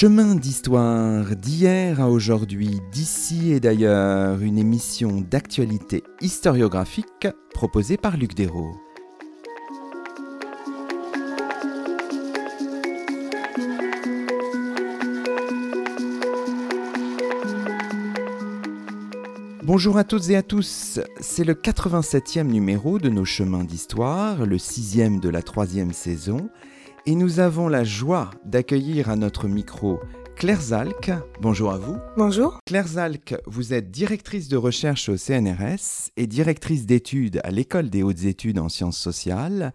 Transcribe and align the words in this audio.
Chemin 0.00 0.34
d'histoire 0.34 1.36
d'hier 1.36 2.00
à 2.00 2.08
aujourd'hui, 2.08 2.80
d'ici 2.90 3.52
et 3.52 3.60
d'ailleurs, 3.60 4.40
une 4.40 4.56
émission 4.56 5.20
d'actualité 5.20 6.04
historiographique 6.22 7.28
proposée 7.52 7.98
par 7.98 8.16
Luc 8.16 8.32
Dérault. 8.32 8.74
Bonjour 19.62 19.98
à 19.98 20.04
toutes 20.04 20.30
et 20.30 20.36
à 20.36 20.42
tous, 20.42 20.98
c'est 21.20 21.44
le 21.44 21.52
87e 21.52 22.44
numéro 22.44 22.98
de 22.98 23.10
nos 23.10 23.26
chemins 23.26 23.64
d'histoire, 23.64 24.46
le 24.46 24.56
sixième 24.56 25.20
de 25.20 25.28
la 25.28 25.42
troisième 25.42 25.92
saison, 25.92 26.48
et 27.06 27.14
nous 27.14 27.40
avons 27.40 27.68
la 27.68 27.84
joie 27.84 28.30
d'accueillir 28.44 29.10
à 29.10 29.16
notre 29.16 29.48
micro 29.48 30.00
Claire 30.36 30.60
Zalk. 30.60 31.10
Bonjour 31.40 31.70
à 31.70 31.78
vous. 31.78 31.96
Bonjour. 32.16 32.58
Claire 32.66 32.86
Zalk, 32.86 33.36
vous 33.46 33.72
êtes 33.72 33.90
directrice 33.90 34.48
de 34.48 34.56
recherche 34.56 35.08
au 35.08 35.16
CNRS 35.16 36.10
et 36.16 36.26
directrice 36.26 36.86
d'études 36.86 37.40
à 37.44 37.50
l'École 37.50 37.90
des 37.90 38.02
hautes 38.02 38.24
études 38.24 38.58
en 38.58 38.68
sciences 38.68 38.98
sociales. 38.98 39.72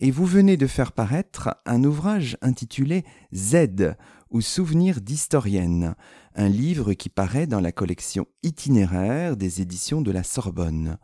Et 0.00 0.10
vous 0.10 0.26
venez 0.26 0.56
de 0.56 0.66
faire 0.66 0.92
paraître 0.92 1.56
un 1.66 1.82
ouvrage 1.84 2.36
intitulé 2.42 3.04
Z 3.34 3.94
ou 4.30 4.40
Souvenirs 4.40 5.00
d'historienne, 5.00 5.94
un 6.34 6.48
livre 6.48 6.92
qui 6.92 7.08
paraît 7.08 7.46
dans 7.46 7.60
la 7.60 7.72
collection 7.72 8.26
itinéraire 8.42 9.36
des 9.36 9.60
éditions 9.60 10.02
de 10.02 10.12
la 10.12 10.22
Sorbonne. 10.22 10.98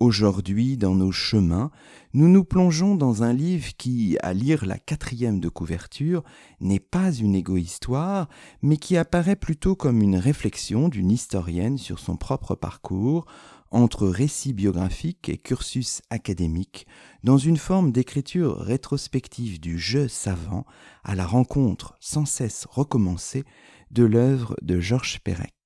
Aujourd'hui, 0.00 0.76
dans 0.76 0.94
nos 0.94 1.10
chemins, 1.10 1.72
nous 2.14 2.28
nous 2.28 2.44
plongeons 2.44 2.94
dans 2.94 3.24
un 3.24 3.32
livre 3.32 3.76
qui, 3.76 4.16
à 4.22 4.32
lire 4.32 4.64
la 4.64 4.78
quatrième 4.78 5.40
de 5.40 5.48
couverture, 5.48 6.22
n'est 6.60 6.78
pas 6.78 7.12
une 7.12 7.34
égo-histoire, 7.34 8.28
mais 8.62 8.76
qui 8.76 8.96
apparaît 8.96 9.34
plutôt 9.34 9.74
comme 9.74 10.00
une 10.00 10.14
réflexion 10.14 10.88
d'une 10.88 11.10
historienne 11.10 11.78
sur 11.78 11.98
son 11.98 12.16
propre 12.16 12.54
parcours, 12.54 13.26
entre 13.72 14.06
récit 14.06 14.52
biographique 14.52 15.28
et 15.28 15.36
cursus 15.36 16.00
académique, 16.10 16.86
dans 17.24 17.38
une 17.38 17.56
forme 17.56 17.90
d'écriture 17.90 18.56
rétrospective 18.56 19.58
du 19.58 19.80
jeu 19.80 20.06
savant 20.06 20.64
à 21.02 21.16
la 21.16 21.26
rencontre 21.26 21.96
sans 21.98 22.24
cesse 22.24 22.68
recommencée 22.70 23.44
de 23.90 24.04
l'œuvre 24.04 24.54
de 24.62 24.78
Georges 24.78 25.18
Perec. 25.24 25.57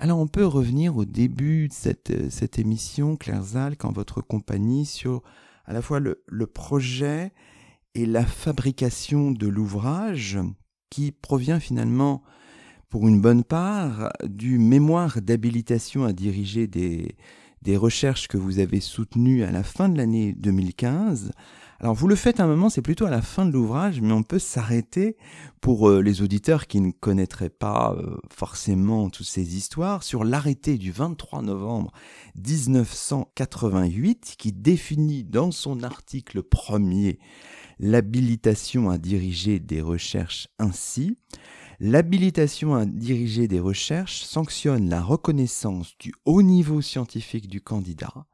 Alors 0.00 0.20
on 0.20 0.28
peut 0.28 0.46
revenir 0.46 0.96
au 0.96 1.04
début 1.04 1.66
de 1.66 1.72
cette, 1.72 2.10
euh, 2.10 2.30
cette 2.30 2.60
émission, 2.60 3.16
Claire 3.16 3.42
Zalk, 3.42 3.84
en 3.84 3.90
votre 3.90 4.20
compagnie, 4.20 4.86
sur 4.86 5.22
à 5.64 5.72
la 5.72 5.82
fois 5.82 5.98
le, 5.98 6.22
le 6.28 6.46
projet 6.46 7.32
et 7.94 8.06
la 8.06 8.24
fabrication 8.24 9.32
de 9.32 9.48
l'ouvrage 9.48 10.38
qui 10.88 11.10
provient 11.10 11.58
finalement, 11.58 12.22
pour 12.88 13.08
une 13.08 13.20
bonne 13.20 13.42
part, 13.42 14.10
du 14.24 14.58
mémoire 14.58 15.20
d'habilitation 15.20 16.04
à 16.04 16.12
diriger 16.12 16.68
des, 16.68 17.16
des 17.62 17.76
recherches 17.76 18.28
que 18.28 18.38
vous 18.38 18.60
avez 18.60 18.80
soutenues 18.80 19.42
à 19.42 19.50
la 19.50 19.64
fin 19.64 19.88
de 19.88 19.98
l'année 19.98 20.32
2015 20.32 21.32
alors 21.80 21.94
vous 21.94 22.08
le 22.08 22.16
faites 22.16 22.40
un 22.40 22.48
moment, 22.48 22.70
c'est 22.70 22.82
plutôt 22.82 23.06
à 23.06 23.10
la 23.10 23.22
fin 23.22 23.46
de 23.46 23.52
l'ouvrage, 23.52 24.00
mais 24.00 24.12
on 24.12 24.24
peut 24.24 24.40
s'arrêter 24.40 25.16
pour 25.60 25.88
euh, 25.88 26.02
les 26.02 26.22
auditeurs 26.22 26.66
qui 26.66 26.80
ne 26.80 26.90
connaîtraient 26.90 27.50
pas 27.50 27.94
euh, 27.96 28.16
forcément 28.34 29.10
toutes 29.10 29.28
ces 29.28 29.56
histoires 29.56 30.02
sur 30.02 30.24
l'arrêté 30.24 30.76
du 30.76 30.90
23 30.90 31.42
novembre 31.42 31.92
1988 32.34 34.34
qui 34.36 34.50
définit 34.50 35.22
dans 35.22 35.52
son 35.52 35.84
article 35.84 36.42
premier 36.42 37.20
l'habilitation 37.78 38.90
à 38.90 38.98
diriger 38.98 39.60
des 39.60 39.80
recherches 39.80 40.48
ainsi. 40.58 41.16
L'habilitation 41.78 42.74
à 42.74 42.86
diriger 42.86 43.46
des 43.46 43.60
recherches 43.60 44.22
sanctionne 44.22 44.88
la 44.88 45.00
reconnaissance 45.00 45.96
du 46.00 46.12
haut 46.24 46.42
niveau 46.42 46.80
scientifique 46.80 47.46
du 47.46 47.60
candidat, 47.60 48.26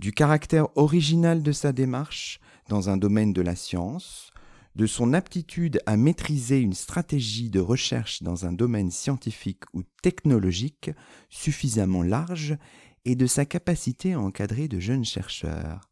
du 0.00 0.10
caractère 0.10 0.76
original 0.76 1.44
de 1.44 1.52
sa 1.52 1.72
démarche, 1.72 2.40
dans 2.68 2.90
un 2.90 2.96
domaine 2.96 3.32
de 3.32 3.42
la 3.42 3.56
science, 3.56 4.30
de 4.76 4.86
son 4.86 5.12
aptitude 5.12 5.80
à 5.86 5.96
maîtriser 5.96 6.60
une 6.60 6.74
stratégie 6.74 7.50
de 7.50 7.60
recherche 7.60 8.22
dans 8.22 8.46
un 8.46 8.52
domaine 8.52 8.90
scientifique 8.90 9.64
ou 9.74 9.82
technologique 10.02 10.90
suffisamment 11.30 12.02
large 12.02 12.56
et 13.04 13.16
de 13.16 13.26
sa 13.26 13.44
capacité 13.44 14.12
à 14.12 14.20
encadrer 14.20 14.68
de 14.68 14.78
jeunes 14.78 15.04
chercheurs. 15.04 15.88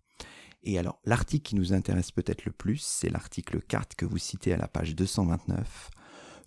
Et 0.63 0.79
alors, 0.79 1.01
l'article 1.05 1.49
qui 1.49 1.57
nous 1.57 1.73
intéresse 1.73 2.11
peut-être 2.11 2.45
le 2.45 2.53
plus, 2.53 2.79
c'est 2.79 3.09
l'article 3.09 3.61
4 3.61 3.97
que 3.97 4.05
vous 4.05 4.19
citez 4.19 4.53
à 4.53 4.57
la 4.57 4.69
page 4.69 4.95
229. 4.95 5.91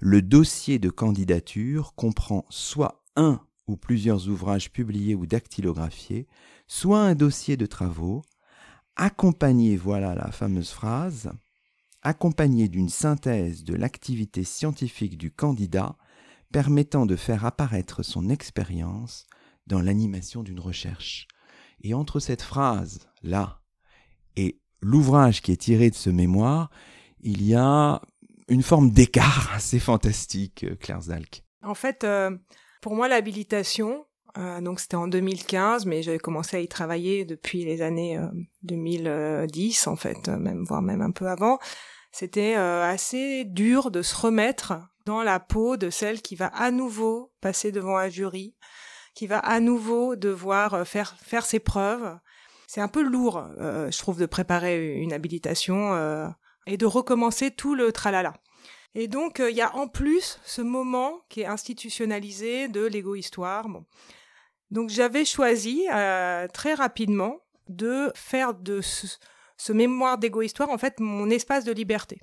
Le 0.01 0.21
dossier 0.21 0.79
de 0.79 0.89
candidature 0.89 1.93
comprend 1.95 2.45
soit 2.49 3.03
un 3.15 3.41
ou 3.67 3.77
plusieurs 3.77 4.27
ouvrages 4.29 4.71
publiés 4.71 5.15
ou 5.15 5.25
dactylographiés, 5.25 6.27
soit 6.67 7.01
un 7.01 7.15
dossier 7.15 7.57
de 7.57 7.65
travaux, 7.65 8.21
accompagné, 8.99 9.77
voilà 9.77 10.13
la 10.13 10.29
fameuse 10.29 10.71
phrase, 10.71 11.31
accompagné 12.01 12.67
d'une 12.67 12.89
synthèse 12.89 13.63
de 13.63 13.73
l'activité 13.73 14.43
scientifique 14.43 15.17
du 15.17 15.31
candidat 15.31 15.95
permettant 16.51 17.05
de 17.05 17.15
faire 17.15 17.45
apparaître 17.45 18.03
son 18.03 18.29
expérience 18.29 19.25
dans 19.67 19.81
l'animation 19.81 20.43
d'une 20.43 20.59
recherche. 20.59 21.27
Et 21.81 21.93
entre 21.93 22.19
cette 22.19 22.41
phrase-là 22.41 23.61
et 24.35 24.59
l'ouvrage 24.81 25.41
qui 25.41 25.53
est 25.53 25.61
tiré 25.61 25.89
de 25.89 25.95
ce 25.95 26.09
mémoire, 26.09 26.69
il 27.21 27.43
y 27.43 27.55
a 27.55 28.01
une 28.49 28.63
forme 28.63 28.91
d'écart 28.91 29.49
assez 29.53 29.79
fantastique, 29.79 30.65
Claire 30.79 31.01
Zalk. 31.03 31.43
En 31.63 31.75
fait, 31.75 32.03
euh, 32.03 32.37
pour 32.81 32.95
moi, 32.95 33.07
l'habilitation, 33.07 34.05
euh, 34.37 34.61
donc 34.61 34.79
c'était 34.79 34.95
en 34.95 35.07
2015, 35.07 35.85
mais 35.85 36.03
j'avais 36.03 36.19
commencé 36.19 36.57
à 36.57 36.59
y 36.59 36.67
travailler 36.67 37.25
depuis 37.25 37.65
les 37.65 37.81
années 37.81 38.19
2010 38.63 39.07
euh, 39.87 39.91
en 39.91 39.95
fait, 39.95 40.29
euh, 40.29 40.37
même 40.37 40.63
voire 40.63 40.81
même 40.81 41.01
un 41.01 41.11
peu 41.11 41.27
avant. 41.27 41.59
C'était 42.11 42.55
assez 42.55 43.45
dur 43.45 43.91
de 43.91 44.01
se 44.01 44.15
remettre 44.15 44.73
dans 45.05 45.21
la 45.21 45.39
peau 45.39 45.77
de 45.77 45.91
celle 45.91 46.23
qui 46.23 46.35
va 46.35 46.47
à 46.47 46.71
nouveau 46.71 47.31
passer 47.39 47.71
devant 47.71 47.97
un 47.97 48.09
jury, 48.09 48.55
qui 49.13 49.27
va 49.27 49.37
à 49.37 49.59
nouveau 49.59 50.15
devoir 50.15 50.87
faire 50.87 51.15
faire 51.21 51.45
ses 51.45 51.59
preuves. 51.59 52.17
C'est 52.65 52.81
un 52.81 52.87
peu 52.87 53.03
lourd, 53.03 53.47
je 53.59 53.97
trouve, 53.99 54.19
de 54.19 54.25
préparer 54.25 54.95
une 54.95 55.13
habilitation 55.13 56.33
et 56.65 56.77
de 56.77 56.85
recommencer 56.87 57.51
tout 57.51 57.75
le 57.75 57.91
tralala. 57.91 58.33
Et 58.95 59.07
donc, 59.07 59.39
il 59.39 59.55
y 59.55 59.61
a 59.61 59.75
en 59.75 59.87
plus 59.87 60.39
ce 60.43 60.63
moment 60.63 61.21
qui 61.29 61.41
est 61.41 61.45
institutionnalisé 61.45 62.69
de 62.69 62.83
l'égo-histoire. 62.83 63.67
Donc 64.71 64.89
j'avais 64.89 65.25
choisi 65.25 65.85
euh, 65.91 66.47
très 66.47 66.73
rapidement 66.73 67.37
de 67.67 68.11
faire 68.15 68.53
de 68.53 68.81
ce, 68.81 69.73
mémoire 69.73 70.17
d'égo-histoire 70.17 70.69
en 70.69 70.77
fait 70.77 70.99
mon 70.99 71.29
espace 71.29 71.65
de 71.65 71.71
liberté. 71.71 72.19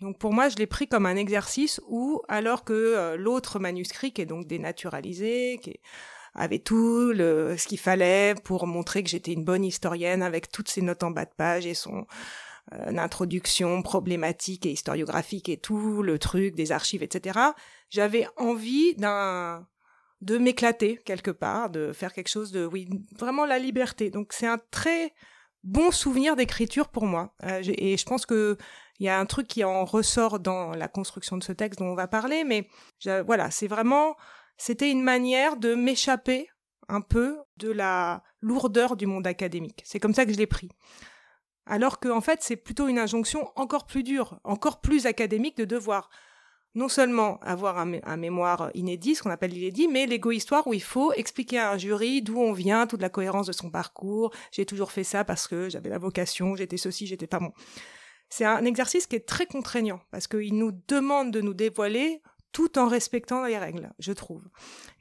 Donc 0.00 0.18
pour 0.18 0.32
moi, 0.32 0.48
je 0.48 0.56
l'ai 0.56 0.66
pris 0.66 0.88
comme 0.88 1.06
un 1.06 1.16
exercice 1.16 1.80
où, 1.86 2.22
alors 2.28 2.64
que 2.64 2.72
euh, 2.72 3.16
l'autre 3.16 3.58
manuscrit, 3.58 4.12
qui 4.12 4.22
est 4.22 4.26
donc 4.26 4.46
dénaturalisé, 4.46 5.60
qui 5.62 5.78
avait 6.34 6.58
tout 6.58 7.12
le, 7.12 7.56
ce 7.58 7.66
qu'il 7.66 7.78
fallait 7.78 8.34
pour 8.44 8.66
montrer 8.66 9.02
que 9.02 9.10
j'étais 9.10 9.32
une 9.32 9.44
bonne 9.44 9.64
historienne 9.64 10.22
avec 10.22 10.50
toutes 10.50 10.68
ses 10.68 10.80
notes 10.80 11.02
en 11.02 11.10
bas 11.10 11.24
de 11.24 11.34
page 11.36 11.66
et 11.66 11.74
son 11.74 12.06
euh, 12.72 12.96
introduction 12.96 13.82
problématique 13.82 14.64
et 14.64 14.70
historiographique 14.70 15.48
et 15.48 15.58
tout 15.58 16.02
le 16.02 16.18
truc 16.18 16.54
des 16.54 16.72
archives, 16.72 17.02
etc. 17.02 17.38
J'avais 17.90 18.26
envie 18.36 18.94
d'un 18.94 19.66
de 20.20 20.38
m'éclater 20.38 20.98
quelque 21.04 21.30
part, 21.30 21.70
de 21.70 21.92
faire 21.92 22.12
quelque 22.12 22.28
chose 22.28 22.52
de, 22.52 22.66
oui, 22.66 22.88
vraiment 23.18 23.46
la 23.46 23.58
liberté. 23.58 24.10
Donc 24.10 24.32
c'est 24.32 24.46
un 24.46 24.58
très 24.70 25.14
bon 25.64 25.90
souvenir 25.90 26.36
d'écriture 26.36 26.88
pour 26.88 27.06
moi. 27.06 27.34
Euh, 27.44 27.62
et 27.66 27.96
je 27.96 28.04
pense 28.04 28.26
que 28.26 28.56
il 28.98 29.06
y 29.06 29.08
a 29.08 29.18
un 29.18 29.24
truc 29.24 29.46
qui 29.48 29.64
en 29.64 29.86
ressort 29.86 30.40
dans 30.40 30.72
la 30.72 30.86
construction 30.86 31.38
de 31.38 31.42
ce 31.42 31.52
texte 31.52 31.80
dont 31.80 31.86
on 31.86 31.94
va 31.94 32.06
parler, 32.06 32.44
mais 32.44 32.68
voilà, 33.24 33.50
c'est 33.50 33.66
vraiment, 33.66 34.14
c'était 34.58 34.90
une 34.90 35.02
manière 35.02 35.56
de 35.56 35.74
m'échapper 35.74 36.50
un 36.86 37.00
peu 37.00 37.38
de 37.56 37.70
la 37.70 38.22
lourdeur 38.42 38.96
du 38.96 39.06
monde 39.06 39.26
académique. 39.26 39.80
C'est 39.86 40.00
comme 40.00 40.12
ça 40.12 40.26
que 40.26 40.32
je 40.34 40.36
l'ai 40.36 40.46
pris. 40.46 40.68
Alors 41.64 41.98
qu'en 41.98 42.18
en 42.18 42.20
fait, 42.20 42.42
c'est 42.42 42.56
plutôt 42.56 42.88
une 42.88 42.98
injonction 42.98 43.50
encore 43.56 43.86
plus 43.86 44.02
dure, 44.02 44.38
encore 44.44 44.82
plus 44.82 45.06
académique 45.06 45.56
de 45.56 45.64
devoir 45.64 46.10
non 46.74 46.88
seulement 46.88 47.38
avoir 47.40 47.78
un, 47.78 48.16
mémoire 48.16 48.70
inédit, 48.74 49.14
ce 49.14 49.22
qu'on 49.22 49.30
appelle 49.30 49.50
l'inédit, 49.50 49.88
mais 49.88 50.06
l'égo-histoire 50.06 50.66
où 50.66 50.74
il 50.74 50.82
faut 50.82 51.12
expliquer 51.12 51.58
à 51.58 51.72
un 51.72 51.78
jury 51.78 52.22
d'où 52.22 52.38
on 52.38 52.52
vient, 52.52 52.86
toute 52.86 53.02
la 53.02 53.08
cohérence 53.08 53.46
de 53.46 53.52
son 53.52 53.70
parcours. 53.70 54.32
J'ai 54.52 54.66
toujours 54.66 54.92
fait 54.92 55.04
ça 55.04 55.24
parce 55.24 55.48
que 55.48 55.68
j'avais 55.68 55.88
la 55.88 55.98
vocation, 55.98 56.54
j'étais 56.54 56.76
ceci, 56.76 57.06
j'étais 57.06 57.26
pas 57.26 57.40
bon. 57.40 57.52
C'est 58.28 58.44
un 58.44 58.64
exercice 58.64 59.08
qui 59.08 59.16
est 59.16 59.26
très 59.26 59.46
contraignant 59.46 60.00
parce 60.12 60.28
qu'il 60.28 60.56
nous 60.56 60.70
demande 60.86 61.32
de 61.32 61.40
nous 61.40 61.54
dévoiler 61.54 62.22
tout 62.52 62.78
en 62.78 62.86
respectant 62.86 63.44
les 63.44 63.58
règles, 63.58 63.90
je 63.98 64.12
trouve. 64.12 64.44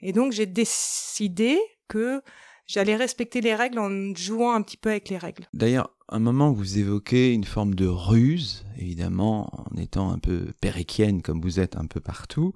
Et 0.01 0.11
donc 0.11 0.31
j'ai 0.31 0.47
décidé 0.47 1.59
que 1.87 2.23
j'allais 2.69 2.95
respecter 2.95 3.41
les 3.41 3.55
règles 3.55 3.79
en 3.79 4.15
jouant 4.15 4.53
un 4.53 4.61
petit 4.61 4.77
peu 4.77 4.91
avec 4.91 5.09
les 5.09 5.17
règles. 5.17 5.47
D'ailleurs, 5.53 5.89
à 6.07 6.15
un 6.15 6.19
moment, 6.19 6.51
vous 6.51 6.77
évoquez 6.77 7.33
une 7.33 7.43
forme 7.43 7.73
de 7.73 7.87
ruse, 7.87 8.63
évidemment, 8.77 9.49
en 9.53 9.75
étant 9.77 10.11
un 10.11 10.19
peu 10.19 10.53
péréquienne 10.61 11.21
comme 11.21 11.41
vous 11.41 11.59
êtes 11.59 11.75
un 11.75 11.85
peu 11.85 11.99
partout. 11.99 12.53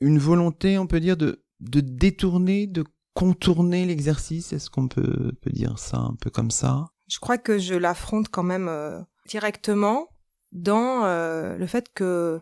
Une 0.00 0.18
volonté, 0.18 0.78
on 0.78 0.86
peut 0.86 1.00
dire, 1.00 1.16
de, 1.16 1.42
de 1.60 1.80
détourner, 1.80 2.66
de 2.66 2.84
contourner 3.14 3.86
l'exercice. 3.86 4.52
Est-ce 4.52 4.70
qu'on 4.70 4.86
peut, 4.86 5.32
peut 5.40 5.50
dire 5.50 5.78
ça 5.78 5.96
un 5.96 6.14
peu 6.20 6.30
comme 6.30 6.50
ça? 6.50 6.86
Je 7.08 7.18
crois 7.18 7.38
que 7.38 7.58
je 7.58 7.74
l'affronte 7.74 8.28
quand 8.28 8.42
même 8.42 8.68
euh, 8.68 9.00
directement 9.26 10.08
dans 10.52 11.04
euh, 11.04 11.56
le 11.56 11.66
fait 11.66 11.88
que, 11.94 12.40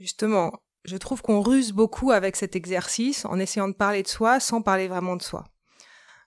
justement, 0.00 0.52
je 0.84 0.96
trouve 0.96 1.22
qu'on 1.22 1.40
ruse 1.40 1.72
beaucoup 1.72 2.10
avec 2.10 2.36
cet 2.36 2.56
exercice 2.56 3.24
en 3.24 3.38
essayant 3.38 3.68
de 3.68 3.74
parler 3.74 4.02
de 4.02 4.08
soi 4.08 4.40
sans 4.40 4.62
parler 4.62 4.88
vraiment 4.88 5.16
de 5.16 5.22
soi. 5.22 5.44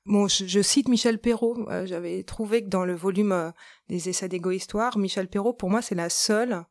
Bon, 0.07 0.30
je, 0.30 0.62
cite 0.62 0.88
Michel 0.88 1.19
Perrault. 1.19 1.68
Euh, 1.69 1.86
j'avais 1.86 2.24
trouvé 2.24 2.63
que 2.63 2.69
dans 2.69 2.86
le 2.86 2.95
volume 2.95 3.33
euh, 3.33 3.51
des 3.89 4.07
essais 4.07 4.30
d'égo-histoire, 4.30 4.98
Michel 4.98 5.27
Perrault, 5.27 5.51
pour 5.51 5.69
moi, 5.69 5.81
c'est 5.81 5.95
la 5.95 6.09
seule 6.09 6.63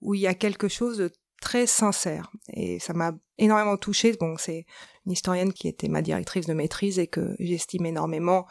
où 0.00 0.14
il 0.14 0.20
y 0.20 0.26
a 0.26 0.34
quelque 0.34 0.66
chose 0.66 0.98
de 0.98 1.12
très 1.40 1.68
sincère. 1.68 2.32
Et 2.52 2.80
ça 2.80 2.92
m'a 2.92 3.12
énormément 3.38 3.76
touchée. 3.76 4.16
Bon, 4.18 4.36
c'est 4.36 4.66
une 5.06 5.12
historienne 5.12 5.52
qui 5.52 5.68
était 5.68 5.86
ma 5.86 6.02
directrice 6.02 6.46
de 6.46 6.54
maîtrise 6.54 6.98
et 6.98 7.06
que 7.06 7.36
j'estime 7.38 7.86
énormément. 7.86 8.46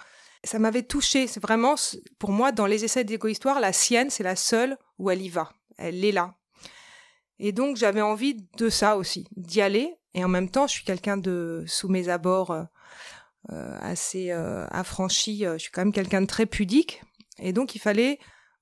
Ça 0.45 0.59
m'avait 0.59 0.83
touchée. 0.83 1.27
C'est 1.27 1.43
vraiment, 1.43 1.75
pour 2.17 2.31
moi, 2.31 2.53
dans 2.53 2.67
les 2.67 2.85
essais 2.85 3.03
d'égo-histoire, 3.03 3.59
la 3.59 3.73
sienne, 3.73 4.09
c'est 4.09 4.23
la 4.23 4.37
seule 4.37 4.77
où 4.97 5.09
elle 5.09 5.21
y 5.21 5.29
va. 5.29 5.51
Elle 5.77 6.05
est 6.05 6.13
là. 6.13 6.35
Et 7.37 7.51
donc, 7.51 7.75
j'avais 7.75 8.01
envie 8.01 8.37
de 8.57 8.69
ça 8.69 8.95
aussi, 8.95 9.27
d'y 9.35 9.59
aller. 9.59 9.93
Et 10.13 10.23
en 10.23 10.29
même 10.29 10.49
temps, 10.49 10.67
je 10.67 10.73
suis 10.73 10.85
quelqu'un 10.85 11.17
de, 11.17 11.65
sous 11.67 11.89
mes 11.89 12.07
abords, 12.07 12.51
euh, 12.51 12.63
assez 13.49 14.31
euh, 14.31 14.65
affranchi. 14.69 15.45
Euh, 15.45 15.53
je 15.53 15.63
suis 15.63 15.71
quand 15.71 15.81
même 15.81 15.93
quelqu'un 15.93 16.21
de 16.21 16.27
très 16.27 16.45
pudique. 16.45 17.01
Et 17.39 17.53
donc, 17.53 17.75
il 17.75 17.79
fallait 17.79 18.19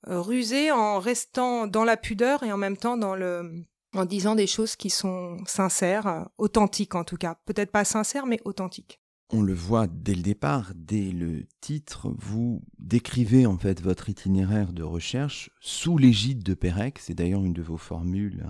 ruser 0.08 0.72
en 0.72 1.00
restant 1.00 1.68
dans 1.68 1.84
la 1.84 1.98
pudeur 1.98 2.44
et 2.44 2.54
en 2.54 2.58
même 2.58 2.78
temps 2.78 2.96
dans 2.96 3.16
le, 3.16 3.66
en 3.94 4.06
disant 4.06 4.34
des 4.36 4.48
choses 4.48 4.78
qui 4.78 4.90
sont 4.90 5.38
sincères, 5.46 6.30
authentiques 6.38 6.96
en 6.96 7.04
tout 7.04 7.18
cas. 7.18 7.36
Peut-être 7.46 7.72
pas 7.72 7.84
sincères, 7.84 8.26
mais 8.26 8.40
authentiques. 8.46 9.02
On 9.32 9.42
le 9.42 9.54
voit 9.54 9.88
dès 9.88 10.16
le 10.16 10.22
départ, 10.22 10.72
dès 10.74 11.12
le 11.12 11.46
titre, 11.60 12.12
vous 12.18 12.64
décrivez 12.80 13.46
en 13.46 13.58
fait 13.58 13.82
votre 13.82 14.08
itinéraire 14.10 14.72
de 14.72 14.84
recherche 14.84 15.52
sous 15.60 15.98
l'égide 15.98 16.44
de 16.44 16.54
Pérec. 16.54 16.98
C'est 17.00 17.14
d'ailleurs 17.14 17.44
une 17.44 17.54
de 17.54 17.62
vos 17.62 17.78
formules 17.78 18.48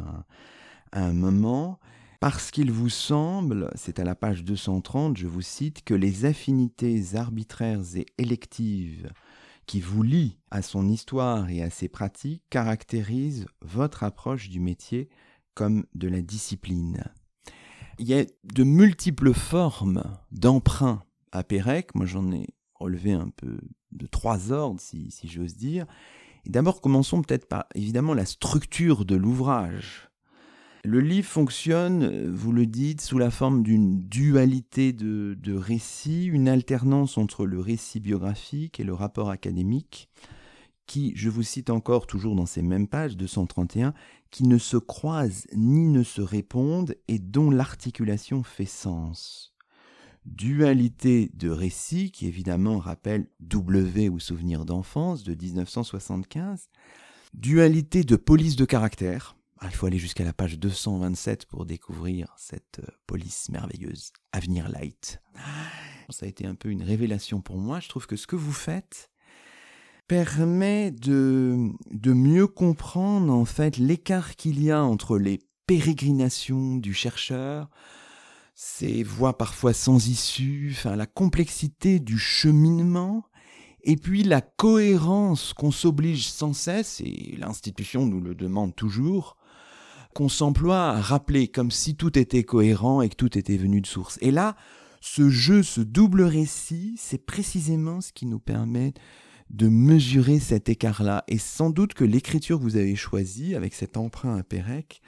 à 0.92 1.04
un 1.04 1.14
moment 1.14 1.80
parce 2.19 2.51
qu'il 2.51 2.71
vous 2.71 2.89
semble, 2.89 3.71
c'est 3.75 4.00
à 4.00 4.04
la 4.04 4.16
page 4.16 4.44
230, 4.44 5.18
je 5.18 5.27
vous 5.27 5.42
cite, 5.42 5.83
que 5.83 5.94
les 5.94 6.25
affinités 6.25 7.16
arbitraires 7.16 7.95
et 7.95 8.06
électives 8.18 9.10
qui 9.66 9.80
vous 9.80 10.04
lient 10.04 10.38
à 10.51 10.62
son 10.62 10.89
histoire 10.89 11.50
et 11.50 11.62
à 11.62 11.69
ses 11.69 11.88
pratiques 11.88 12.44
caractérisent 12.50 13.45
votre 13.62 14.04
approche 14.04 14.50
du 14.50 14.60
métier 14.60 15.10
comme 15.54 15.86
de 15.94 16.07
la 16.07 16.21
discipline. 16.21 17.04
Il 18.00 18.07
y 18.07 18.13
a 18.13 18.25
de 18.44 18.63
multiples 18.63 19.33
formes 19.33 20.04
d'emprunt 20.31 21.04
à 21.31 21.44
Pérec. 21.44 21.94
Moi, 21.95 22.06
j'en 22.06 22.31
ai 22.31 22.48
relevé 22.75 23.13
un 23.13 23.30
peu 23.30 23.60
de 23.92 24.07
trois 24.07 24.51
ordres, 24.51 24.81
si, 24.81 25.12
j'ose 25.25 25.56
dire. 25.56 25.86
D'abord, 26.45 26.81
commençons 26.81 27.21
peut-être 27.21 27.48
par, 27.48 27.66
évidemment, 27.75 28.13
la 28.13 28.25
structure 28.25 29.06
de 29.06 29.16
l'ouvrage. 29.16 30.09
Le 30.86 31.02
livre 31.02 31.28
fonctionne, 31.28 32.30
vous 32.30 32.54
le 32.54 32.66
dites, 32.66 33.02
sous 33.02 33.18
la 33.18 33.31
forme 33.31 33.64
d'une 33.64 34.00
dualité 34.00 34.94
de, 34.94 35.54
récits, 35.54 36.26
une 36.26 36.48
alternance 36.48 37.18
entre 37.18 37.46
le 37.46 37.60
récit 37.60 38.00
biographique 38.00 38.80
et 38.80 38.86
le 38.86 38.94
rapport 38.94 39.30
académique, 39.30 40.10
qui, 40.86 41.12
je 41.16 41.30
vous 41.30 41.44
cite 41.44 41.70
encore 41.70 42.08
toujours 42.08 42.36
dans 42.36 42.46
ces 42.46 42.62
mêmes 42.62 42.88
pages 42.88 43.18
231, 43.18 43.94
qui 44.31 44.44
ne 44.48 44.58
se 44.58 44.78
croisent 44.78 45.48
ni 45.54 45.90
ne 45.90 46.02
se 46.02 46.22
répondent 46.22 46.96
et 47.10 47.20
dont 47.20 47.52
l'articulation 47.52 48.42
fait 48.44 48.66
sens. 48.66 49.54
Dualité 50.26 51.30
de 51.34 51.50
récits 51.50 52.12
qui 52.12 52.26
évidemment 52.26 52.78
rappelle 52.78 53.28
W 53.42 54.08
ou 54.08 54.20
Souvenir 54.20 54.64
d'enfance 54.64 55.24
de 55.24 55.36
1975, 55.36 56.70
dualité 57.34 58.04
de 58.04 58.16
police 58.16 58.56
de 58.56 58.66
caractère, 58.66 59.36
il 59.64 59.72
faut 59.72 59.88
aller 59.88 59.98
jusqu'à 59.98 60.24
la 60.24 60.34
page 60.34 60.58
227 60.58 61.46
pour 61.46 61.66
découvrir 61.66 62.34
cette 62.38 62.80
euh, 62.80 62.92
police 63.08 63.50
merveilleuse, 63.50 64.12
Avenir 64.32 64.70
Light. 64.70 65.22
Ça 66.10 66.26
a 66.26 66.30
été 66.30 66.46
un 66.46 66.56
peu 66.56 66.70
une 66.70 66.84
révélation 66.84 67.42
pour 67.42 67.58
moi. 67.58 67.80
Je 67.80 67.90
trouve 67.90 68.08
que 68.08 68.16
ce 68.16 68.26
que 68.26 68.36
vous 68.36 68.54
faites 68.54 69.12
permet 70.08 70.92
de, 70.92 71.70
de 71.92 72.14
mieux 72.14 72.48
comprendre 72.48 73.32
en 73.32 73.46
fait 73.46 73.78
l'écart 73.78 74.36
qu'il 74.36 74.64
y 74.64 74.72
a 74.72 74.84
entre 74.84 75.20
les 75.20 75.40
pérégrinations 75.68 76.78
du 76.78 76.96
chercheur, 76.96 77.70
ses 78.56 79.04
voies 79.04 79.38
parfois 79.38 79.74
sans 79.74 80.08
issue, 80.08 80.74
enfin 80.76 80.96
la 80.96 81.06
complexité 81.06 82.00
du 82.00 82.18
cheminement, 82.18 83.24
et 83.84 83.96
puis 83.96 84.24
la 84.24 84.42
cohérence 84.42 85.54
qu'on 85.54 85.72
s'oblige 85.72 86.28
sans 86.28 86.54
cesse, 86.54 87.02
et 87.02 87.36
l'institution 87.38 88.06
nous 88.08 88.20
le 88.20 88.34
demande 88.34 88.76
toujours, 88.76 89.38
qu'on 90.19 90.27
s'emploie 90.27 90.89
à 90.89 91.00
rappeler 91.00 91.48
comme 91.48 91.71
si 91.71 91.95
tout 91.95 92.19
était 92.19 92.44
cohérent 92.44 93.01
et 93.01 93.07
que 93.07 93.16
tout 93.16 93.38
était 93.38 93.56
venu 93.56 93.80
de 93.80 93.88
source. 93.88 94.18
Et 94.19 94.31
là, 94.31 94.57
ce 95.00 95.30
jeu, 95.30 95.63
ce 95.63 95.80
double 95.80 96.24
récit, 96.24 96.95
c'est 97.00 97.25
précisément 97.25 98.01
ce 98.01 98.12
qui 98.12 98.25
nous 98.25 98.42
permet 98.42 98.94
de 99.50 99.69
mesurer 99.69 100.39
cet 100.39 100.68
écart-là. 100.68 101.24
Et 101.30 101.38
sans 101.38 101.69
doute 101.69 101.94
que 101.94 102.04
l'écriture 102.04 102.57
que 102.57 102.63
vous 102.63 102.75
avez 102.75 102.98
choisie, 102.98 103.56
avec 103.56 103.74
cet 103.74 103.95
emprunt 103.95 104.36
à 104.36 104.44
Pérec, 104.44 105.01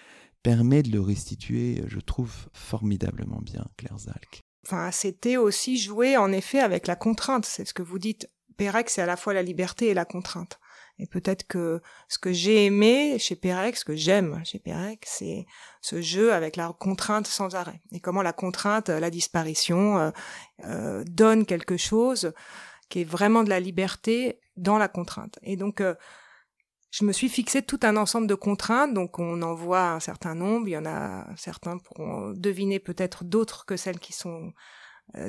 permet 0.43 0.81
de 0.81 0.93
le 0.93 1.01
restituer, 1.01 1.83
je 1.87 1.99
trouve, 1.99 2.33
formidablement 2.53 3.41
bien, 3.41 3.65
Claire 3.75 3.99
Zalk. 3.99 4.39
Enfin, 4.65 4.91
c'était 4.91 5.35
aussi 5.35 5.77
jouer, 5.77 6.15
en 6.15 6.31
effet, 6.31 6.61
avec 6.61 6.87
la 6.87 6.95
contrainte. 6.95 7.45
C'est 7.45 7.67
ce 7.67 7.73
que 7.73 7.83
vous 7.83 7.99
dites. 7.99 8.29
Pérec, 8.55 8.89
c'est 8.89 9.01
à 9.01 9.07
la 9.07 9.17
fois 9.17 9.33
la 9.33 9.43
liberté 9.43 9.87
et 9.87 9.93
la 9.93 10.05
contrainte. 10.05 10.60
Et 10.99 11.07
peut-être 11.07 11.47
que 11.47 11.81
ce 12.07 12.19
que 12.19 12.31
j'ai 12.31 12.65
aimé 12.65 13.17
chez 13.17 13.35
Pérec, 13.35 13.75
ce 13.75 13.85
que 13.85 13.95
j'aime 13.95 14.41
chez 14.45 14.59
Pérec, 14.59 15.03
c'est 15.05 15.45
ce 15.81 15.99
jeu 16.01 16.31
avec 16.31 16.55
la 16.55 16.73
contrainte 16.79 17.27
sans 17.27 17.55
arrêt. 17.55 17.81
Et 17.91 17.99
comment 17.99 18.21
la 18.21 18.33
contrainte, 18.33 18.89
la 18.89 19.09
disparition, 19.09 19.97
euh, 19.97 20.11
euh, 20.65 21.03
donne 21.07 21.45
quelque 21.45 21.75
chose 21.75 22.33
qui 22.89 23.01
est 23.01 23.05
vraiment 23.05 23.43
de 23.43 23.49
la 23.49 23.59
liberté 23.59 24.39
dans 24.57 24.77
la 24.77 24.87
contrainte. 24.87 25.39
Et 25.41 25.55
donc, 25.55 25.81
euh, 25.81 25.95
je 26.91 27.03
me 27.03 27.13
suis 27.13 27.29
fixé 27.29 27.61
tout 27.63 27.79
un 27.83 27.97
ensemble 27.97 28.27
de 28.27 28.35
contraintes, 28.35 28.93
donc 28.93 29.17
on 29.17 29.41
en 29.41 29.55
voit 29.55 29.89
un 29.91 29.99
certain 29.99 30.35
nombre, 30.35 30.67
il 30.67 30.71
y 30.71 30.77
en 30.77 30.85
a 30.85 31.25
certains 31.37 31.77
pour 31.77 32.33
deviner 32.35 32.79
peut-être 32.79 33.23
d'autres 33.23 33.65
que 33.65 33.77
celles 33.77 33.99
qui 33.99 34.11
sont 34.11 34.51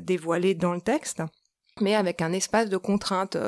dévoilées 0.00 0.54
dans 0.54 0.74
le 0.74 0.80
texte, 0.80 1.22
mais 1.80 1.94
avec 1.94 2.20
un 2.20 2.32
espace 2.32 2.68
de 2.68 2.76
contraintes 2.76 3.38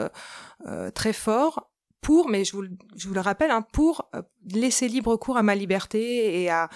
très 0.94 1.12
fort 1.12 1.73
pour, 2.04 2.28
mais 2.28 2.44
je 2.44 2.54
vous, 2.54 2.64
je 2.96 3.08
vous 3.08 3.14
le 3.14 3.20
rappelle, 3.20 3.50
hein, 3.50 3.62
pour 3.72 4.08
euh, 4.14 4.20
laisser 4.52 4.88
libre 4.88 5.16
cours 5.16 5.38
à 5.38 5.42
ma 5.42 5.54
liberté 5.54 6.42
et 6.42 6.50
à, 6.50 6.68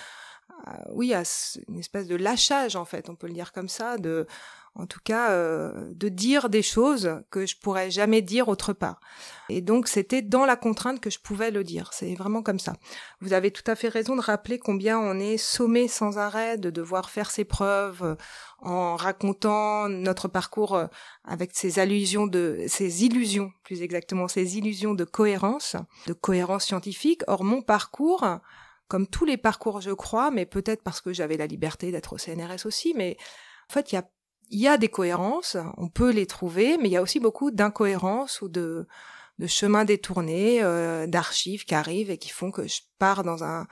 oui, 0.90 1.12
à 1.14 1.23
une 1.68 1.78
espèce 1.78 2.06
de 2.06 2.16
lâchage 2.16 2.76
en 2.76 2.85
fait, 2.85 3.08
on 3.11 3.14
peut 3.14 3.26
le 3.26 3.35
dire 3.35 3.52
comme 3.52 3.68
ça, 3.68 3.99
de, 3.99 4.26
en 4.75 4.87
tout 4.87 5.00
cas, 5.04 5.32
euh, 5.32 5.92
de 5.94 6.08
dire 6.08 6.49
des 6.49 6.62
choses 6.62 7.20
que 7.30 7.47
je 7.47 7.56
pourrais 7.58 7.90
jamais 7.90 8.23
dire 8.23 8.49
autre 8.49 8.73
part. 8.73 9.00
Et 9.49 9.61
donc 9.61 9.87
c'était 9.88 10.23
dans 10.23 10.47
la 10.47 10.56
contrainte 10.56 11.00
que 11.00 11.11
je 11.11 11.18
pouvais 11.18 11.50
le 11.50 11.64
dire. 11.64 11.90
C'est 11.92 12.14
vraiment 12.14 12.42
comme 12.42 12.58
ça. 12.58 12.75
Vous 13.20 13.32
avez 13.32 13.50
tout 13.50 13.68
à 13.70 13.75
fait 13.75 13.88
raison 13.88 14.16
de 14.16 14.20
rappeler 14.20 14.58
combien 14.58 14.99
on 14.99 15.18
est 15.18 15.37
sommé 15.37 15.88
sans 15.88 16.18
arrêt 16.18 16.58
de 16.58 16.70
devoir 16.70 17.11
faire 17.11 17.30
ses 17.30 17.44
preuves, 17.44 18.16
en 18.60 18.96
racontant 18.96 19.88
notre 19.88 20.28
parcours 20.28 20.74
euh, 20.74 20.86
avec 21.24 21.50
ces 21.54 21.78
allusions 21.78 22.26
de, 22.26 22.64
ces 22.66 23.04
illusions, 23.04 23.52
plus 23.64 23.82
exactement, 23.82 24.28
ces 24.28 24.58
illusions 24.58 24.94
de 24.94 25.04
cohérence, 25.04 25.76
de 26.06 26.12
cohérence 26.12 26.64
scientifique. 26.64 27.22
Or, 27.26 27.44
mon 27.44 27.62
parcours, 27.62 28.26
comme 28.88 29.06
tous 29.06 29.24
les 29.24 29.36
parcours, 29.36 29.80
je 29.80 29.92
crois, 29.92 30.30
mais 30.30 30.46
peut-être 30.46 30.82
parce 30.82 31.00
que 31.00 31.12
j'avais 31.12 31.36
la 31.36 31.46
liberté 31.46 31.92
d'être 31.92 32.14
au 32.14 32.18
CNRS 32.18 32.66
aussi, 32.66 32.94
mais 32.96 33.16
en 33.70 33.72
fait, 33.72 33.92
il 33.92 33.96
y 33.96 33.98
a, 33.98 34.08
il 34.50 34.60
y 34.60 34.68
a 34.68 34.78
des 34.78 34.88
cohérences, 34.88 35.56
on 35.76 35.88
peut 35.88 36.10
les 36.10 36.26
trouver, 36.26 36.78
mais 36.78 36.88
il 36.88 36.92
y 36.92 36.96
a 36.96 37.02
aussi 37.02 37.20
beaucoup 37.20 37.50
d'incohérences 37.50 38.40
ou 38.40 38.48
de, 38.48 38.86
de 39.38 39.46
chemins 39.46 39.84
détournés, 39.84 40.62
euh, 40.62 41.06
d'archives 41.06 41.64
qui 41.64 41.74
arrivent 41.74 42.10
et 42.10 42.18
qui 42.18 42.30
font 42.30 42.50
que 42.50 42.66
je 42.66 42.80
pars 42.98 43.22
dans 43.22 43.44
un 43.44 43.66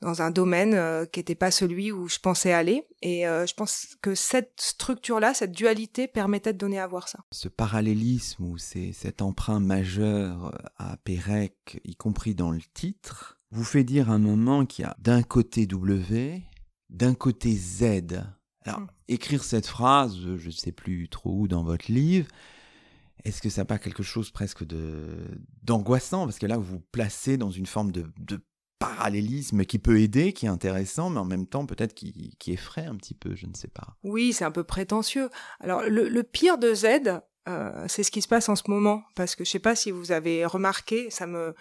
dans 0.00 0.22
un 0.22 0.30
domaine 0.30 0.74
euh, 0.74 1.04
qui 1.04 1.20
n'était 1.20 1.34
pas 1.34 1.50
celui 1.50 1.92
où 1.92 2.08
je 2.08 2.18
pensais 2.18 2.52
aller. 2.52 2.86
Et 3.02 3.26
euh, 3.26 3.46
je 3.46 3.54
pense 3.54 3.96
que 4.02 4.14
cette 4.14 4.60
structure-là, 4.60 5.34
cette 5.34 5.52
dualité 5.52 6.08
permettait 6.08 6.52
de 6.52 6.58
donner 6.58 6.78
à 6.78 6.86
voir 6.86 7.08
ça. 7.08 7.20
Ce 7.32 7.48
parallélisme 7.48 8.44
ou 8.44 8.58
cet 8.58 9.22
emprunt 9.22 9.60
majeur 9.60 10.46
euh, 10.46 10.58
à 10.76 10.96
Pérec, 10.98 11.80
y 11.84 11.96
compris 11.96 12.34
dans 12.34 12.50
le 12.50 12.62
titre, 12.74 13.38
vous 13.50 13.64
fait 13.64 13.84
dire 13.84 14.10
un 14.10 14.18
moment 14.18 14.64
qu'il 14.64 14.84
y 14.84 14.88
a 14.88 14.96
d'un 14.98 15.22
côté 15.22 15.66
W, 15.66 16.42
d'un 16.88 17.14
côté 17.14 17.54
Z. 17.54 18.22
Alors, 18.64 18.80
mm. 18.80 18.88
écrire 19.08 19.44
cette 19.44 19.66
phrase, 19.66 20.16
je 20.18 20.46
ne 20.46 20.52
sais 20.52 20.72
plus 20.72 21.08
trop 21.08 21.32
où 21.32 21.48
dans 21.48 21.62
votre 21.62 21.90
livre, 21.90 22.28
est-ce 23.24 23.42
que 23.42 23.50
ça 23.50 23.62
n'a 23.62 23.66
pas 23.66 23.78
quelque 23.78 24.02
chose 24.02 24.30
presque 24.30 24.64
de 24.64 25.06
d'angoissant? 25.62 26.24
Parce 26.24 26.38
que 26.38 26.46
là, 26.46 26.56
vous 26.56 26.64
vous 26.64 26.82
placez 26.92 27.36
dans 27.36 27.50
une 27.50 27.66
forme 27.66 27.92
de, 27.92 28.06
parallélisme 28.80 29.64
qui 29.64 29.78
peut 29.78 30.00
aider, 30.00 30.32
qui 30.32 30.46
est 30.46 30.48
intéressant, 30.48 31.10
mais 31.10 31.20
en 31.20 31.24
même 31.24 31.46
temps 31.46 31.66
peut-être 31.66 31.94
qui, 31.94 32.34
effraie 32.48 32.86
un 32.86 32.96
petit 32.96 33.14
peu, 33.14 33.36
je 33.36 33.46
ne 33.46 33.54
sais 33.54 33.68
pas. 33.68 33.96
Oui, 34.02 34.32
c'est 34.32 34.44
un 34.44 34.50
peu 34.50 34.64
prétentieux. 34.64 35.28
Alors, 35.60 35.82
le, 35.86 36.22
pire 36.22 36.58
de 36.58 36.74
Z, 36.74 36.86
euh, 37.48 37.84
c'est 37.86 38.02
ce 38.02 38.10
qui 38.10 38.22
se 38.22 38.28
passe 38.28 38.48
en 38.48 38.56
ce 38.56 38.64
moment, 38.68 39.02
parce 39.14 39.36
que 39.36 39.44
je 39.44 39.50
ne 39.50 39.52
sais 39.52 39.58
pas 39.60 39.76
si 39.76 39.90
vous 39.90 40.10
avez 40.10 40.44
remarqué, 40.46 41.10
ça 41.10 41.26
me 41.26 41.54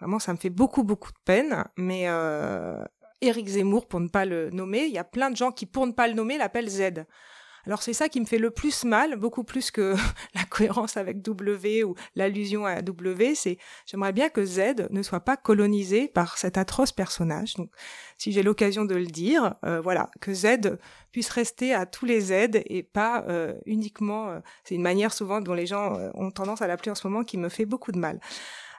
vraiment 0.00 0.18
ça 0.18 0.32
me 0.32 0.38
fait 0.38 0.50
beaucoup 0.50 0.82
beaucoup 0.82 1.12
de 1.12 1.18
peine, 1.24 1.64
mais 1.76 2.08
euh, 2.08 2.84
Éric 3.20 3.46
Zemmour, 3.46 3.86
pour 3.86 4.00
ne 4.00 4.08
pas 4.08 4.24
le 4.24 4.50
nommer, 4.50 4.84
il 4.84 4.92
y 4.92 4.98
a 4.98 5.04
plein 5.04 5.30
de 5.30 5.36
gens 5.36 5.52
qui, 5.52 5.66
pour 5.66 5.86
ne 5.86 5.92
pas 5.92 6.08
le 6.08 6.14
nommer, 6.14 6.36
l'appellent 6.38 6.68
Z. 6.68 7.04
Alors 7.66 7.82
c'est 7.82 7.92
ça 7.92 8.08
qui 8.08 8.20
me 8.20 8.26
fait 8.26 8.38
le 8.38 8.50
plus 8.50 8.84
mal, 8.84 9.16
beaucoup 9.16 9.44
plus 9.44 9.70
que 9.70 9.94
la 10.34 10.44
cohérence 10.44 10.96
avec 10.96 11.22
W 11.22 11.84
ou 11.84 11.94
l'allusion 12.14 12.66
à 12.66 12.82
W, 12.82 13.34
c'est 13.34 13.58
j'aimerais 13.86 14.12
bien 14.12 14.28
que 14.28 14.44
Z 14.44 14.88
ne 14.90 15.02
soit 15.02 15.20
pas 15.20 15.36
colonisé 15.36 16.08
par 16.08 16.38
cet 16.38 16.58
atroce 16.58 16.92
personnage. 16.92 17.54
Donc 17.54 17.70
si 18.18 18.32
j'ai 18.32 18.42
l'occasion 18.42 18.84
de 18.84 18.94
le 18.94 19.06
dire, 19.06 19.54
euh, 19.64 19.80
voilà, 19.80 20.10
que 20.20 20.34
Z 20.34 20.76
puisse 21.10 21.30
rester 21.30 21.74
à 21.74 21.86
tous 21.86 22.06
les 22.06 22.20
Z 22.20 22.32
et 22.66 22.82
pas 22.82 23.24
euh, 23.28 23.54
uniquement, 23.66 24.30
euh, 24.30 24.40
c'est 24.64 24.74
une 24.74 24.82
manière 24.82 25.12
souvent 25.12 25.40
dont 25.40 25.54
les 25.54 25.66
gens 25.66 25.98
ont 26.14 26.30
tendance 26.30 26.62
à 26.62 26.66
l'appeler 26.66 26.90
en 26.90 26.94
ce 26.94 27.06
moment 27.06 27.24
qui 27.24 27.38
me 27.38 27.48
fait 27.48 27.66
beaucoup 27.66 27.92
de 27.92 27.98
mal. 27.98 28.20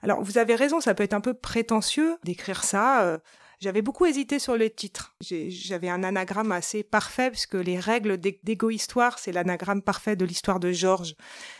Alors 0.01 0.21
vous 0.21 0.37
avez 0.37 0.55
raison, 0.55 0.79
ça 0.79 0.93
peut 0.93 1.03
être 1.03 1.13
un 1.13 1.21
peu 1.21 1.33
prétentieux 1.33 2.17
d'écrire 2.23 2.63
ça. 2.63 3.19
J'avais 3.59 3.81
beaucoup 3.81 4.05
hésité 4.05 4.39
sur 4.39 4.57
le 4.57 4.69
titre. 4.69 5.15
J'avais 5.21 5.89
un 5.89 6.03
anagramme 6.03 6.51
assez 6.51 6.83
parfait 6.83 7.31
puisque 7.31 7.55
les 7.55 7.79
règles 7.79 8.17
d'égo-histoire, 8.17 9.19
c'est 9.19 9.31
l'anagramme 9.31 9.81
parfait 9.81 10.15
de 10.15 10.25
l'histoire 10.25 10.59
de 10.59 10.71
Georges. 10.71 11.15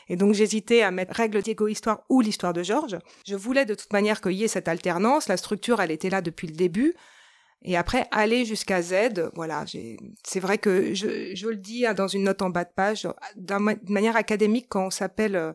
Et 0.09 0.15
donc 0.15 0.33
j'hésitais 0.33 0.81
à 0.81 0.91
mettre 0.91 1.15
règles 1.15 1.41
d'égo-histoire 1.41 2.03
ou 2.09 2.21
l'histoire 2.21 2.53
de 2.53 2.63
Georges. 2.63 2.97
Je 3.25 3.35
voulais 3.35 3.65
de 3.65 3.75
toute 3.75 3.93
manière 3.93 4.21
qu'il 4.21 4.33
y 4.33 4.43
ait 4.43 4.49
cette 4.49 4.67
alternance. 4.67 5.27
La 5.27 5.37
structure, 5.37 5.81
elle 5.81 5.91
était 5.91 6.09
là 6.09 6.21
depuis 6.21 6.47
le 6.47 6.53
début. 6.53 6.93
Et 7.67 7.75
après, 7.77 8.07
aller 8.11 8.45
jusqu'à 8.45 8.83
Z, 8.83 9.31
voilà, 9.33 9.65
c'est 10.23 10.39
vrai 10.39 10.59
que 10.59 10.93
je, 10.93 11.47
le 11.47 11.55
dis 11.55 11.87
hein, 11.87 11.95
dans 11.95 12.07
une 12.07 12.25
note 12.25 12.43
en 12.43 12.51
bas 12.51 12.63
de 12.63 12.69
page, 12.75 13.07
de 13.35 13.55
manière 13.91 14.15
académique, 14.15 14.67
quand 14.69 14.85
on 14.85 14.91
s'appelle 14.91 15.35
euh, 15.35 15.53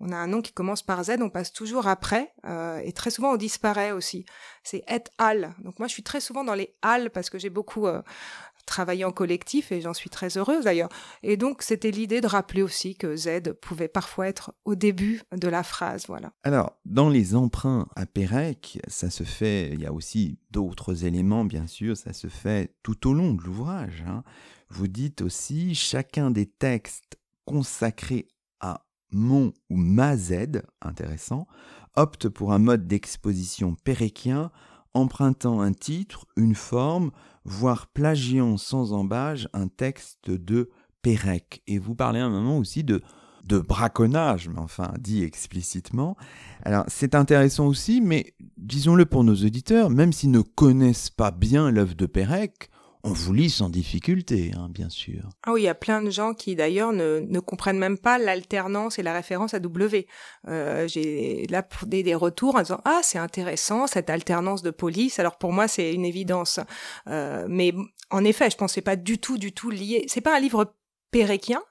on 0.00 0.12
a 0.12 0.16
un 0.16 0.26
nom 0.26 0.42
qui 0.42 0.52
commence 0.52 0.82
par 0.82 1.02
Z, 1.04 1.16
on 1.20 1.30
passe 1.30 1.52
toujours 1.52 1.86
après, 1.86 2.32
euh, 2.44 2.78
et 2.84 2.92
très 2.92 3.10
souvent 3.10 3.32
on 3.32 3.36
disparaît 3.36 3.92
aussi. 3.92 4.26
C'est 4.62 4.84
et 4.88 5.04
al. 5.18 5.54
Donc 5.62 5.78
moi 5.78 5.88
je 5.88 5.92
suis 5.92 6.02
très 6.02 6.20
souvent 6.20 6.44
dans 6.44 6.54
les 6.54 6.74
al 6.82 7.10
parce 7.10 7.30
que 7.30 7.38
j'ai 7.38 7.48
beaucoup 7.48 7.86
euh, 7.86 8.02
travaillé 8.66 9.04
en 9.04 9.12
collectif 9.12 9.72
et 9.72 9.80
j'en 9.80 9.94
suis 9.94 10.10
très 10.10 10.36
heureuse 10.36 10.64
d'ailleurs. 10.64 10.90
Et 11.22 11.36
donc 11.36 11.62
c'était 11.62 11.90
l'idée 11.90 12.20
de 12.20 12.26
rappeler 12.26 12.62
aussi 12.62 12.94
que 12.96 13.16
Z 13.16 13.54
pouvait 13.62 13.88
parfois 13.88 14.28
être 14.28 14.52
au 14.64 14.74
début 14.74 15.22
de 15.32 15.48
la 15.48 15.62
phrase, 15.62 16.04
voilà. 16.08 16.32
Alors 16.42 16.76
dans 16.84 17.08
les 17.08 17.34
emprunts 17.34 17.88
à 17.96 18.04
Pérec, 18.04 18.80
ça 18.88 19.08
se 19.08 19.22
fait. 19.22 19.70
Il 19.72 19.80
y 19.80 19.86
a 19.86 19.92
aussi 19.92 20.38
d'autres 20.50 21.06
éléments 21.06 21.44
bien 21.44 21.66
sûr, 21.66 21.96
ça 21.96 22.12
se 22.12 22.26
fait 22.26 22.74
tout 22.82 23.08
au 23.08 23.14
long 23.14 23.32
de 23.32 23.42
l'ouvrage. 23.42 24.04
Hein. 24.06 24.24
Vous 24.68 24.88
dites 24.88 25.22
aussi 25.22 25.74
chacun 25.74 26.30
des 26.30 26.46
textes 26.46 27.18
consacrés 27.46 28.28
mon 29.12 29.52
ou 29.70 29.76
ma 29.76 30.16
Z, 30.16 30.62
intéressant, 30.82 31.46
opte 31.94 32.28
pour 32.28 32.52
un 32.52 32.58
mode 32.58 32.86
d'exposition 32.86 33.74
péréquien 33.84 34.50
empruntant 34.94 35.60
un 35.60 35.72
titre, 35.72 36.26
une 36.36 36.54
forme, 36.54 37.10
voire 37.44 37.86
plagiant 37.88 38.56
sans 38.56 38.92
embâge 38.92 39.48
un 39.52 39.68
texte 39.68 40.30
de 40.30 40.70
Pérec. 41.02 41.62
Et 41.66 41.78
vous 41.78 41.94
parlez 41.94 42.20
à 42.20 42.26
un 42.26 42.30
moment 42.30 42.58
aussi 42.58 42.82
de, 42.82 43.02
de 43.44 43.58
braconnage, 43.58 44.48
mais 44.48 44.58
enfin 44.58 44.92
dit 44.98 45.22
explicitement. 45.22 46.16
Alors 46.62 46.84
c'est 46.88 47.14
intéressant 47.14 47.66
aussi, 47.66 48.00
mais 48.00 48.34
disons-le 48.56 49.06
pour 49.06 49.22
nos 49.22 49.34
auditeurs, 49.34 49.90
même 49.90 50.12
s'ils 50.12 50.30
ne 50.30 50.40
connaissent 50.40 51.10
pas 51.10 51.30
bien 51.30 51.70
l'œuvre 51.70 51.94
de 51.94 52.06
Pérec, 52.06 52.70
on 53.06 53.12
vous 53.12 53.32
lit 53.32 53.50
sans 53.50 53.70
difficulté, 53.70 54.50
hein, 54.56 54.68
bien 54.68 54.88
sûr. 54.88 55.28
Ah 55.44 55.52
oui, 55.52 55.62
il 55.62 55.64
y 55.64 55.68
a 55.68 55.76
plein 55.76 56.02
de 56.02 56.10
gens 56.10 56.34
qui 56.34 56.56
d'ailleurs 56.56 56.92
ne, 56.92 57.20
ne 57.20 57.38
comprennent 57.38 57.78
même 57.78 57.98
pas 57.98 58.18
l'alternance 58.18 58.98
et 58.98 59.04
la 59.04 59.12
référence 59.12 59.54
à 59.54 59.60
W. 59.60 60.08
Euh, 60.48 60.88
j'ai 60.88 61.46
là 61.48 61.66
des, 61.86 62.02
des 62.02 62.14
retours 62.16 62.56
en 62.56 62.62
disant 62.62 62.80
ah 62.84 63.00
c'est 63.04 63.18
intéressant 63.18 63.86
cette 63.86 64.10
alternance 64.10 64.62
de 64.62 64.72
police. 64.72 65.20
Alors 65.20 65.38
pour 65.38 65.52
moi 65.52 65.68
c'est 65.68 65.94
une 65.94 66.04
évidence, 66.04 66.58
euh, 67.08 67.46
mais 67.48 67.72
en 68.10 68.24
effet 68.24 68.50
je 68.50 68.56
pensais 68.56 68.82
pas 68.82 68.96
du 68.96 69.18
tout 69.18 69.38
du 69.38 69.52
tout 69.52 69.70
lié. 69.70 70.04
C'est 70.08 70.20
pas 70.20 70.36
un 70.36 70.40
livre 70.40 70.74
péréquien 71.12 71.62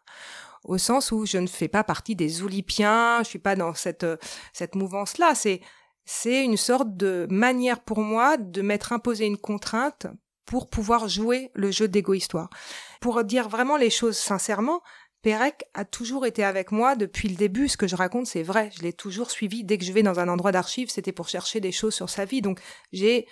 au 0.64 0.78
sens 0.78 1.12
où 1.12 1.26
je 1.26 1.38
ne 1.38 1.48
fais 1.48 1.68
pas 1.68 1.84
partie 1.84 2.16
des 2.16 2.44
oulipiens, 2.44 3.20
je 3.24 3.28
suis 3.28 3.40
pas 3.40 3.58
dans 3.58 3.74
cette 3.74 4.06
cette 4.54 4.76
mouvance 4.76 5.18
là. 5.18 5.36
C'est 5.36 5.60
c'est 6.06 6.46
une 6.46 6.58
sorte 6.58 6.96
de 6.96 7.28
manière 7.30 7.82
pour 7.82 8.00
moi 8.00 8.38
de 8.38 8.62
m'être 8.62 8.94
imposé 8.94 9.26
une 9.26 9.38
contrainte 9.38 10.08
pour 10.46 10.70
pouvoir 10.70 11.08
jouer 11.08 11.52
le 11.54 11.72
jeu 11.72 11.88
d'égo-histoire. 11.88 12.50
Pour 13.02 13.24
dire 13.24 13.50
vraiment 13.50 13.78
les 13.78 13.90
choses 13.90 14.18
sincèrement, 14.18 14.82
Pérec 15.22 15.64
a 15.74 15.86
toujours 15.86 16.28
été 16.28 16.44
avec 16.44 16.72
moi 16.72 16.96
depuis 16.96 17.28
le 17.28 17.36
début. 17.36 17.68
Ce 17.68 17.78
que 17.78 17.88
je 17.88 17.96
raconte, 17.96 18.28
c'est 18.28 18.44
vrai. 18.44 18.70
Je 18.78 18.84
l'ai 18.84 18.94
toujours 18.94 19.32
suivi. 19.32 19.64
Dès 19.64 19.80
que 19.80 19.84
je 19.84 19.92
vais 19.92 20.04
dans 20.04 20.20
un 20.20 20.28
endroit 20.28 20.52
d'archives, 20.52 20.92
c'était 20.92 21.12
pour 21.12 21.30
chercher 21.30 21.60
des 21.60 21.72
choses 21.72 21.96
sur 21.96 22.12
sa 22.12 22.26
vie. 22.26 22.44
Donc, 22.44 22.60
j'ai, 22.94 23.28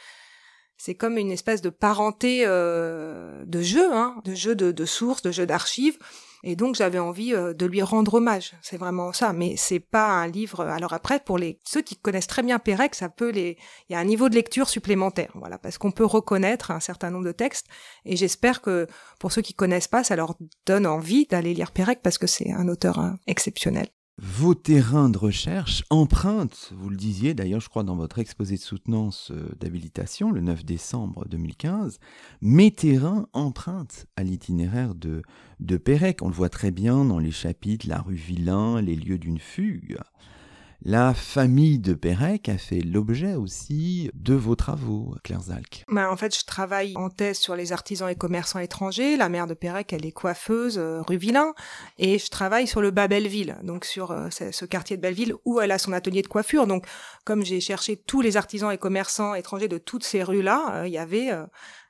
c'est 0.75 0.95
comme 0.95 1.19
une 1.19 1.31
espèce 1.31 1.61
de 1.61 1.69
parenté 1.69 2.45
euh, 2.47 3.43
de 3.45 3.61
jeu, 3.61 3.93
hein, 3.93 4.15
de 4.25 4.33
jeu 4.33 4.55
de, 4.55 4.71
de 4.71 4.85
sources, 4.85 5.21
de 5.21 5.31
jeu 5.31 5.45
d'archives. 5.45 5.99
Et 6.43 6.55
donc 6.55 6.75
j'avais 6.75 6.99
envie 6.99 7.33
euh, 7.33 7.53
de 7.53 7.65
lui 7.65 7.81
rendre 7.81 8.15
hommage. 8.15 8.53
C'est 8.61 8.77
vraiment 8.77 9.13
ça. 9.13 9.33
Mais 9.33 9.55
c'est 9.57 9.79
pas 9.79 10.09
un 10.09 10.27
livre. 10.27 10.61
Alors 10.61 10.93
après, 10.93 11.19
pour 11.19 11.37
les 11.37 11.59
ceux 11.63 11.81
qui 11.81 11.95
connaissent 11.95 12.27
très 12.27 12.43
bien 12.43 12.59
Pérec, 12.59 12.95
ça 12.95 13.09
peut 13.09 13.29
les. 13.29 13.57
Il 13.89 13.93
y 13.93 13.95
a 13.95 13.99
un 13.99 14.03
niveau 14.03 14.29
de 14.29 14.35
lecture 14.35 14.69
supplémentaire, 14.69 15.31
voilà, 15.35 15.57
parce 15.57 15.77
qu'on 15.77 15.91
peut 15.91 16.05
reconnaître 16.05 16.71
un 16.71 16.79
certain 16.79 17.09
nombre 17.09 17.25
de 17.25 17.31
textes. 17.31 17.67
Et 18.05 18.15
j'espère 18.15 18.61
que 18.61 18.87
pour 19.19 19.31
ceux 19.31 19.41
qui 19.41 19.53
connaissent 19.53 19.87
pas, 19.87 20.03
ça 20.03 20.15
leur 20.15 20.35
donne 20.65 20.85
envie 20.85 21.25
d'aller 21.25 21.53
lire 21.53 21.71
Pérec 21.71 22.01
parce 22.03 22.17
que 22.17 22.27
c'est 22.27 22.51
un 22.51 22.67
auteur 22.67 22.99
hein, 22.99 23.17
exceptionnel. 23.27 23.87
Vos 24.21 24.53
terrains 24.53 25.09
de 25.09 25.17
recherche 25.17 25.83
empruntent, 25.89 26.71
vous 26.75 26.89
le 26.91 26.95
disiez 26.95 27.33
d'ailleurs, 27.33 27.61
je 27.61 27.69
crois, 27.69 27.83
dans 27.83 27.95
votre 27.95 28.19
exposé 28.19 28.57
de 28.57 28.61
soutenance 28.61 29.31
euh, 29.31 29.49
d'habilitation 29.59 30.31
le 30.31 30.39
9 30.39 30.63
décembre 30.63 31.25
2015, 31.27 31.99
mes 32.39 32.69
terrains 32.69 33.27
empruntent 33.33 34.05
à 34.15 34.21
l'itinéraire 34.21 34.93
de, 34.93 35.23
de 35.59 35.77
Pérec. 35.77 36.21
On 36.21 36.27
le 36.27 36.33
voit 36.35 36.49
très 36.49 36.69
bien 36.69 37.05
dans 37.05 37.17
les 37.17 37.31
chapitres 37.31 37.87
La 37.89 38.01
rue 38.01 38.13
Villain, 38.13 38.81
Les 38.81 38.95
lieux 38.95 39.17
d'une 39.17 39.39
fugue. 39.39 39.97
La 40.85 41.13
famille 41.13 41.79
de 41.79 41.93
Pérec 41.93 42.49
a 42.49 42.57
fait 42.57 42.81
l'objet 42.81 43.35
aussi 43.35 44.11
de 44.15 44.33
vos 44.33 44.57
travaux, 44.57 45.15
Claire 45.23 45.43
Zalk. 45.43 45.85
Bah, 45.87 46.11
en 46.11 46.17
fait, 46.17 46.37
je 46.37 46.43
travaille 46.43 46.91
en 46.97 47.09
thèse 47.09 47.37
sur 47.37 47.55
les 47.55 47.71
artisans 47.71 48.09
et 48.09 48.15
commerçants 48.15 48.59
étrangers. 48.59 49.15
La 49.15 49.29
mère 49.29 49.47
de 49.47 49.53
Pérec, 49.53 49.93
elle 49.93 50.05
est 50.05 50.11
coiffeuse 50.11 50.77
euh, 50.77 51.01
rue 51.01 51.15
Villain. 51.15 51.53
Et 51.99 52.19
je 52.19 52.29
travaille 52.29 52.67
sur 52.67 52.81
le 52.81 52.91
bas 52.91 53.07
Belleville, 53.07 53.55
donc 53.63 53.85
sur 53.85 54.11
euh, 54.11 54.27
ce 54.29 54.65
quartier 54.65 54.97
de 54.97 55.01
Belleville 55.01 55.35
où 55.45 55.61
elle 55.61 55.71
a 55.71 55.77
son 55.77 55.93
atelier 55.93 56.21
de 56.21 56.27
coiffure. 56.27 56.67
Donc, 56.67 56.85
comme 57.23 57.45
j'ai 57.45 57.61
cherché 57.61 57.95
tous 57.95 58.19
les 58.19 58.35
artisans 58.35 58.69
et 58.69 58.77
commerçants 58.77 59.35
étrangers 59.35 59.69
de 59.69 59.77
toutes 59.77 60.03
ces 60.03 60.21
rues-là, 60.21 60.81
euh, 60.81 60.87
il 60.87 60.91
y 60.91 60.97
avait 60.97 61.31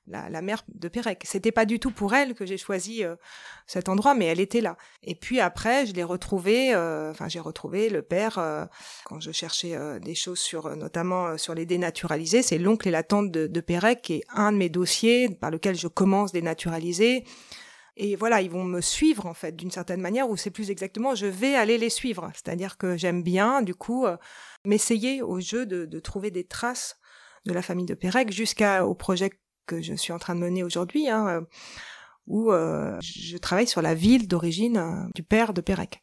la, 0.08 0.42
mère 0.42 0.64
de 0.68 0.88
Pérec. 0.88 1.24
C'était 1.26 1.52
pas 1.52 1.66
du 1.66 1.80
tout 1.80 1.92
pour 1.92 2.14
elle 2.14 2.34
que 2.34 2.46
j'ai 2.46 2.58
choisi 2.58 3.04
euh, 3.04 3.16
cet 3.68 3.90
endroit, 3.90 4.16
mais 4.16 4.26
elle 4.26 4.40
était 4.40 4.62
là. 4.62 4.78
Et 5.02 5.16
puis 5.16 5.40
après, 5.40 5.86
je 5.86 5.94
l'ai 5.94 6.04
retrouvé, 6.04 6.74
euh, 6.74 7.12
enfin 7.12 7.30
j'ai 7.30 7.40
retrouvé 7.40 7.90
le 7.90 8.02
père 8.02 8.38
euh, 8.38 8.66
quand 9.06 9.20
je 9.20 9.32
cherchais 9.32 9.78
des 10.02 10.16
choses 10.16 10.40
sur, 10.40 10.76
notamment 10.76 11.38
sur 11.38 11.54
les 11.54 11.66
dénaturalisés. 11.66 12.42
C'est 12.42 12.58
l'oncle 12.58 12.88
et 12.88 12.92
la 12.92 13.04
tante 13.04 13.32
de, 13.32 13.48
de 13.48 13.62
Pérec 13.62 14.02
qui 14.02 14.16
est 14.16 14.24
un 14.34 14.52
de 14.52 14.58
mes 14.58 14.70
dossiers 14.70 15.30
par 15.30 15.52
lequel 15.52 15.76
je 15.76 15.88
commence 15.88 16.32
dénaturaliser. 16.32 17.24
Et 17.96 18.16
voilà, 18.16 18.42
ils 18.42 18.50
vont 18.50 18.64
me 18.64 18.82
suivre 18.82 19.28
en 19.28 19.36
fait 19.36 19.56
d'une 19.56 19.70
certaine 19.70 20.02
manière, 20.02 20.28
ou 20.28 20.36
c'est 20.36 20.50
plus 20.50 20.72
exactement, 20.72 21.14
je 21.14 21.28
vais 21.28 21.56
aller 21.56 21.78
les 21.78 21.92
suivre. 21.92 22.32
C'est-à-dire 22.34 22.78
que 22.78 22.98
j'aime 22.98 23.22
bien, 23.22 23.62
du 23.62 23.76
coup, 23.76 24.08
m'essayer 24.66 25.22
au 25.22 25.40
jeu 25.40 25.68
de, 25.68 25.86
de 25.86 26.00
trouver 26.00 26.32
des 26.32 26.44
traces 26.44 26.98
de 27.46 27.54
la 27.54 27.62
famille 27.62 27.86
de 27.86 27.94
Pérec 27.94 28.32
jusqu'au 28.32 28.96
projet 28.96 29.30
que 29.66 29.82
je 29.82 29.94
suis 29.94 30.14
en 30.14 30.20
train 30.20 30.36
de 30.36 30.40
mener 30.40 30.64
aujourd'hui, 30.64 31.10
hein, 31.10 31.28
euh, 31.28 31.42
où 32.28 32.52
euh, 32.52 32.98
je 33.02 33.38
travaille 33.38 33.68
sur 33.68 33.82
la 33.82 33.96
ville 33.96 34.28
d'origine 34.28 34.78
euh, 34.78 35.10
du 35.16 35.24
père 35.24 35.54
de 35.54 35.62
Pérec. 35.62 36.02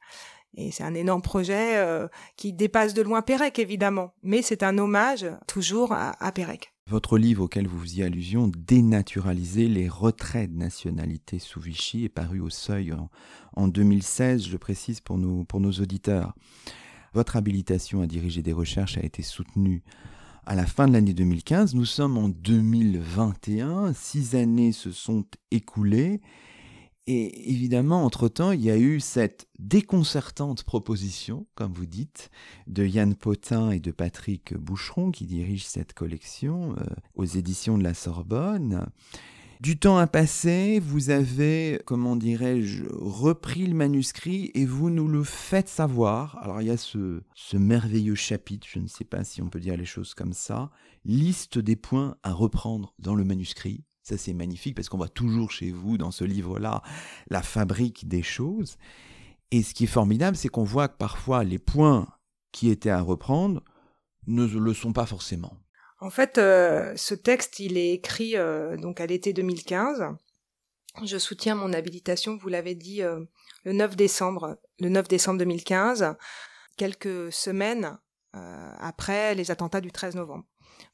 Et 0.55 0.73
c'est 0.73 0.83
un 0.83 0.95
énorme 0.95 1.23
projet 1.23 1.81
qui 2.37 2.53
dépasse 2.53 2.93
de 2.93 3.03
loin 3.03 3.23
Pérec, 3.23 3.61
évidemment, 3.61 4.15
mais 4.25 4.43
c'est 4.43 4.65
un 4.65 4.79
hommage 4.79 5.25
toujours 5.47 5.93
à, 5.93 6.33
Pérec. 6.33 6.75
Votre 6.89 7.19
livre 7.19 7.45
auquel 7.45 7.69
vous 7.69 7.79
faisiez 7.79 8.03
allusion, 8.03 8.51
Dénaturaliser 8.59 9.69
les 9.69 9.89
retraits 9.89 10.51
de 10.53 10.59
nationalité 10.59 11.39
sous 11.39 11.61
Vichy, 11.61 12.05
est 12.05 12.09
paru 12.09 12.41
au 12.41 12.51
Seuil 12.51 12.93
en, 12.93 13.11
en 13.53 13.69
2016, 13.69 14.49
je 14.49 14.57
précise 14.57 15.01
pour 15.01 15.19
nos, 15.19 15.45
pour 15.45 15.61
nos 15.61 15.71
auditeurs. 15.71 16.35
Votre 17.13 17.37
habilitation 17.37 18.03
à 18.03 18.09
diriger 18.09 18.43
des 18.43 18.53
recherches 18.53 18.99
a 18.99 19.05
été 19.05 19.23
soutenue 19.23 19.85
à 20.47 20.55
la 20.55 20.67
fin 20.67 20.89
de 20.89 20.93
l'année 20.93 21.15
2015. 21.15 21.75
Nous 21.75 21.85
sommes 21.85 22.19
en 22.19 22.29
2021, 22.29 23.93
six 23.93 24.35
années 24.35 24.73
se 24.73 24.91
sont 24.91 25.25
écoulées 25.51 26.21
Et 27.07 27.51
évidemment, 27.51 28.05
entre-temps, 28.05 28.53
il 28.53 28.63
y 28.63 28.71
a 28.71 28.77
eu 28.77 29.01
cette 29.01 29.49
déconcertante 29.59 30.65
proposition, 30.65 31.47
comme 31.55 31.73
vous 31.73 31.87
dites, 31.87 32.31
de 32.67 32.87
Yann 32.87 33.15
Potin 33.15 33.71
et 33.71 33.81
de 33.81 33.91
Patrick 33.91 34.57
Boucheron, 34.57 35.11
qui 35.11 35.27
dirigent 35.27 35.67
cette 35.67 35.93
collection 35.93 36.75
euh, 36.79 36.85
aux 37.15 37.25
éditions 37.25 37.79
de 37.79 37.85
la 37.85 37.95
Sorbonne. 37.95 38.87
Du 39.61 39.79
temps 39.79 39.99
a 39.99 40.07
passé, 40.07 40.81
vous 40.81 41.11
avez, 41.11 41.83
comment 41.85 42.17
dirais-je, 42.17 42.83
repris 42.93 43.67
le 43.67 43.75
manuscrit 43.75 44.51
et 44.55 44.65
vous 44.65 44.89
nous 44.89 45.07
le 45.07 45.23
faites 45.23 45.69
savoir. 45.69 46.39
Alors 46.39 46.63
il 46.63 46.69
y 46.69 46.71
a 46.71 46.79
ce, 46.79 47.21
ce 47.35 47.59
merveilleux 47.59 48.15
chapitre, 48.15 48.67
je 48.71 48.79
ne 48.79 48.87
sais 48.87 49.05
pas 49.05 49.23
si 49.23 49.43
on 49.43 49.51
peut 49.51 49.61
dire 49.61 49.77
les 49.77 49.85
choses 49.85 50.15
comme 50.15 50.33
ça, 50.33 50.71
liste 51.05 51.59
des 51.59 51.77
points 51.77 52.17
à 52.23 52.33
reprendre 52.33 52.95
dans 52.99 53.15
le 53.15 53.23
manuscrit. 53.23 53.85
Ça, 54.03 54.17
c'est 54.17 54.33
magnifique 54.33 54.75
parce 54.75 54.89
qu'on 54.89 54.97
voit 54.97 55.09
toujours 55.09 55.51
chez 55.51 55.71
vous, 55.71 55.99
dans 55.99 56.11
ce 56.11 56.25
livre-là, 56.25 56.83
la 57.29 57.43
fabrique 57.43 58.09
des 58.09 58.23
choses. 58.23 58.79
Et 59.51 59.63
ce 59.63 59.75
qui 59.75 59.85
est 59.85 59.89
formidable, 59.89 60.39
c'est 60.39 60.49
qu'on 60.49 60.65
voit 60.65 60.89
que 60.89 60.97
parfois 60.97 61.45
les 61.45 61.59
points 61.59 62.09
qui 62.51 62.71
étaient 62.71 62.89
à 62.89 63.03
reprendre 63.03 63.63
ne 64.27 64.47
le 64.47 64.73
sont 64.73 64.95
pas 64.95 65.05
forcément. 65.05 65.53
En 66.01 66.11
fait, 66.11 66.39
euh, 66.39 66.95
ce 66.97 67.15
texte, 67.15 67.61
il 67.61 67.77
est 67.77 67.93
écrit 67.93 68.37
euh, 68.37 68.77
donc 68.77 69.01
à 69.01 69.07
l'été 69.07 69.33
2015. 69.33 70.07
Je 71.05 71.19
soutiens 71.19 71.55
mon 71.55 71.73
habilitation, 71.73 72.37
vous 72.37 72.49
l'avez 72.49 72.75
dit, 72.75 73.03
euh, 73.03 73.21
le 73.65 73.73
9 73.73 73.97
décembre, 73.97 74.59
le 74.81 74.89
9 74.89 75.09
décembre 75.09 75.39
2015, 75.39 76.17
quelques 76.77 77.33
semaines 77.33 77.99
après 78.33 79.35
les 79.35 79.51
attentats 79.51 79.81
du 79.81 79.91
13 79.91 80.15
novembre 80.15 80.45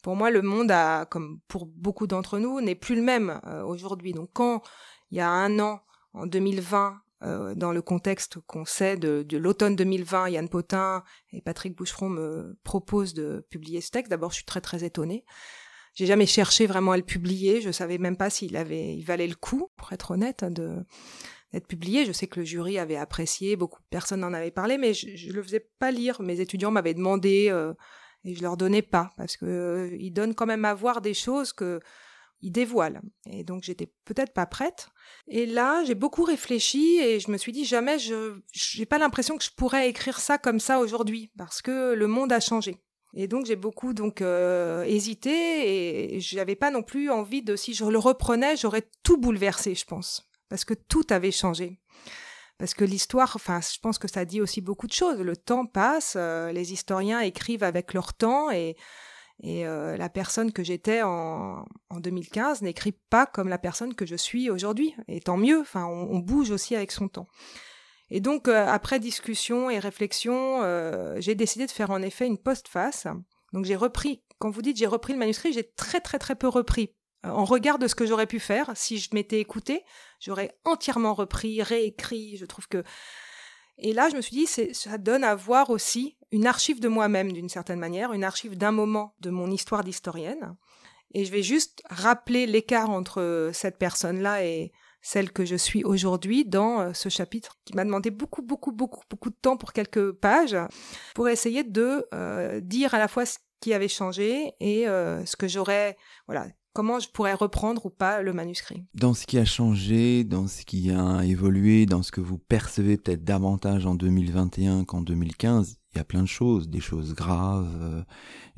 pour 0.02 0.16
moi, 0.16 0.30
le 0.30 0.42
monde 0.42 0.70
a, 0.70 1.06
comme 1.06 1.40
pour 1.48 1.66
beaucoup 1.66 2.06
d'entre 2.06 2.38
nous, 2.38 2.60
n'est 2.60 2.74
plus 2.74 2.96
le 2.96 3.02
même 3.02 3.40
euh, 3.46 3.64
aujourd'hui. 3.64 4.12
Donc, 4.12 4.30
quand 4.32 4.62
il 5.10 5.18
y 5.18 5.20
a 5.20 5.28
un 5.28 5.58
an, 5.58 5.80
en 6.14 6.26
2020, 6.26 7.00
euh, 7.22 7.54
dans 7.54 7.72
le 7.72 7.82
contexte 7.82 8.38
qu'on 8.46 8.64
sait 8.64 8.96
de, 8.96 9.22
de 9.22 9.38
l'automne 9.38 9.76
2020, 9.76 10.30
Yann 10.30 10.48
Potin 10.48 11.02
et 11.32 11.40
Patrick 11.40 11.74
Boucheron 11.74 12.10
me 12.10 12.58
proposent 12.62 13.14
de 13.14 13.46
publier 13.50 13.80
ce 13.80 13.90
texte. 13.90 14.10
D'abord, 14.10 14.30
je 14.30 14.36
suis 14.36 14.44
très 14.44 14.60
très 14.60 14.84
étonnée. 14.84 15.24
J'ai 15.94 16.04
jamais 16.04 16.26
cherché 16.26 16.66
vraiment 16.66 16.92
à 16.92 16.96
le 16.98 17.02
publier. 17.02 17.62
Je 17.62 17.70
savais 17.70 17.96
même 17.96 18.18
pas 18.18 18.28
s'il 18.28 18.56
avait, 18.56 18.94
il 18.94 19.02
valait 19.02 19.26
le 19.26 19.34
coup, 19.34 19.70
pour 19.76 19.92
être 19.92 20.10
honnête, 20.10 20.44
de 20.44 20.84
d'être 21.52 21.66
publié. 21.68 22.04
Je 22.04 22.12
sais 22.12 22.26
que 22.26 22.40
le 22.40 22.44
jury 22.44 22.78
avait 22.78 22.96
apprécié, 22.96 23.56
beaucoup 23.56 23.80
de 23.80 23.86
personnes 23.88 24.24
en 24.24 24.32
avaient 24.32 24.50
parlé, 24.50 24.78
mais 24.78 24.92
je, 24.92 25.16
je 25.16 25.32
le 25.32 25.42
faisais 25.42 25.66
pas 25.78 25.90
lire. 25.90 26.20
Mes 26.20 26.40
étudiants 26.40 26.70
m'avaient 26.70 26.92
demandé 26.92 27.48
euh, 27.50 27.72
et 28.24 28.34
je 28.34 28.42
leur 28.42 28.56
donnais 28.56 28.82
pas 28.82 29.10
parce 29.16 29.36
que 29.36 29.46
euh, 29.46 29.96
ils 29.98 30.10
donnent 30.10 30.34
quand 30.34 30.46
même 30.46 30.64
à 30.64 30.74
voir 30.74 31.00
des 31.00 31.14
choses 31.14 31.52
que 31.52 31.80
ils 32.42 32.50
dévoilent. 32.50 33.00
Et 33.30 33.44
donc 33.44 33.62
j'étais 33.62 33.90
peut-être 34.04 34.32
pas 34.32 34.46
prête. 34.46 34.88
Et 35.28 35.46
là, 35.46 35.84
j'ai 35.84 35.94
beaucoup 35.94 36.24
réfléchi 36.24 36.98
et 36.98 37.20
je 37.20 37.30
me 37.30 37.36
suis 37.36 37.52
dit 37.52 37.64
jamais 37.64 37.98
je 37.98 38.40
j'ai 38.52 38.86
pas 38.86 38.98
l'impression 38.98 39.36
que 39.36 39.44
je 39.44 39.50
pourrais 39.56 39.88
écrire 39.88 40.20
ça 40.20 40.38
comme 40.38 40.60
ça 40.60 40.78
aujourd'hui 40.78 41.30
parce 41.36 41.62
que 41.62 41.94
le 41.94 42.06
monde 42.06 42.32
a 42.32 42.40
changé. 42.40 42.82
Et 43.14 43.28
donc 43.28 43.46
j'ai 43.46 43.56
beaucoup 43.56 43.94
donc 43.94 44.20
euh, 44.20 44.84
hésité 44.84 46.14
et 46.16 46.20
j'avais 46.20 46.56
pas 46.56 46.70
non 46.70 46.82
plus 46.82 47.10
envie 47.10 47.42
de 47.42 47.56
si 47.56 47.72
je 47.72 47.84
le 47.84 47.98
reprenais, 47.98 48.56
j'aurais 48.56 48.88
tout 49.02 49.16
bouleversé, 49.16 49.74
je 49.74 49.86
pense, 49.86 50.28
parce 50.48 50.64
que 50.64 50.74
tout 50.74 51.06
avait 51.08 51.30
changé 51.30 51.80
parce 52.58 52.72
que 52.72 52.84
l'histoire, 52.84 53.32
enfin, 53.34 53.60
je 53.60 53.78
pense 53.80 53.98
que 53.98 54.08
ça 54.08 54.24
dit 54.24 54.40
aussi 54.40 54.60
beaucoup 54.60 54.86
de 54.86 54.92
choses. 54.92 55.20
Le 55.20 55.36
temps 55.36 55.66
passe, 55.66 56.14
euh, 56.16 56.52
les 56.52 56.72
historiens 56.72 57.20
écrivent 57.20 57.62
avec 57.62 57.92
leur 57.92 58.14
temps 58.14 58.50
et, 58.50 58.76
et 59.42 59.66
euh, 59.66 59.96
la 59.96 60.08
personne 60.08 60.52
que 60.52 60.64
j'étais 60.64 61.02
en, 61.02 61.64
en 61.90 62.00
2015 62.00 62.62
n'écrit 62.62 62.92
pas 62.92 63.26
comme 63.26 63.48
la 63.48 63.58
personne 63.58 63.94
que 63.94 64.06
je 64.06 64.16
suis 64.16 64.50
aujourd'hui. 64.50 64.94
Et 65.08 65.20
tant 65.20 65.36
mieux, 65.36 65.60
enfin, 65.60 65.84
on, 65.84 66.18
bouge 66.18 66.50
aussi 66.50 66.74
avec 66.74 66.90
son 66.90 67.08
temps. 67.08 67.28
Et 68.10 68.20
donc, 68.20 68.48
euh, 68.48 68.66
après 68.66 68.98
discussion 68.98 69.68
et 69.68 69.78
réflexion, 69.78 70.62
j'ai 71.18 71.34
décidé 71.34 71.66
de 71.66 71.70
faire 71.70 71.90
en 71.90 72.02
effet 72.02 72.26
une 72.26 72.38
postface. 72.38 73.06
Donc, 73.52 73.64
j'ai 73.64 73.76
repris, 73.76 74.22
quand 74.38 74.50
vous 74.50 74.62
dites 74.62 74.76
j'ai 74.76 74.86
repris 74.86 75.12
le 75.12 75.18
manuscrit, 75.18 75.52
j'ai 75.52 75.70
très 75.70 76.00
très 76.00 76.18
très 76.18 76.34
peu 76.34 76.48
repris 76.48 76.94
en 77.30 77.44
regard 77.44 77.78
de 77.78 77.88
ce 77.88 77.94
que 77.94 78.06
j'aurais 78.06 78.26
pu 78.26 78.40
faire 78.40 78.70
si 78.74 78.98
je 78.98 79.10
m'étais 79.12 79.40
écoutée, 79.40 79.84
j'aurais 80.20 80.56
entièrement 80.64 81.14
repris, 81.14 81.62
réécrit. 81.62 82.36
Je 82.36 82.46
trouve 82.46 82.68
que 82.68 82.84
et 83.78 83.92
là, 83.92 84.08
je 84.08 84.16
me 84.16 84.22
suis 84.22 84.36
dit, 84.36 84.46
ça 84.46 84.98
donne 84.98 85.24
à 85.24 85.34
voir 85.34 85.70
aussi 85.70 86.16
une 86.32 86.46
archive 86.46 86.80
de 86.80 86.88
moi-même 86.88 87.32
d'une 87.32 87.48
certaine 87.48 87.78
manière, 87.78 88.12
une 88.12 88.24
archive 88.24 88.56
d'un 88.56 88.72
moment 88.72 89.14
de 89.20 89.30
mon 89.30 89.50
histoire 89.50 89.84
d'historienne. 89.84 90.56
Et 91.12 91.24
je 91.24 91.32
vais 91.32 91.42
juste 91.42 91.82
rappeler 91.88 92.46
l'écart 92.46 92.90
entre 92.90 93.50
cette 93.52 93.78
personne-là 93.78 94.44
et 94.44 94.72
celle 95.06 95.30
que 95.30 95.44
je 95.44 95.54
suis 95.54 95.84
aujourd'hui 95.84 96.44
dans 96.44 96.80
euh, 96.80 96.92
ce 96.92 97.08
chapitre 97.08 97.56
qui 97.64 97.74
m'a 97.74 97.84
demandé 97.84 98.10
beaucoup, 98.10 98.42
beaucoup, 98.42 98.72
beaucoup, 98.72 99.02
beaucoup 99.08 99.30
de 99.30 99.36
temps 99.40 99.56
pour 99.56 99.72
quelques 99.72 100.10
pages 100.10 100.56
pour 101.14 101.28
essayer 101.28 101.62
de 101.62 102.04
euh, 102.12 102.60
dire 102.60 102.92
à 102.92 102.98
la 102.98 103.06
fois 103.06 103.24
ce 103.24 103.38
qui 103.60 103.72
avait 103.72 103.86
changé 103.86 104.54
et 104.58 104.88
euh, 104.88 105.24
ce 105.24 105.36
que 105.36 105.46
j'aurais, 105.46 105.96
voilà, 106.26 106.46
comment 106.76 107.00
je 107.00 107.08
pourrais 107.08 107.32
reprendre 107.32 107.86
ou 107.86 107.88
pas 107.88 108.20
le 108.20 108.34
manuscrit. 108.34 108.84
Dans 108.92 109.14
ce 109.14 109.24
qui 109.24 109.38
a 109.38 109.46
changé, 109.46 110.24
dans 110.24 110.46
ce 110.46 110.62
qui 110.62 110.90
a 110.90 111.24
évolué, 111.24 111.86
dans 111.86 112.02
ce 112.02 112.12
que 112.12 112.20
vous 112.20 112.36
percevez 112.36 112.98
peut-être 112.98 113.24
davantage 113.24 113.86
en 113.86 113.94
2021 113.94 114.84
qu'en 114.84 115.00
2015, 115.00 115.78
il 115.94 115.96
y 115.96 116.00
a 116.02 116.04
plein 116.04 116.20
de 116.20 116.28
choses, 116.28 116.68
des 116.68 116.80
choses 116.80 117.14
graves, 117.14 117.74
euh, 117.80 118.02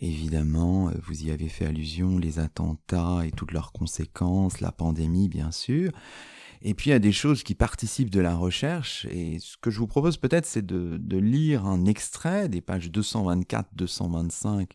évidemment, 0.00 0.88
euh, 0.88 0.94
vous 1.06 1.26
y 1.26 1.30
avez 1.30 1.48
fait 1.48 1.64
allusion, 1.64 2.18
les 2.18 2.40
attentats 2.40 3.20
et 3.24 3.30
toutes 3.30 3.52
leurs 3.52 3.70
conséquences, 3.70 4.60
la 4.60 4.72
pandémie 4.72 5.28
bien 5.28 5.52
sûr. 5.52 5.92
Et 6.60 6.74
puis 6.74 6.90
il 6.90 6.94
y 6.94 6.96
a 6.96 6.98
des 6.98 7.12
choses 7.12 7.44
qui 7.44 7.54
participent 7.54 8.10
de 8.10 8.18
la 8.18 8.34
recherche, 8.34 9.06
et 9.12 9.38
ce 9.38 9.56
que 9.58 9.70
je 9.70 9.78
vous 9.78 9.86
propose 9.86 10.16
peut-être 10.16 10.46
c'est 10.46 10.66
de, 10.66 10.96
de 11.00 11.18
lire 11.18 11.66
un 11.66 11.84
extrait 11.84 12.48
des 12.48 12.62
pages 12.62 12.90
224-225 12.90 14.70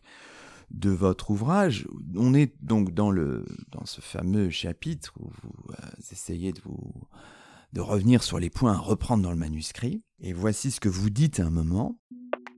de 0.70 0.90
votre 0.90 1.30
ouvrage. 1.30 1.86
On 2.16 2.34
est 2.34 2.54
donc 2.62 2.92
dans, 2.92 3.10
le, 3.10 3.44
dans 3.70 3.86
ce 3.86 4.00
fameux 4.00 4.50
chapitre 4.50 5.12
où 5.20 5.30
vous 5.42 5.72
euh, 5.72 5.86
essayez 6.10 6.52
de, 6.52 6.60
vous, 6.64 6.92
de 7.72 7.80
revenir 7.80 8.22
sur 8.22 8.38
les 8.38 8.50
points 8.50 8.72
à 8.72 8.78
reprendre 8.78 9.22
dans 9.22 9.30
le 9.30 9.36
manuscrit. 9.36 10.02
Et 10.20 10.32
voici 10.32 10.70
ce 10.70 10.80
que 10.80 10.88
vous 10.88 11.10
dites 11.10 11.40
à 11.40 11.46
un 11.46 11.50
moment. 11.50 11.98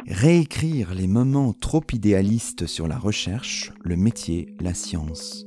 Réécrire 0.07 0.95
les 0.95 1.09
moments 1.09 1.53
trop 1.53 1.83
idéalistes 1.93 2.67
sur 2.67 2.87
la 2.87 2.99
recherche, 2.99 3.73
le 3.83 3.97
métier, 3.97 4.55
la 4.61 4.73
science. 4.73 5.47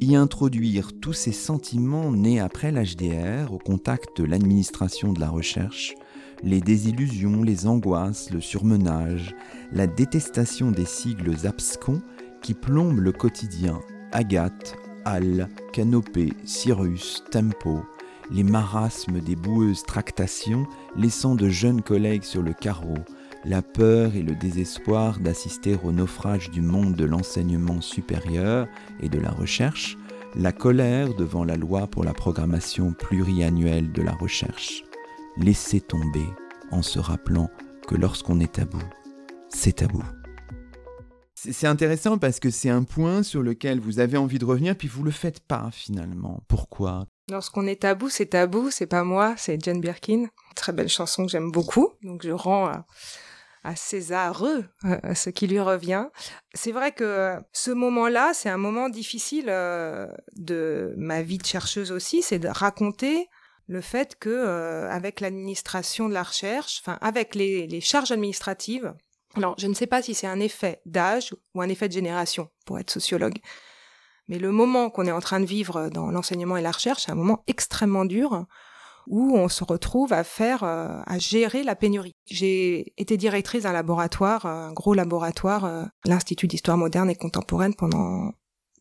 Y 0.00 0.16
introduire 0.16 0.98
tous 0.98 1.12
ces 1.12 1.32
sentiments 1.32 2.10
nés 2.10 2.40
après 2.40 2.72
l'HDR 2.72 3.52
au 3.52 3.58
contact 3.58 4.20
de 4.20 4.24
l'administration 4.24 5.12
de 5.12 5.20
la 5.20 5.28
recherche, 5.28 5.94
les 6.42 6.60
désillusions, 6.60 7.42
les 7.42 7.66
angoisses, 7.66 8.30
le 8.30 8.40
surmenage, 8.40 9.34
la 9.72 9.86
détestation 9.86 10.70
des 10.70 10.84
sigles 10.84 11.46
abscons 11.46 12.02
qui 12.42 12.54
plombent 12.54 13.00
le 13.00 13.12
quotidien, 13.12 13.80
Agathe, 14.12 14.76
Al, 15.04 15.48
Canopée, 15.72 16.32
Cyrus, 16.44 17.22
Tempo, 17.30 17.82
les 18.30 18.44
marasmes 18.44 19.20
des 19.20 19.36
boueuses 19.36 19.82
tractations 19.82 20.66
laissant 20.96 21.34
de 21.34 21.48
jeunes 21.48 21.82
collègues 21.82 22.22
sur 22.22 22.42
le 22.42 22.52
carreau, 22.52 22.98
la 23.44 23.62
peur 23.62 24.14
et 24.14 24.22
le 24.22 24.34
désespoir 24.34 25.18
d'assister 25.18 25.78
au 25.82 25.92
naufrage 25.92 26.50
du 26.50 26.60
monde 26.60 26.94
de 26.94 27.04
l'enseignement 27.04 27.80
supérieur 27.80 28.68
et 29.00 29.08
de 29.08 29.18
la 29.18 29.30
recherche, 29.30 29.96
la 30.36 30.52
colère 30.52 31.14
devant 31.14 31.44
la 31.44 31.56
loi 31.56 31.86
pour 31.86 32.04
la 32.04 32.12
programmation 32.12 32.92
pluriannuelle 32.92 33.92
de 33.92 34.02
la 34.02 34.12
recherche. 34.12 34.84
Laisser 35.40 35.80
tomber 35.80 36.26
en 36.70 36.82
se 36.82 36.98
rappelant 36.98 37.48
que 37.88 37.94
lorsqu'on 37.94 38.40
est 38.40 38.58
à 38.58 38.66
bout, 38.66 38.78
c'est 39.48 39.80
à 39.80 39.86
bout. 39.86 40.04
C'est 41.34 41.66
intéressant 41.66 42.18
parce 42.18 42.40
que 42.40 42.50
c'est 42.50 42.68
un 42.68 42.82
point 42.82 43.22
sur 43.22 43.40
lequel 43.40 43.80
vous 43.80 44.00
avez 44.00 44.18
envie 44.18 44.38
de 44.38 44.44
revenir, 44.44 44.76
puis 44.76 44.86
vous 44.86 45.02
le 45.02 45.10
faites 45.10 45.40
pas 45.40 45.70
finalement. 45.72 46.42
Pourquoi? 46.46 47.06
Lorsqu'on 47.30 47.66
est 47.66 47.80
tabou, 47.80 48.10
c'est 48.10 48.26
tabou, 48.26 48.70
c'est 48.70 48.86
pas 48.86 49.02
moi, 49.02 49.34
c'est 49.38 49.58
Jane 49.64 49.80
Birkin. 49.80 50.26
Très 50.56 50.74
belle 50.74 50.90
chanson 50.90 51.24
que 51.24 51.32
j'aime 51.32 51.50
beaucoup, 51.50 51.88
donc 52.02 52.22
je 52.22 52.32
rends 52.32 52.66
à, 52.66 52.84
à 53.64 53.76
César 53.76 54.42
euh, 54.44 54.62
ce 55.14 55.30
qui 55.30 55.46
lui 55.46 55.60
revient. 55.60 56.04
C'est 56.52 56.72
vrai 56.72 56.92
que 56.92 57.36
ce 57.54 57.70
moment-là, 57.70 58.32
c'est 58.34 58.50
un 58.50 58.58
moment 58.58 58.90
difficile 58.90 59.46
euh, 59.48 60.06
de 60.36 60.92
ma 60.98 61.22
vie 61.22 61.38
de 61.38 61.46
chercheuse 61.46 61.92
aussi, 61.92 62.20
c'est 62.20 62.38
de 62.38 62.48
raconter 62.48 63.30
le 63.66 63.80
fait 63.80 64.16
que 64.18 64.30
euh, 64.30 64.90
avec 64.90 65.20
l'administration 65.20 66.08
de 66.08 66.14
la 66.14 66.22
recherche, 66.22 66.80
enfin 66.82 66.98
avec 67.00 67.34
les 67.34 67.80
charges 67.80 68.10
administratives, 68.12 68.94
alors, 69.36 69.54
je 69.58 69.66
ne 69.66 69.74
sais 69.74 69.86
pas 69.86 70.02
si 70.02 70.14
c'est 70.14 70.26
un 70.26 70.40
effet 70.40 70.80
d'âge 70.86 71.34
ou 71.54 71.62
un 71.62 71.68
effet 71.68 71.88
de 71.88 71.92
génération, 71.92 72.48
pour 72.66 72.78
être 72.78 72.90
sociologue. 72.90 73.38
Mais 74.28 74.38
le 74.38 74.50
moment 74.50 74.90
qu'on 74.90 75.06
est 75.06 75.12
en 75.12 75.20
train 75.20 75.40
de 75.40 75.46
vivre 75.46 75.88
dans 75.88 76.10
l'enseignement 76.10 76.56
et 76.56 76.62
la 76.62 76.70
recherche, 76.72 77.04
c'est 77.04 77.12
un 77.12 77.16
moment 77.16 77.42
extrêmement 77.46 78.04
dur 78.04 78.46
où 79.06 79.36
on 79.36 79.48
se 79.48 79.64
retrouve 79.64 80.12
à 80.12 80.24
faire, 80.24 80.62
euh, 80.62 81.00
à 81.06 81.18
gérer 81.18 81.62
la 81.62 81.74
pénurie. 81.74 82.14
J'ai 82.26 82.92
été 83.00 83.16
directrice 83.16 83.64
d'un 83.64 83.72
laboratoire, 83.72 84.46
un 84.46 84.72
gros 84.72 84.94
laboratoire, 84.94 85.64
euh, 85.64 85.84
l'Institut 86.04 86.46
d'histoire 86.46 86.76
moderne 86.76 87.10
et 87.10 87.16
contemporaine 87.16 87.74
pendant 87.74 88.32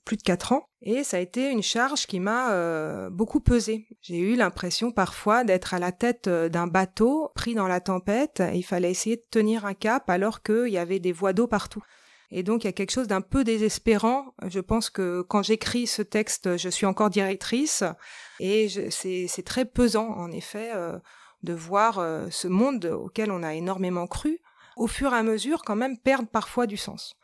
plus 0.10 0.18
de 0.18 0.24
quatre 0.24 0.54
ans. 0.54 0.68
Et 0.82 1.04
ça 1.04 1.18
a 1.18 1.20
été 1.20 1.52
une 1.52 1.62
charge 1.62 2.08
qui 2.08 2.20
m'a 2.20 2.52
euh, 2.54 3.12
beaucoup 3.12 3.42
pesé. 3.42 3.86
J'ai 4.02 4.18
eu 4.18 4.36
l'impression 4.36 4.92
parfois 4.92 5.44
d'être 5.44 5.76
à 5.76 5.80
la 5.80 5.92
tête 5.92 6.28
euh, 6.28 6.50
d'un 6.50 6.66
bateau 6.66 7.30
pris 7.36 7.54
dans 7.54 7.68
la 7.68 7.80
tempête. 7.80 8.42
il 8.56 8.64
fallait 8.64 8.90
essayer 8.90 9.18
de 9.18 9.26
tenir 9.30 9.68
un 9.68 9.76
cap 9.76 10.10
alors 10.10 10.42
qu'il 10.42 10.70
y 10.70 10.80
avait 10.80 10.98
des 10.98 11.12
voies 11.12 11.34
d'eau 11.34 11.46
partout. 11.46 11.84
Et 12.32 12.42
donc 12.42 12.64
il 12.64 12.68
y 12.68 12.70
a 12.70 12.74
quelque 12.74 12.92
chose 12.92 13.06
d'un 13.06 13.22
peu 13.22 13.44
désespérant. 13.44 14.34
Je 14.48 14.60
pense 14.60 14.90
que 14.90 15.22
quand 15.22 15.44
j'écris 15.44 15.86
ce 15.86 16.02
texte, 16.02 16.58
je 16.58 16.70
suis 16.70 16.88
encore 16.88 17.12
directrice 17.12 17.84
et 18.40 18.68
c'est 18.90 19.46
très 19.46 19.66
pesant 19.66 20.10
en 20.10 20.32
effet 20.32 20.72
euh, 20.74 20.98
de 21.44 21.54
voir 21.54 22.04
ce 22.32 22.48
monde 22.48 22.86
auquel 22.86 23.32
on 23.32 23.44
a 23.44 23.54
énormément 23.54 24.08
cru 24.08 24.40
au 24.76 24.88
fur 24.88 25.14
et 25.14 25.18
à 25.18 25.24
mesure 25.24 25.62
quand 25.64 25.76
même 25.76 26.00
perdre 26.00 26.30
parfois 26.30 26.66
du 26.66 26.78
sens. 26.78 27.16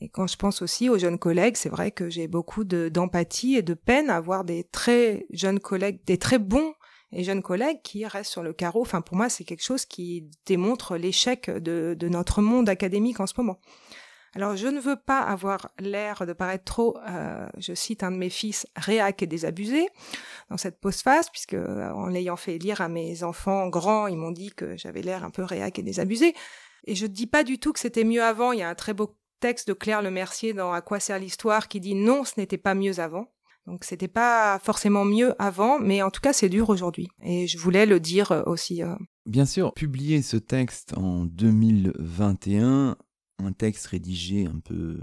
Et 0.00 0.08
quand 0.08 0.26
je 0.26 0.36
pense 0.36 0.62
aussi 0.62 0.90
aux 0.90 0.98
jeunes 0.98 1.18
collègues, 1.18 1.56
c'est 1.56 1.68
vrai 1.68 1.90
que 1.90 2.10
j'ai 2.10 2.28
beaucoup 2.28 2.64
d'empathie 2.64 3.56
et 3.56 3.62
de 3.62 3.74
peine 3.74 4.10
à 4.10 4.20
voir 4.20 4.44
des 4.44 4.64
très 4.64 5.26
jeunes 5.30 5.60
collègues, 5.60 6.00
des 6.04 6.18
très 6.18 6.38
bons 6.38 6.74
et 7.12 7.24
jeunes 7.24 7.42
collègues 7.42 7.80
qui 7.82 8.04
restent 8.04 8.32
sur 8.32 8.42
le 8.42 8.52
carreau. 8.52 8.82
Enfin, 8.82 9.00
pour 9.00 9.16
moi, 9.16 9.28
c'est 9.28 9.44
quelque 9.44 9.62
chose 9.62 9.86
qui 9.86 10.28
démontre 10.44 10.96
l'échec 10.96 11.50
de, 11.50 11.96
notre 12.08 12.42
monde 12.42 12.68
académique 12.68 13.20
en 13.20 13.26
ce 13.26 13.34
moment. 13.38 13.58
Alors, 14.34 14.54
je 14.54 14.66
ne 14.66 14.80
veux 14.80 14.96
pas 14.96 15.20
avoir 15.20 15.70
l'air 15.78 16.26
de 16.26 16.34
paraître 16.34 16.64
trop, 16.64 16.98
euh, 17.08 17.48
je 17.56 17.72
cite 17.72 18.02
un 18.02 18.10
de 18.10 18.18
mes 18.18 18.28
fils, 18.28 18.66
réac 18.76 19.22
et 19.22 19.26
désabusé 19.26 19.88
dans 20.50 20.58
cette 20.58 20.78
postface, 20.78 21.30
puisque 21.30 21.54
euh, 21.54 21.90
en 21.92 22.06
l'ayant 22.06 22.36
fait 22.36 22.58
lire 22.58 22.82
à 22.82 22.88
mes 22.88 23.22
enfants 23.22 23.68
grands, 23.68 24.08
ils 24.08 24.18
m'ont 24.18 24.32
dit 24.32 24.50
que 24.50 24.76
j'avais 24.76 25.00
l'air 25.00 25.24
un 25.24 25.30
peu 25.30 25.42
réac 25.42 25.78
et 25.78 25.82
désabusé. 25.82 26.34
Et 26.84 26.94
je 26.94 27.06
ne 27.06 27.12
dis 27.12 27.26
pas 27.26 27.44
du 27.44 27.58
tout 27.58 27.72
que 27.72 27.80
c'était 27.80 28.04
mieux 28.04 28.22
avant. 28.22 28.52
Il 28.52 28.58
y 28.58 28.62
a 28.62 28.68
un 28.68 28.74
très 28.74 28.92
beau 28.92 29.16
texte 29.40 29.68
de 29.68 29.72
Claire 29.72 30.02
Lemercier 30.02 30.52
dans 30.52 30.72
À 30.72 30.80
quoi 30.80 31.00
sert 31.00 31.18
l'histoire 31.18 31.68
qui 31.68 31.80
dit 31.80 31.94
non, 31.94 32.24
ce 32.24 32.34
n'était 32.38 32.58
pas 32.58 32.74
mieux 32.74 32.98
avant. 32.98 33.28
Donc 33.66 33.84
c'était 33.84 34.08
pas 34.08 34.58
forcément 34.60 35.04
mieux 35.04 35.34
avant, 35.42 35.80
mais 35.80 36.02
en 36.02 36.10
tout 36.10 36.20
cas 36.20 36.32
c'est 36.32 36.48
dur 36.48 36.70
aujourd'hui. 36.70 37.08
Et 37.22 37.48
je 37.48 37.58
voulais 37.58 37.84
le 37.84 37.98
dire 37.98 38.30
euh, 38.32 38.42
aussi. 38.46 38.82
Euh. 38.82 38.94
Bien 39.26 39.44
sûr, 39.44 39.74
publier 39.74 40.22
ce 40.22 40.36
texte 40.36 40.96
en 40.96 41.24
2021, 41.24 42.96
un 43.44 43.52
texte 43.52 43.86
rédigé 43.86 44.46
un 44.46 44.60
peu 44.60 45.00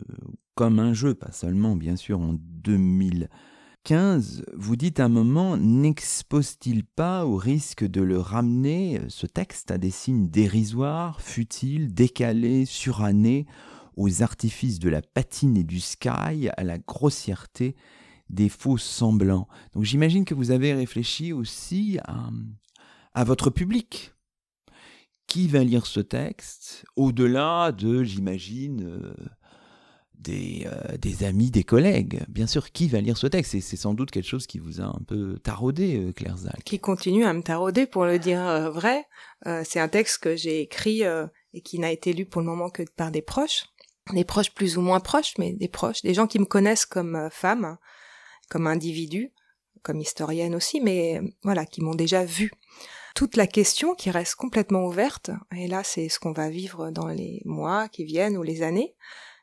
comme 0.56 0.80
un 0.80 0.94
jeu, 0.94 1.14
pas 1.14 1.34
seulement 1.34 1.76
bien 1.76 1.98
sûr 1.98 2.22
en 2.22 2.38
2015, 2.40 4.46
vous 4.56 4.78
dites 4.78 5.02
à 5.02 5.06
un 5.06 5.10
moment, 5.10 5.58
n'expose-t-il 5.58 6.86
pas 6.86 7.26
au 7.26 7.36
risque 7.36 7.84
de 7.84 8.02
le 8.02 8.18
ramener, 8.18 9.02
ce 9.10 9.28
texte, 9.28 9.72
à 9.72 9.78
des 9.78 9.92
signes 9.92 10.30
dérisoires, 10.30 11.22
futiles, 11.22 11.94
décalés, 11.94 12.64
surannés, 12.66 13.46
aux 13.96 14.24
artifices 14.24 14.80
de 14.80 14.90
la 14.90 15.02
patine 15.02 15.58
et 15.58 15.64
du 15.64 15.80
sky, 15.80 16.50
à 16.56 16.64
la 16.64 16.78
grossièreté 16.78 17.76
des 18.30 18.50
faux 18.50 18.78
semblants. 18.78 19.48
Donc 19.74 19.84
j'imagine 19.84 20.26
que 20.26 20.34
vous 20.34 20.52
avez 20.52 20.74
réfléchi 20.74 21.34
aussi 21.34 22.00
à, 23.14 23.24
votre 23.24 23.50
public. 23.50 24.12
Qui 25.28 25.48
va 25.48 25.64
lire 25.64 25.86
ce 25.86 26.00
texte 26.00 26.86
Au-delà 26.96 27.72
de, 27.72 28.04
j'imagine, 28.04 28.84
euh, 28.84 29.16
des, 30.16 30.68
euh, 30.68 30.98
des, 30.98 31.24
amis, 31.24 31.50
des 31.50 31.64
collègues? 31.64 32.22
Bien 32.28 32.46
sûr, 32.46 32.72
qui 32.72 32.88
va 32.88 33.00
lire 33.00 33.18
ce 33.18 33.28
texte? 33.28 33.58
C'est 33.62 33.78
sans 33.78 33.94
doute 33.94 34.12
quelque 34.12 34.28
chose 34.28 34.46
qui 34.46 34.60
vous 34.60 34.82
a 34.82 34.86
un 34.86 35.02
peu 35.08 35.40
taraudé, 35.40 35.98
euh, 35.98 36.12
Claire 36.12 36.38
Zalk. 36.38 36.64
Qui 36.66 36.80
continue 36.80 37.24
à 37.24 37.34
me 37.34 37.42
tarauder, 37.42 37.88
pour 37.88 38.06
le 38.06 38.20
dire 38.20 38.70
vrai. 38.72 39.06
c'est 39.64 39.80
un 39.80 39.88
texte 39.88 40.22
que 40.22 40.36
j'ai 40.36 40.62
écrit 40.62 41.04
et 41.54 41.62
qui 41.62 41.80
n'a 41.80 41.92
été 41.92 42.14
lu 42.14 42.26
pour 42.26 42.42
le 42.42 42.48
moment 42.48 42.70
que 42.70 42.84
par 42.96 43.10
des 43.10 43.22
proches 43.22 43.73
des 44.12 44.26
proches 44.26 44.54
plus 44.54 44.78
ou 44.78 44.82
moins 44.82 45.00
proches, 45.00 45.38
mais 45.38 45.54
des 45.54 45.70
proches, 45.70 46.02
des 46.02 46.14
gens 46.14 46.28
qui 46.28 46.40
me 46.40 46.46
connaissent 46.46 46.86
comme 46.86 47.16
euh, 47.16 47.30
femme, 47.30 47.78
comme 48.50 48.68
individu, 48.68 49.32
comme 49.82 50.00
historienne 50.00 50.56
aussi, 50.56 50.82
mais 50.82 51.20
euh, 51.20 51.28
voilà, 51.44 51.66
qui 51.66 51.82
m'ont 51.82 51.96
déjà 51.96 52.26
vue. 52.26 52.52
Toute 53.16 53.38
la 53.38 53.48
question 53.48 53.96
qui 53.96 54.10
reste 54.10 54.36
complètement 54.36 54.86
ouverte, 54.86 55.30
et 55.56 55.68
là 55.68 55.84
c'est 55.84 56.10
ce 56.10 56.20
qu'on 56.20 56.32
va 56.32 56.50
vivre 56.50 56.90
dans 56.90 57.08
les 57.08 57.42
mois 57.46 57.88
qui 57.88 58.04
viennent 58.04 58.38
ou 58.38 58.44
les 58.44 58.64
années, 58.64 58.96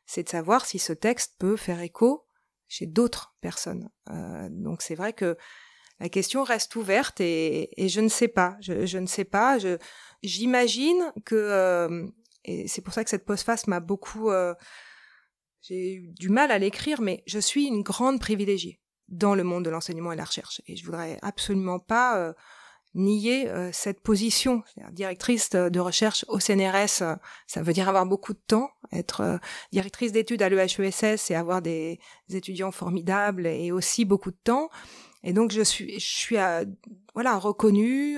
c'est 0.07 0.25
de 0.25 0.29
savoir 0.29 0.67
si 0.67 0.79
ce 0.79 0.93
texte 0.93 1.37
peut 1.39 1.57
faire 1.57 1.81
écho 1.81 2.27
chez 2.69 2.87
d'autres 2.87 3.35
personnes. 3.41 3.89
Euh, 4.11 4.49
donc 4.51 4.83
c'est 4.83 4.97
vrai 4.97 5.13
que 5.13 5.39
la 6.01 6.09
question 6.09 6.43
reste 6.43 6.75
ouverte 6.77 7.21
et, 7.21 7.71
je 7.77 8.01
ne 8.01 8.09
sais 8.09 8.29
pas. 8.29 8.57
Je, 8.61 8.99
ne 8.99 9.07
sais 9.07 9.25
pas. 9.25 9.59
j'imagine 10.23 11.13
que 11.25 12.11
et 12.45 12.69
c'est 12.69 12.81
pour 12.81 12.95
ça 12.95 13.05
que 13.05 13.11
cette 13.11 13.25
postface 13.25 13.67
m'a 13.67 13.81
beaucoup... 13.81 14.31
Euh, 14.31 14.55
j'ai 15.63 15.95
eu 15.95 16.09
du 16.09 16.31
mal 16.31 16.51
à 16.51 16.59
l'écrire, 16.59 17.03
mais 17.03 17.23
je 17.27 17.39
suis 17.39 17.67
une 17.67 17.83
grande 17.83 18.19
privilégiée 18.19 18.81
dans 19.09 19.35
le 19.35 19.45
monde 19.45 19.65
de 19.65 19.71
l'enseignement 19.71 20.13
et 20.13 20.15
de 20.15 20.21
la 20.21 20.25
recherche. 20.25 20.63
Et 20.67 20.77
je 20.77 20.85
voudrais 20.87 21.19
absolument 21.21 21.79
pas 21.79 22.17
euh, 22.17 22.33
nier 22.95 23.49
euh, 23.51 23.71
cette 23.73 24.01
position. 24.01 24.63
Directrice 24.93 25.51
de 25.51 25.81
recherche 25.81 26.25
au 26.29 26.41
CNRS, 26.41 27.19
ça 27.47 27.63
veut 27.63 27.75
dire 27.75 27.91
avoir 27.91 28.07
beaucoup 28.07 28.33
de 28.33 28.41
temps. 28.47 28.71
Être 28.91 29.39
directrice 29.71 30.13
d'études 30.13 30.41
à 30.41 30.49
l'EHESS 30.49 31.31
et 31.31 31.35
avoir 31.35 31.61
des, 31.61 32.01
étudiants 32.31 32.73
formidables 32.73 33.47
et 33.47 33.71
aussi 33.71 34.07
beaucoup 34.07 34.31
de 34.31 34.39
temps. 34.43 34.71
Et 35.23 35.33
donc 35.33 35.51
je 35.51 35.63
suis, 35.63 36.01
je 36.01 36.07
suis 36.07 36.37
voilà 37.15 37.37
reconnue, 37.37 38.17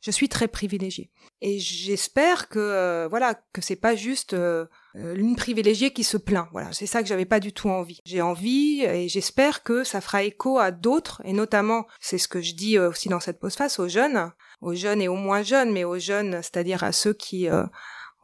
je 0.00 0.10
suis 0.10 0.28
très 0.28 0.48
privilégiée. 0.48 1.10
Et 1.40 1.60
j'espère 1.60 2.48
que 2.48 2.58
euh, 2.58 3.06
voilà 3.08 3.34
que 3.52 3.60
c'est 3.60 3.76
pas 3.76 3.94
juste 3.94 4.32
euh, 4.32 4.66
euh, 4.96 5.14
une 5.14 5.36
privilégiée 5.36 5.92
qui 5.92 6.02
se 6.02 6.16
plaint. 6.16 6.48
Voilà, 6.50 6.72
c'est 6.72 6.86
ça 6.86 7.00
que 7.00 7.08
j'avais 7.08 7.26
pas 7.26 7.38
du 7.38 7.52
tout 7.52 7.68
envie. 7.68 8.00
J'ai 8.04 8.22
envie 8.22 8.82
et 8.82 9.08
j'espère 9.08 9.62
que 9.62 9.84
ça 9.84 10.00
fera 10.00 10.24
écho 10.24 10.58
à 10.58 10.72
d'autres 10.72 11.22
et 11.24 11.32
notamment 11.32 11.86
c'est 12.00 12.18
ce 12.18 12.26
que 12.26 12.40
je 12.40 12.54
dis 12.54 12.78
aussi 12.78 13.08
dans 13.08 13.20
cette 13.20 13.38
postface 13.38 13.78
aux 13.78 13.88
jeunes, 13.88 14.32
aux 14.60 14.74
jeunes 14.74 15.00
et 15.00 15.06
aux 15.06 15.14
moins 15.14 15.42
jeunes, 15.42 15.72
mais 15.72 15.84
aux 15.84 15.98
jeunes, 15.98 16.42
c'est-à-dire 16.42 16.82
à 16.82 16.90
ceux 16.90 17.12
qui 17.12 17.46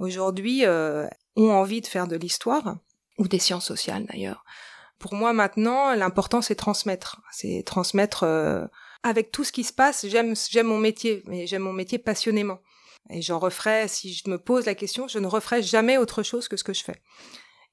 aujourd'hui 0.00 0.64
ont 0.66 1.50
envie 1.52 1.80
de 1.80 1.86
faire 1.86 2.08
de 2.08 2.16
l'histoire 2.16 2.78
ou 3.18 3.28
des 3.28 3.38
sciences 3.38 3.66
sociales 3.66 4.06
d'ailleurs. 4.06 4.44
Pour 4.98 5.14
moi 5.14 5.32
maintenant, 5.32 5.94
l'important 5.94 6.40
c'est 6.40 6.54
transmettre, 6.54 7.20
c'est 7.30 7.62
transmettre 7.64 8.24
avec 9.02 9.30
tout 9.30 9.44
ce 9.44 9.52
qui 9.52 9.64
se 9.64 9.72
passe. 9.72 10.06
J'aime 10.06 10.34
mon 10.66 10.78
métier, 10.78 11.22
mais 11.26 11.46
j'aime 11.46 11.62
mon 11.62 11.72
métier 11.72 11.98
passionnément. 11.98 12.58
Et 13.10 13.20
j'en 13.20 13.38
referai, 13.38 13.86
si 13.86 14.14
je 14.14 14.28
me 14.30 14.38
pose 14.38 14.66
la 14.66 14.74
question, 14.74 15.08
je 15.08 15.18
ne 15.18 15.26
referai 15.26 15.62
jamais 15.62 15.98
autre 15.98 16.22
chose 16.22 16.48
que 16.48 16.56
ce 16.56 16.64
que 16.64 16.72
je 16.72 16.82
fais. 16.82 17.02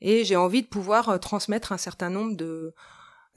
Et 0.01 0.25
j'ai 0.25 0.35
envie 0.35 0.61
de 0.61 0.67
pouvoir 0.67 1.09
euh, 1.09 1.17
transmettre 1.17 1.71
un 1.71 1.77
certain 1.77 2.09
nombre 2.09 2.35
de 2.35 2.73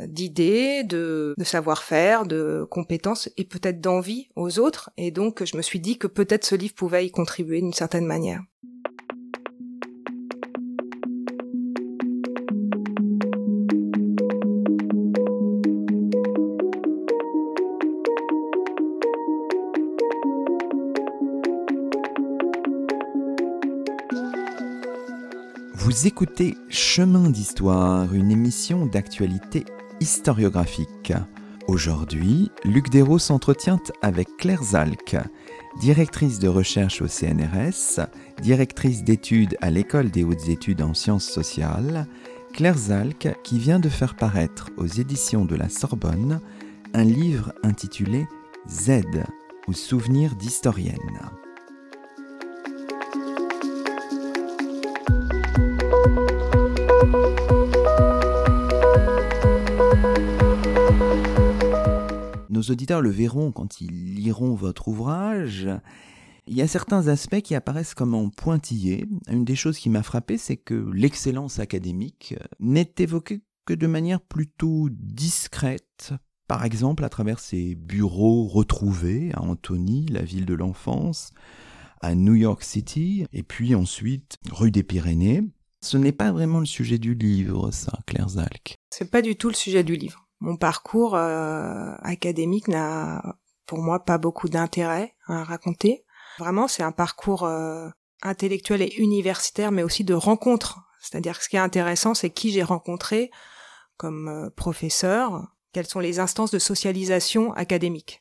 d'idées, 0.01 0.83
de, 0.83 1.35
de 1.38 1.44
savoir-faire, 1.44 2.27
de 2.27 2.66
compétences 2.68 3.29
et 3.37 3.44
peut-être 3.44 3.81
d'envie 3.81 4.29
aux 4.35 4.59
autres. 4.59 4.90
Et 4.97 5.12
donc, 5.12 5.44
je 5.44 5.57
me 5.57 5.62
suis 5.62 5.79
dit 5.79 5.99
que 5.99 6.09
peut-être 6.09 6.44
ce 6.44 6.57
livre 6.57 6.75
pouvait 6.75 7.07
y 7.07 7.12
contribuer 7.12 7.61
d'une 7.61 7.73
certaine 7.73 8.05
manière. 8.05 8.42
Vous 25.94 26.09
écoutez 26.09 26.57
Chemin 26.70 27.30
d'Histoire, 27.30 28.12
une 28.12 28.33
émission 28.33 28.85
d'actualité 28.85 29.64
historiographique. 30.00 31.12
Aujourd'hui, 31.68 32.50
Luc 32.64 32.90
Dérault 32.90 33.20
s'entretient 33.20 33.78
avec 34.02 34.37
Claire 34.37 34.64
Zalk, 34.64 35.16
directrice 35.80 36.40
de 36.40 36.48
recherche 36.48 37.00
au 37.00 37.07
CNRS, 37.07 38.00
directrice 38.42 39.04
d'études 39.04 39.57
à 39.61 39.70
l'École 39.70 40.11
des 40.11 40.24
hautes 40.24 40.48
études 40.48 40.83
en 40.83 40.94
sciences 40.94 41.30
sociales, 41.30 42.09
Claire 42.54 42.76
Zalk 42.76 43.28
qui 43.44 43.61
vient 43.61 43.78
de 43.78 43.88
faire 43.88 44.16
paraître 44.16 44.70
aux 44.76 44.87
éditions 44.87 45.44
de 45.44 45.54
la 45.54 45.68
Sorbonne 45.68 46.40
un 46.92 47.04
livre 47.04 47.52
intitulé 47.62 48.26
Z 48.68 49.02
ou 49.68 49.72
Souvenirs 49.72 50.35
d'historienne. 50.35 51.20
Auditeurs 62.70 63.00
le 63.00 63.11
verront 63.11 63.53
quand 63.53 63.81
ils 63.81 64.14
liront 64.14 64.55
votre 64.55 64.88
ouvrage. 64.88 65.68
Il 66.46 66.55
y 66.55 66.62
a 66.62 66.68
certains 66.68 67.09
aspects 67.09 67.40
qui 67.40 67.55
apparaissent 67.55 67.94
comme 67.94 68.14
en 68.14 68.29
pointillés. 68.29 69.07
Une 69.29 69.44
des 69.44 69.57
choses 69.57 69.79
qui 69.79 69.88
m'a 69.88 70.03
frappé, 70.03 70.37
c'est 70.37 70.57
que 70.57 70.74
l'excellence 70.92 71.59
académique 71.59 72.35
n'est 72.61 72.92
évoquée 72.98 73.40
que 73.64 73.74
de 73.74 73.87
manière 73.87 74.20
plutôt 74.20 74.88
discrète, 74.90 76.12
par 76.46 76.64
exemple 76.64 77.05
à 77.05 77.09
travers 77.09 77.38
ces 77.38 77.74
bureaux 77.74 78.46
retrouvés 78.46 79.31
à 79.33 79.40
Antony, 79.40 80.07
la 80.07 80.22
ville 80.22 80.44
de 80.44 80.55
l'enfance, 80.55 81.31
à 82.03 82.14
New 82.14 82.35
York 82.35 82.62
City, 82.62 83.24
et 83.33 83.42
puis 83.42 83.74
ensuite 83.74 84.37
rue 84.50 84.70
des 84.70 84.83
Pyrénées. 84.83 85.42
Ce 85.81 85.96
n'est 85.96 86.12
pas 86.12 86.33
vraiment 86.33 86.61
le 86.61 86.66
sujet 86.66 86.98
du 86.98 87.14
livre, 87.14 87.70
ça, 87.70 87.98
Claire 88.07 88.29
Zalk. 88.29 88.74
C'est 88.90 89.11
pas 89.11 89.22
du 89.22 89.37
tout 89.37 89.48
le 89.48 89.55
sujet 89.55 89.85
du 89.85 89.96
livre. 89.96 90.23
Mon 90.44 90.59
parcours 90.59 91.14
euh, 91.14 91.94
académique 92.02 92.68
n'a, 92.68 93.38
pour 93.64 93.78
moi, 93.78 94.04
pas 94.04 94.18
beaucoup 94.18 94.50
d'intérêt 94.50 95.14
à 95.26 95.42
raconter. 95.42 96.04
Vraiment, 96.38 96.68
c'est 96.68 96.83
un 96.83 96.92
parcours 96.92 97.44
euh, 97.44 97.88
intellectuel 98.20 98.83
et 98.83 98.94
universitaire, 98.98 99.72
mais 99.72 99.83
aussi 99.83 100.04
de 100.04 100.12
rencontres. 100.12 100.80
C'est-à-dire 101.00 101.38
que 101.38 101.44
ce 101.44 101.48
qui 101.48 101.57
est 101.57 101.61
intéressant, 101.61 102.12
c'est 102.12 102.28
qui 102.28 102.50
j'ai 102.52 102.62
rencontré 102.62 103.30
comme 103.96 104.28
euh, 104.28 104.50
professeur, 104.50 105.48
quelles 105.72 105.87
sont 105.87 105.98
les 105.98 106.20
instances 106.20 106.50
de 106.50 106.59
socialisation 106.59 107.54
académique. 107.54 108.20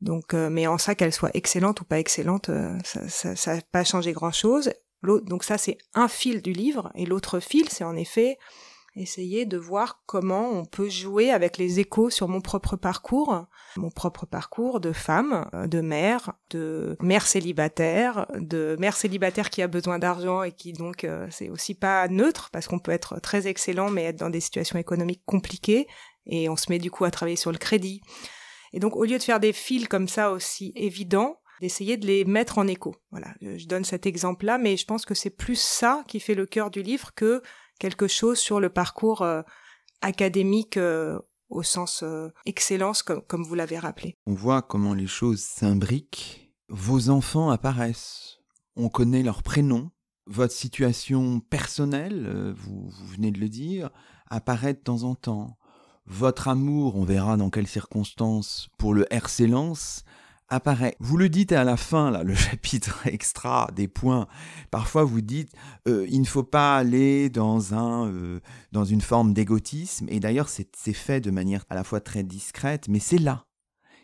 Donc, 0.00 0.34
mais 0.34 0.66
en 0.66 0.76
ça, 0.76 0.96
qu'elles 0.96 1.12
soient 1.12 1.30
excellentes 1.34 1.80
ou 1.82 1.84
pas 1.84 2.00
excellentes, 2.00 2.50
ça 2.84 3.54
n'a 3.54 3.62
pas 3.70 3.84
changé 3.84 4.12
grand-chose. 4.12 4.72
Donc 5.02 5.44
ça, 5.44 5.56
c'est 5.56 5.78
un 5.94 6.08
fil 6.08 6.42
du 6.42 6.52
livre, 6.52 6.90
et 6.96 7.06
l'autre 7.06 7.38
fil, 7.38 7.70
c'est 7.70 7.84
en 7.84 7.96
effet 7.96 8.38
essayer 8.96 9.44
de 9.44 9.56
voir 9.56 10.02
comment 10.06 10.50
on 10.50 10.64
peut 10.64 10.88
jouer 10.88 11.30
avec 11.30 11.58
les 11.58 11.80
échos 11.80 12.10
sur 12.10 12.28
mon 12.28 12.40
propre 12.40 12.76
parcours, 12.76 13.46
mon 13.76 13.90
propre 13.90 14.24
parcours 14.26 14.80
de 14.80 14.92
femme, 14.92 15.48
de 15.68 15.80
mère, 15.80 16.34
de 16.50 16.96
mère 17.00 17.26
célibataire, 17.26 18.26
de 18.38 18.76
mère 18.78 18.96
célibataire 18.96 19.50
qui 19.50 19.62
a 19.62 19.66
besoin 19.66 19.98
d'argent 19.98 20.42
et 20.42 20.52
qui 20.52 20.72
donc 20.72 21.04
euh, 21.04 21.26
c'est 21.30 21.48
aussi 21.48 21.74
pas 21.74 22.06
neutre 22.08 22.50
parce 22.52 22.68
qu'on 22.68 22.78
peut 22.78 22.92
être 22.92 23.20
très 23.20 23.46
excellent 23.46 23.90
mais 23.90 24.04
être 24.04 24.18
dans 24.18 24.30
des 24.30 24.40
situations 24.40 24.78
économiques 24.78 25.22
compliquées 25.26 25.88
et 26.26 26.48
on 26.48 26.56
se 26.56 26.70
met 26.70 26.78
du 26.78 26.90
coup 26.90 27.04
à 27.04 27.10
travailler 27.10 27.36
sur 27.36 27.52
le 27.52 27.58
crédit. 27.58 28.00
Et 28.72 28.78
donc 28.78 28.96
au 28.96 29.04
lieu 29.04 29.18
de 29.18 29.22
faire 29.22 29.40
des 29.40 29.52
fils 29.52 29.88
comme 29.88 30.08
ça 30.08 30.30
aussi 30.30 30.72
évidents, 30.76 31.40
d'essayer 31.60 31.96
de 31.96 32.06
les 32.06 32.24
mettre 32.24 32.58
en 32.58 32.66
écho. 32.66 32.96
Voilà, 33.10 33.28
je 33.40 33.66
donne 33.66 33.84
cet 33.84 34.06
exemple-là, 34.06 34.58
mais 34.58 34.76
je 34.76 34.84
pense 34.84 35.06
que 35.06 35.14
c'est 35.14 35.30
plus 35.30 35.58
ça 35.58 36.04
qui 36.08 36.20
fait 36.20 36.34
le 36.34 36.46
cœur 36.46 36.70
du 36.70 36.82
livre 36.82 37.14
que 37.14 37.42
quelque 37.84 38.08
chose 38.08 38.38
sur 38.38 38.60
le 38.60 38.70
parcours 38.70 39.20
euh, 39.20 39.42
académique 40.00 40.78
euh, 40.78 41.18
au 41.50 41.62
sens 41.62 42.02
euh, 42.02 42.30
excellence, 42.46 43.02
comme, 43.02 43.44
vous 43.44 43.54
l'avez 43.54 43.78
rappelé. 43.78 44.16
On 44.24 44.32
voit 44.32 44.62
comment 44.62 44.94
les 44.94 45.06
choses 45.06 45.42
s'imbriquent. 45.42 46.50
Vos 46.70 47.10
enfants 47.10 47.50
apparaissent. 47.50 48.38
On 48.74 48.88
connaît 48.88 49.22
leurs 49.22 49.42
prénoms. 49.42 49.90
Votre 50.26 50.54
situation 50.54 51.40
personnelle, 51.40 52.54
vous, 52.56 52.88
venez 53.12 53.30
de 53.30 53.38
le 53.38 53.50
dire, 53.50 53.90
apparaît 54.28 54.72
de 54.72 54.78
temps 54.78 55.02
en 55.02 55.14
temps. 55.14 55.58
Votre 56.06 56.48
amour, 56.48 56.96
on 56.96 57.04
verra 57.04 57.36
dans 57.36 57.50
quelles 57.50 57.66
circonstances, 57.66 58.70
pour 58.78 58.94
le 58.94 59.06
RC 59.12 59.46
apparaît. 60.48 60.96
Vous 61.00 61.16
le 61.16 61.28
dites 61.28 61.52
à 61.52 61.64
la 61.64 61.76
fin, 61.76 62.10
là, 62.10 62.22
le 62.22 62.34
chapitre 62.34 63.06
extra 63.06 63.68
des 63.74 63.88
points. 63.88 64.26
Parfois, 64.70 65.04
vous 65.04 65.20
dites, 65.20 65.50
euh, 65.88 66.06
il 66.10 66.20
ne 66.20 66.26
faut 66.26 66.42
pas 66.42 66.76
aller 66.76 67.28
dans 67.30 67.74
un, 67.74 68.08
euh, 68.08 68.40
dans 68.72 68.84
une 68.84 69.00
forme 69.00 69.32
d'égotisme. 69.32 70.06
Et 70.08 70.20
d'ailleurs, 70.20 70.48
c'est 70.48 70.92
fait 70.92 71.20
de 71.20 71.30
manière 71.30 71.64
à 71.70 71.74
la 71.74 71.84
fois 71.84 72.00
très 72.00 72.22
discrète, 72.22 72.88
mais 72.88 73.00
c'est 73.00 73.18
là. 73.18 73.46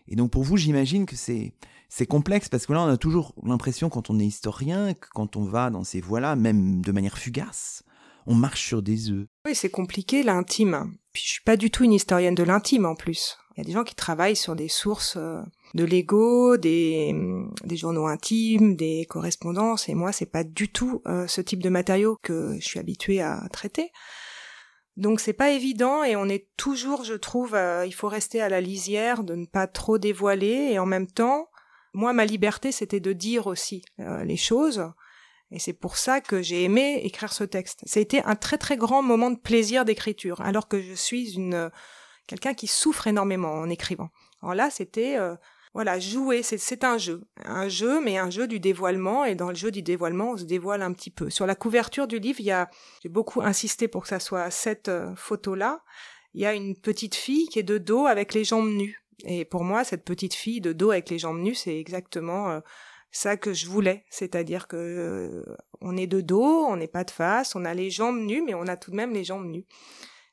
Et 0.08 0.16
donc, 0.16 0.30
pour 0.30 0.42
vous, 0.42 0.56
j'imagine 0.56 1.06
que 1.06 1.16
c'est 1.16 1.54
c'est 1.92 2.06
complexe 2.06 2.48
parce 2.48 2.66
que 2.66 2.72
là, 2.72 2.82
on 2.82 2.88
a 2.88 2.96
toujours 2.96 3.34
l'impression, 3.44 3.88
quand 3.90 4.10
on 4.10 4.18
est 4.20 4.24
historien, 4.24 4.94
que 4.94 5.08
quand 5.12 5.36
on 5.36 5.44
va 5.44 5.70
dans 5.70 5.82
ces 5.82 6.00
voies-là, 6.00 6.36
même 6.36 6.82
de 6.82 6.92
manière 6.92 7.18
fugace, 7.18 7.82
on 8.26 8.34
marche 8.34 8.64
sur 8.64 8.80
des 8.80 9.10
œufs. 9.10 9.26
Oui, 9.44 9.54
c'est 9.56 9.70
compliqué 9.70 10.22
l'intime. 10.22 10.94
Puis 11.12 11.24
je 11.26 11.32
suis 11.32 11.42
pas 11.42 11.56
du 11.56 11.70
tout 11.70 11.82
une 11.82 11.92
historienne 11.92 12.36
de 12.36 12.44
l'intime 12.44 12.86
en 12.86 12.94
plus. 12.94 13.36
Il 13.56 13.58
y 13.58 13.60
a 13.62 13.64
des 13.64 13.72
gens 13.72 13.82
qui 13.82 13.96
travaillent 13.96 14.36
sur 14.36 14.54
des 14.54 14.68
sources 14.68 15.16
euh, 15.16 15.42
de 15.74 15.84
l'ego, 15.84 16.56
des, 16.56 17.14
des 17.64 17.76
journaux 17.76 18.06
intimes, 18.06 18.76
des 18.76 19.06
correspondances, 19.08 19.88
et 19.88 19.94
moi 19.94 20.12
c'est 20.12 20.30
pas 20.30 20.44
du 20.44 20.70
tout 20.70 21.02
euh, 21.06 21.26
ce 21.26 21.40
type 21.40 21.62
de 21.62 21.68
matériau 21.68 22.18
que 22.22 22.56
je 22.58 22.64
suis 22.64 22.80
habituée 22.80 23.20
à 23.20 23.46
traiter. 23.52 23.90
Donc 24.96 25.20
c'est 25.20 25.32
pas 25.32 25.50
évident 25.50 26.02
et 26.02 26.16
on 26.16 26.26
est 26.26 26.48
toujours, 26.56 27.04
je 27.04 27.14
trouve, 27.14 27.54
euh, 27.54 27.86
il 27.86 27.92
faut 27.92 28.08
rester 28.08 28.40
à 28.40 28.48
la 28.48 28.60
lisière, 28.60 29.22
de 29.22 29.34
ne 29.34 29.46
pas 29.46 29.66
trop 29.66 29.98
dévoiler 29.98 30.70
et 30.72 30.78
en 30.78 30.86
même 30.86 31.06
temps, 31.06 31.48
moi 31.94 32.12
ma 32.12 32.24
liberté 32.24 32.72
c'était 32.72 33.00
de 33.00 33.12
dire 33.12 33.46
aussi 33.46 33.82
les 33.98 34.36
choses 34.36 34.92
et 35.52 35.58
c'est 35.58 35.72
pour 35.72 35.96
ça 35.96 36.20
que 36.20 36.42
j'ai 36.42 36.62
aimé 36.64 37.00
écrire 37.02 37.32
ce 37.32 37.44
texte. 37.44 37.84
Été 37.96 38.22
un 38.24 38.36
très 38.36 38.58
très 38.58 38.76
grand 38.76 39.02
moment 39.02 39.30
de 39.30 39.38
plaisir 39.38 39.84
d'écriture, 39.84 40.40
alors 40.42 40.68
que 40.68 40.80
je 40.80 40.94
suis 40.94 41.34
une 41.34 41.70
quelqu'un 42.26 42.54
qui 42.54 42.68
souffre 42.68 43.08
énormément 43.08 43.52
en 43.52 43.68
écrivant. 43.68 44.10
Alors 44.42 44.54
là, 44.54 44.70
c'était 44.70 45.16
euh, 45.16 45.34
voilà 45.72 46.00
jouer, 46.00 46.42
c'est 46.42 46.82
un 46.82 46.98
jeu, 46.98 47.22
un 47.44 47.68
jeu, 47.68 48.00
mais 48.00 48.18
un 48.18 48.28
jeu 48.28 48.48
du 48.48 48.58
dévoilement. 48.58 49.24
Et 49.24 49.36
dans 49.36 49.50
le 49.50 49.54
jeu 49.54 49.70
du 49.70 49.82
dévoilement, 49.82 50.32
on 50.32 50.36
se 50.36 50.44
dévoile 50.44 50.82
un 50.82 50.92
petit 50.92 51.10
peu. 51.10 51.30
Sur 51.30 51.46
la 51.46 51.54
couverture 51.54 52.08
du 52.08 52.18
livre, 52.18 52.40
il 52.40 52.46
y 52.46 52.50
a, 52.50 52.68
j'ai 53.02 53.08
beaucoup 53.08 53.40
insisté 53.40 53.86
pour 53.86 54.02
que 54.02 54.08
ça 54.08 54.18
soit 54.18 54.50
cette 54.50 54.88
euh, 54.88 55.14
photo-là. 55.14 55.84
Il 56.34 56.40
y 56.40 56.46
a 56.46 56.54
une 56.54 56.76
petite 56.76 57.14
fille 57.14 57.46
qui 57.48 57.60
est 57.60 57.64
de 57.64 57.78
dos 57.78 58.06
avec 58.06 58.34
les 58.34 58.42
jambes 58.42 58.68
nues. 58.68 59.00
Et 59.24 59.44
pour 59.44 59.62
moi, 59.62 59.84
cette 59.84 60.04
petite 60.04 60.34
fille 60.34 60.60
de 60.60 60.72
dos 60.72 60.90
avec 60.90 61.08
les 61.08 61.18
jambes 61.18 61.38
nues, 61.38 61.54
c'est 61.54 61.78
exactement 61.78 62.50
euh, 62.50 62.60
ça 63.12 63.36
que 63.36 63.52
je 63.52 63.66
voulais, 63.66 64.04
c'est-à-dire 64.10 64.66
que 64.66 64.76
euh, 64.76 65.56
on 65.80 65.96
est 65.96 66.06
de 66.06 66.20
dos, 66.20 66.64
on 66.66 66.76
n'est 66.76 66.88
pas 66.88 67.04
de 67.04 67.10
face, 67.10 67.54
on 67.54 67.64
a 67.64 67.74
les 67.74 67.90
jambes 67.90 68.18
nues, 68.18 68.42
mais 68.42 68.54
on 68.54 68.66
a 68.66 68.76
tout 68.76 68.90
de 68.90 68.96
même 68.96 69.12
les 69.12 69.24
jambes 69.24 69.46
nues. 69.46 69.66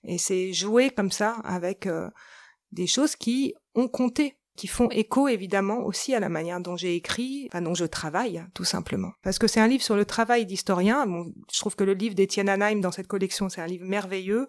Et 0.04 0.18
c'est 0.18 0.54
jouer 0.54 0.90
comme 0.90 1.12
ça 1.12 1.34
avec 1.44 1.88
des 2.72 2.88
choses 2.88 3.16
qui 3.16 3.56
ont 3.76 3.88
compté, 3.88 4.38
qui 4.58 4.68
font 4.68 4.90
écho 4.90 5.28
évidemment 5.28 5.86
aussi 5.86 6.14
à 6.16 6.20
la 6.20 6.30
manière 6.30 6.60
dont 6.60 6.76
j'ai 6.76 6.96
écrit, 6.96 7.48
enfin 7.48 7.62
dont 7.62 7.76
je 7.76 7.86
travaille, 7.86 8.44
tout 8.56 8.66
simplement. 8.66 9.12
Parce 9.24 9.38
que 9.38 9.48
c'est 9.48 9.62
un 9.62 9.68
livre 9.68 9.84
sur 9.84 9.96
le 9.96 10.04
travail 10.04 10.46
d'historien. 10.46 11.06
Bon, 11.06 11.32
je 11.54 11.60
trouve 11.60 11.76
que 11.76 11.84
le 11.84 11.94
livre 11.94 12.16
d'Étienne 12.16 12.50
Anaheim 12.50 12.82
dans 12.82 12.92
cette 12.92 13.08
collection, 13.08 13.48
c'est 13.50 13.62
un 13.62 13.68
livre 13.68 13.86
merveilleux 13.86 14.48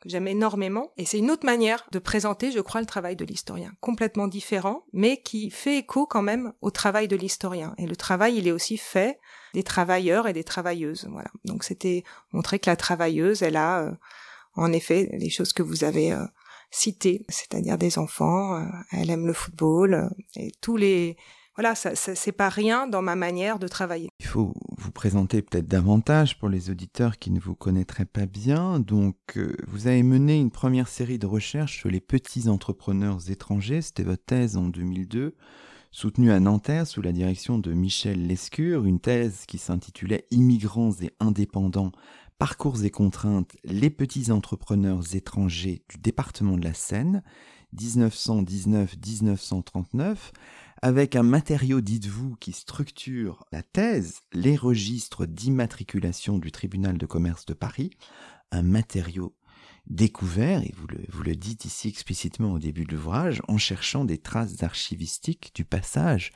que 0.00 0.08
j'aime 0.08 0.28
énormément. 0.28 0.92
Et 0.96 1.04
c'est 1.04 1.18
une 1.18 1.30
autre 1.30 1.44
manière 1.44 1.84
de 1.90 1.98
présenter, 1.98 2.52
je 2.52 2.60
crois, 2.60 2.80
le 2.80 2.86
travail 2.86 3.16
de 3.16 3.24
l'historien. 3.24 3.72
Complètement 3.80 4.28
différent, 4.28 4.84
mais 4.92 5.20
qui 5.20 5.50
fait 5.50 5.78
écho 5.78 6.06
quand 6.06 6.22
même 6.22 6.52
au 6.60 6.70
travail 6.70 7.08
de 7.08 7.16
l'historien. 7.16 7.74
Et 7.78 7.86
le 7.86 7.96
travail, 7.96 8.36
il 8.36 8.46
est 8.46 8.52
aussi 8.52 8.76
fait 8.76 9.18
des 9.54 9.64
travailleurs 9.64 10.28
et 10.28 10.32
des 10.32 10.44
travailleuses. 10.44 11.08
Voilà. 11.10 11.30
Donc 11.44 11.64
c'était 11.64 12.04
montrer 12.30 12.60
que 12.60 12.70
la 12.70 12.76
travailleuse, 12.76 13.42
elle 13.42 13.56
a, 13.56 13.80
euh, 13.82 13.92
en 14.54 14.72
effet, 14.72 15.10
les 15.12 15.30
choses 15.30 15.52
que 15.52 15.64
vous 15.64 15.82
avez 15.82 16.12
euh, 16.12 16.24
citées, 16.72 17.24
c'est-à-dire 17.28 17.78
des 17.78 17.98
enfants, 17.98 18.56
euh, 18.56 18.64
elle 18.90 19.10
aime 19.10 19.26
le 19.26 19.32
football, 19.32 20.10
et 20.36 20.50
tous 20.60 20.76
les, 20.76 21.16
voilà, 21.54 21.74
ça, 21.74 21.94
ça 21.94 22.14
c'est 22.14 22.32
pas 22.32 22.48
rien 22.48 22.86
dans 22.86 23.02
ma 23.02 23.14
manière 23.14 23.58
de 23.58 23.68
travailler. 23.68 24.08
Il 24.20 24.26
faut 24.26 24.54
vous 24.78 24.90
présenter 24.90 25.42
peut-être 25.42 25.68
davantage 25.68 26.38
pour 26.38 26.48
les 26.48 26.70
auditeurs 26.70 27.18
qui 27.18 27.30
ne 27.30 27.38
vous 27.38 27.54
connaîtraient 27.54 28.06
pas 28.06 28.24
bien. 28.24 28.80
Donc, 28.80 29.16
euh, 29.36 29.54
vous 29.68 29.86
avez 29.86 30.02
mené 30.02 30.40
une 30.40 30.50
première 30.50 30.88
série 30.88 31.18
de 31.18 31.26
recherches 31.26 31.76
sur 31.76 31.90
les 31.90 32.00
petits 32.00 32.48
entrepreneurs 32.48 33.30
étrangers. 33.30 33.82
C'était 33.82 34.02
votre 34.02 34.24
thèse 34.24 34.56
en 34.56 34.68
2002, 34.68 35.36
soutenue 35.90 36.32
à 36.32 36.40
Nanterre 36.40 36.86
sous 36.86 37.02
la 37.02 37.12
direction 37.12 37.58
de 37.58 37.72
Michel 37.74 38.26
Lescure, 38.26 38.86
une 38.86 39.00
thèse 39.00 39.44
qui 39.46 39.58
s'intitulait 39.58 40.26
Immigrants 40.30 40.94
et 41.02 41.10
indépendants 41.20 41.92
Parcours 42.42 42.82
et 42.82 42.90
contraintes, 42.90 43.54
les 43.62 43.88
petits 43.88 44.32
entrepreneurs 44.32 45.14
étrangers 45.14 45.84
du 45.88 45.98
département 45.98 46.56
de 46.56 46.64
la 46.64 46.74
Seine, 46.74 47.22
1919-1939, 47.76 50.16
avec 50.82 51.14
un 51.14 51.22
matériau, 51.22 51.80
dites-vous, 51.80 52.34
qui 52.40 52.50
structure 52.50 53.44
la 53.52 53.62
thèse, 53.62 54.22
les 54.32 54.56
registres 54.56 55.24
d'immatriculation 55.24 56.38
du 56.38 56.50
tribunal 56.50 56.98
de 56.98 57.06
commerce 57.06 57.46
de 57.46 57.54
Paris, 57.54 57.90
un 58.50 58.62
matériau 58.62 59.36
découvert, 59.86 60.64
et 60.64 60.74
vous 60.76 60.88
le, 61.22 61.36
dites 61.36 61.64
ici 61.64 61.86
explicitement 61.86 62.54
au 62.54 62.58
début 62.58 62.86
de 62.86 62.96
l'ouvrage, 62.96 63.40
en 63.46 63.56
cherchant 63.56 64.04
des 64.04 64.18
traces 64.18 64.64
archivistiques 64.64 65.52
du 65.54 65.64
passage 65.64 66.32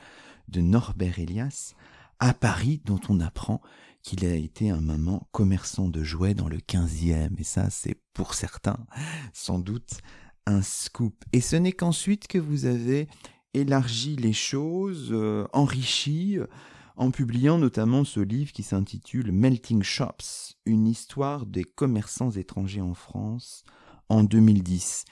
de 0.47 0.61
Norbert 0.61 1.19
Elias 1.19 1.73
à 2.19 2.33
Paris, 2.33 2.81
dont 2.85 3.01
on 3.09 3.19
apprend 3.19 3.61
qu'il 4.07 4.25
a 4.25 4.35
été 4.35 4.69
un 4.69 4.79
moment 4.79 5.27
commerçant 5.33 5.89
de 5.89 6.01
jouets 6.01 6.33
dans 6.33 6.47
le 6.47 6.59
15e, 6.59 7.37
et 7.37 7.43
ça 7.43 7.69
c'est 7.69 7.99
pour 8.13 8.35
certains 8.35 8.79
sans 9.33 9.59
doute 9.59 9.99
un 10.45 10.61
scoop. 10.61 11.25
Et 11.33 11.41
ce 11.41 11.57
n'est 11.57 11.73
qu'ensuite 11.73 12.27
que 12.27 12.37
vous 12.37 12.67
avez 12.67 13.09
élargi 13.53 14.15
les 14.15 14.31
choses, 14.31 15.09
euh, 15.11 15.45
enrichi, 15.51 16.39
euh, 16.39 16.47
en 16.95 17.11
publiant 17.11 17.57
notamment 17.57 18.05
ce 18.05 18.21
livre 18.21 18.53
qui 18.53 18.63
s'intitule 18.63 19.33
Melting 19.33 19.83
Shops, 19.83 20.55
une 20.65 20.87
histoire 20.87 21.45
des 21.45 21.65
commerçants 21.65 22.31
étrangers 22.31 22.79
en 22.79 22.93
France 22.93 23.65
en 24.07 24.23
2010. 24.23 25.03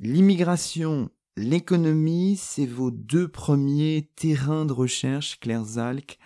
L'immigration, 0.00 1.08
l'économie, 1.38 2.36
c'est 2.36 2.66
vos 2.66 2.90
deux 2.90 3.28
premiers 3.28 4.10
terrains 4.16 4.66
de 4.66 4.74
recherche, 4.74 5.40
Claire 5.40 5.64
Zalk, 5.64 6.18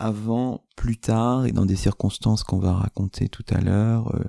avant, 0.00 0.64
plus 0.76 0.98
tard, 0.98 1.46
et 1.46 1.52
dans 1.52 1.66
des 1.66 1.76
circonstances 1.76 2.42
qu'on 2.42 2.58
va 2.58 2.72
raconter 2.72 3.28
tout 3.28 3.44
à 3.50 3.60
l'heure, 3.60 4.14
euh, 4.14 4.24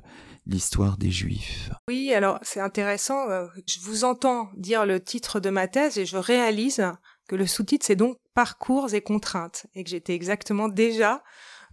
l'histoire 0.46 0.98
des 0.98 1.12
Juifs. 1.12 1.72
Oui, 1.88 2.14
alors 2.14 2.40
c'est 2.42 2.60
intéressant. 2.60 3.30
Euh, 3.30 3.48
je 3.68 3.80
vous 3.80 4.04
entends 4.04 4.50
dire 4.58 4.86
le 4.86 5.02
titre 5.02 5.40
de 5.40 5.50
ma 5.50 5.68
thèse 5.68 5.98
et 5.98 6.06
je 6.06 6.18
réalise 6.18 6.84
que 7.28 7.36
le 7.36 7.48
sous-titre 7.48 7.86
c'est 7.86 7.96
donc 7.96 8.18
Parcours 8.34 8.94
et 8.94 9.02
contraintes 9.02 9.66
et 9.76 9.84
que 9.84 9.90
j'étais 9.90 10.14
exactement 10.14 10.70
déjà 10.70 11.22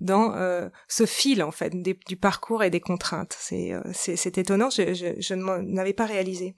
dans 0.00 0.34
euh, 0.34 0.68
ce 0.88 1.06
fil 1.06 1.42
en 1.44 1.52
fait 1.52 1.72
du 1.80 2.16
parcours 2.16 2.64
et 2.64 2.70
des 2.70 2.80
contraintes. 2.80 3.36
C'est 3.38 3.72
c'est 3.92 4.38
étonnant, 4.38 4.68
je, 4.70 4.92
je, 4.92 5.20
je 5.20 5.34
n'avais 5.34 5.92
pas 5.92 6.04
réalisé. 6.04 6.56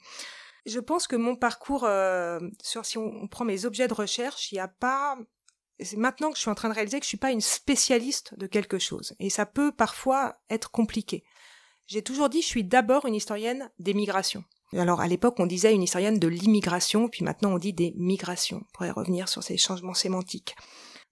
Je 0.64 0.78
pense 0.80 1.06
que 1.06 1.16
mon 1.16 1.36
parcours, 1.36 1.86
sur 2.62 2.84
si 2.86 2.96
on, 2.96 3.28
prend 3.28 3.44
mes 3.44 3.66
objets 3.66 3.88
de 3.88 3.94
recherche, 3.94 4.52
il 4.52 4.54
n'y 4.54 4.60
a 4.60 4.68
pas. 4.68 5.18
C'est 5.82 5.96
maintenant 5.96 6.30
que 6.30 6.36
je 6.36 6.42
suis 6.42 6.50
en 6.50 6.54
train 6.54 6.68
de 6.68 6.74
réaliser 6.74 6.98
que 6.98 7.04
je 7.04 7.08
suis 7.08 7.16
pas 7.16 7.32
une 7.32 7.40
spécialiste 7.40 8.38
de 8.38 8.46
quelque 8.46 8.78
chose, 8.78 9.14
et 9.18 9.30
ça 9.30 9.46
peut 9.46 9.72
parfois 9.72 10.36
être 10.50 10.70
compliqué. 10.70 11.24
J'ai 11.86 12.02
toujours 12.02 12.28
dit, 12.28 12.42
je 12.42 12.46
suis 12.46 12.64
d'abord 12.64 13.06
une 13.06 13.14
historienne 13.14 13.70
des 13.78 13.94
migrations. 13.94 14.44
Alors 14.76 15.00
à 15.00 15.08
l'époque, 15.08 15.40
on 15.40 15.46
disait 15.46 15.74
une 15.74 15.82
historienne 15.82 16.18
de 16.18 16.28
l'immigration, 16.28 17.08
puis 17.08 17.24
maintenant 17.24 17.52
on 17.52 17.58
dit 17.58 17.72
des 17.72 17.94
migrations. 17.96 18.62
On 18.62 18.72
pourrait 18.72 18.90
revenir 18.92 19.28
sur 19.28 19.42
ces 19.42 19.56
changements 19.56 19.94
sémantiques. 19.94 20.54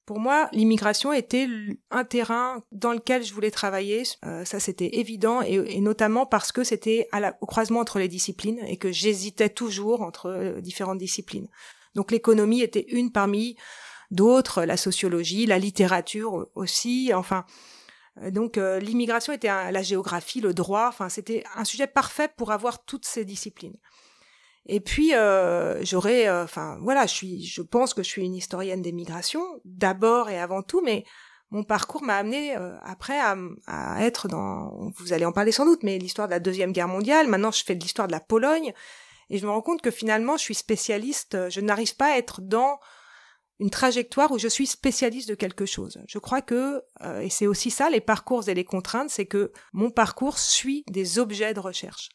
Pour 0.08 0.20
moi, 0.20 0.48
l'immigration 0.52 1.12
était 1.12 1.46
un 1.90 2.04
terrain 2.04 2.62
dans 2.72 2.92
lequel 2.94 3.22
je 3.22 3.34
voulais 3.34 3.50
travailler. 3.50 4.04
Euh, 4.24 4.42
ça, 4.46 4.58
c'était 4.58 4.96
évident, 4.98 5.42
et, 5.42 5.80
notamment 5.82 6.24
parce 6.24 6.50
que 6.50 6.64
c'était 6.64 7.08
au 7.42 7.46
croisement 7.46 7.80
entre 7.80 7.98
les 7.98 8.08
disciplines 8.08 8.58
et 8.66 8.78
que 8.78 8.90
j'hésitais 8.90 9.50
toujours 9.50 10.00
entre 10.00 10.30
euh, 10.30 10.60
différentes 10.62 10.96
disciplines. 10.96 11.48
Donc 11.94 12.10
l'économie 12.10 12.62
était 12.62 12.86
une 12.88 13.12
parmi 13.12 13.56
d'autres, 14.10 14.64
la 14.64 14.76
sociologie, 14.76 15.46
la 15.46 15.58
littérature 15.58 16.48
aussi. 16.54 17.12
Enfin, 17.14 17.44
euh, 18.22 18.30
donc 18.30 18.56
l'immigration 18.56 19.32
était 19.32 19.48
la 19.48 19.82
géographie, 19.82 20.40
le 20.40 20.54
droit. 20.54 20.86
Enfin, 20.88 21.08
c'était 21.08 21.44
un 21.54 21.64
sujet 21.64 21.86
parfait 21.86 22.28
pour 22.36 22.52
avoir 22.52 22.84
toutes 22.84 23.06
ces 23.06 23.24
disciplines. 23.24 23.76
Et 24.68 24.80
puis 24.80 25.14
euh, 25.14 25.82
j'aurais, 25.82 26.28
euh, 26.28 26.44
enfin 26.44 26.78
voilà, 26.82 27.06
je 27.06 27.14
suis, 27.14 27.44
je 27.44 27.62
pense 27.62 27.94
que 27.94 28.02
je 28.02 28.08
suis 28.08 28.22
une 28.22 28.34
historienne 28.34 28.82
des 28.82 28.92
migrations 28.92 29.44
d'abord 29.64 30.28
et 30.28 30.38
avant 30.38 30.62
tout, 30.62 30.82
mais 30.84 31.04
mon 31.50 31.64
parcours 31.64 32.02
m'a 32.02 32.16
amené 32.16 32.54
euh, 32.54 32.76
après 32.82 33.18
à, 33.18 33.34
à, 33.66 34.04
être 34.04 34.28
dans, 34.28 34.90
vous 34.96 35.14
allez 35.14 35.24
en 35.24 35.32
parler 35.32 35.52
sans 35.52 35.64
doute, 35.64 35.82
mais 35.82 35.98
l'histoire 35.98 36.28
de 36.28 36.32
la 36.32 36.40
deuxième 36.40 36.72
guerre 36.72 36.88
mondiale. 36.88 37.28
Maintenant, 37.28 37.50
je 37.50 37.64
fais 37.64 37.74
de 37.74 37.80
l'histoire 37.80 38.08
de 38.08 38.12
la 38.12 38.20
Pologne, 38.20 38.74
et 39.30 39.38
je 39.38 39.46
me 39.46 39.50
rends 39.50 39.62
compte 39.62 39.80
que 39.80 39.90
finalement, 39.90 40.36
je 40.36 40.42
suis 40.42 40.54
spécialiste. 40.54 41.48
Je 41.48 41.60
n'arrive 41.62 41.96
pas 41.96 42.12
à 42.12 42.18
être 42.18 42.42
dans 42.42 42.78
une 43.60 43.70
trajectoire 43.70 44.30
où 44.30 44.38
je 44.38 44.48
suis 44.48 44.66
spécialiste 44.66 45.28
de 45.28 45.34
quelque 45.34 45.66
chose. 45.66 46.00
Je 46.06 46.18
crois 46.18 46.42
que, 46.42 46.82
euh, 47.02 47.20
et 47.20 47.30
c'est 47.30 47.46
aussi 47.46 47.70
ça, 47.70 47.90
les 47.90 48.00
parcours 48.00 48.48
et 48.48 48.54
les 48.54 48.64
contraintes, 48.64 49.10
c'est 49.10 49.26
que 49.26 49.52
mon 49.72 49.90
parcours 49.90 50.38
suit 50.38 50.84
des 50.88 51.18
objets 51.18 51.54
de 51.54 51.60
recherche. 51.60 52.10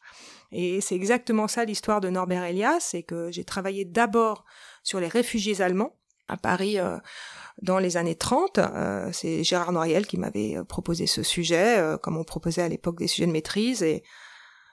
Et 0.52 0.80
c'est 0.80 0.94
exactement 0.94 1.46
ça 1.46 1.64
l'histoire 1.64 2.00
de 2.00 2.08
Norbert 2.08 2.44
Elias, 2.44 2.80
c'est 2.80 3.02
que 3.02 3.30
j'ai 3.30 3.44
travaillé 3.44 3.84
d'abord 3.84 4.44
sur 4.82 5.00
les 5.00 5.08
réfugiés 5.08 5.60
allemands 5.60 5.96
à 6.28 6.38
Paris 6.38 6.78
euh, 6.78 6.96
dans 7.60 7.78
les 7.78 7.98
années 7.98 8.16
30. 8.16 8.58
Euh, 8.58 9.10
c'est 9.12 9.44
Gérard 9.44 9.72
Noiriel 9.72 10.06
qui 10.06 10.16
m'avait 10.16 10.56
proposé 10.66 11.06
ce 11.06 11.22
sujet, 11.22 11.78
comme 12.02 12.16
on 12.16 12.24
proposait 12.24 12.62
à 12.62 12.68
l'époque 12.68 12.98
des 12.98 13.06
sujets 13.06 13.26
de 13.26 13.32
maîtrise, 13.32 13.82
et 13.82 14.02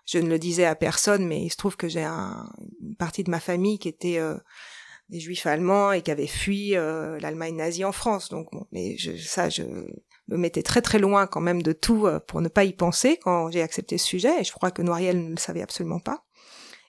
je 0.06 0.20
ne 0.20 0.30
le 0.30 0.40
disais 0.40 0.66
à 0.66 0.76
personne, 0.76 1.28
mais 1.28 1.44
il 1.44 1.50
se 1.50 1.58
trouve 1.58 1.76
que 1.76 1.90
j'ai 1.90 2.04
un, 2.04 2.50
une 2.82 2.96
partie 2.96 3.24
de 3.26 3.30
ma 3.30 3.42
famille 3.42 3.78
qui 3.78 3.90
était 3.90 4.20
des 5.12 5.20
juifs 5.20 5.46
allemands 5.46 5.92
et 5.92 6.02
qui 6.02 6.10
avaient 6.10 6.26
fui 6.26 6.76
euh, 6.76 7.20
l'Allemagne 7.20 7.58
nazie 7.58 7.84
en 7.84 7.92
France. 7.92 8.30
Donc, 8.30 8.48
mais 8.72 8.98
je, 8.98 9.16
ça, 9.18 9.50
je 9.50 9.64
me 9.64 10.38
mettais 10.38 10.64
très 10.64 10.82
très 10.82 11.00
loin 11.00 11.28
quand 11.28 11.42
même 11.42 11.62
de 11.62 11.74
tout 11.74 12.08
euh, 12.08 12.20
pour 12.20 12.42
ne 12.42 12.48
pas 12.48 12.64
y 12.64 12.74
penser 12.74 13.20
quand 13.22 13.52
j'ai 13.52 13.62
accepté 13.62 13.98
ce 13.98 14.08
sujet. 14.08 14.40
Et 14.40 14.44
je 14.44 14.54
crois 14.54 14.72
que 14.72 14.82
Noiriel 14.82 15.22
ne 15.24 15.32
le 15.32 15.38
savait 15.38 15.62
absolument 15.62 16.00
pas. 16.00 16.24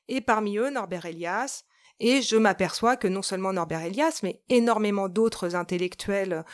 Et 0.08 0.20
parmi 0.20 0.56
eux, 0.56 0.70
Norbert 0.70 1.06
Elias. 1.06 1.64
Et 2.00 2.22
je 2.22 2.37
m'aperçois 2.37 2.96
que 2.96 3.08
non 3.08 3.22
seulement 3.22 3.52
Norbert 3.52 3.82
Elias, 3.82 4.20
mais 4.22 4.40
énormément 4.48 5.08
d'autres 5.08 5.54
intellectuels 5.54 6.44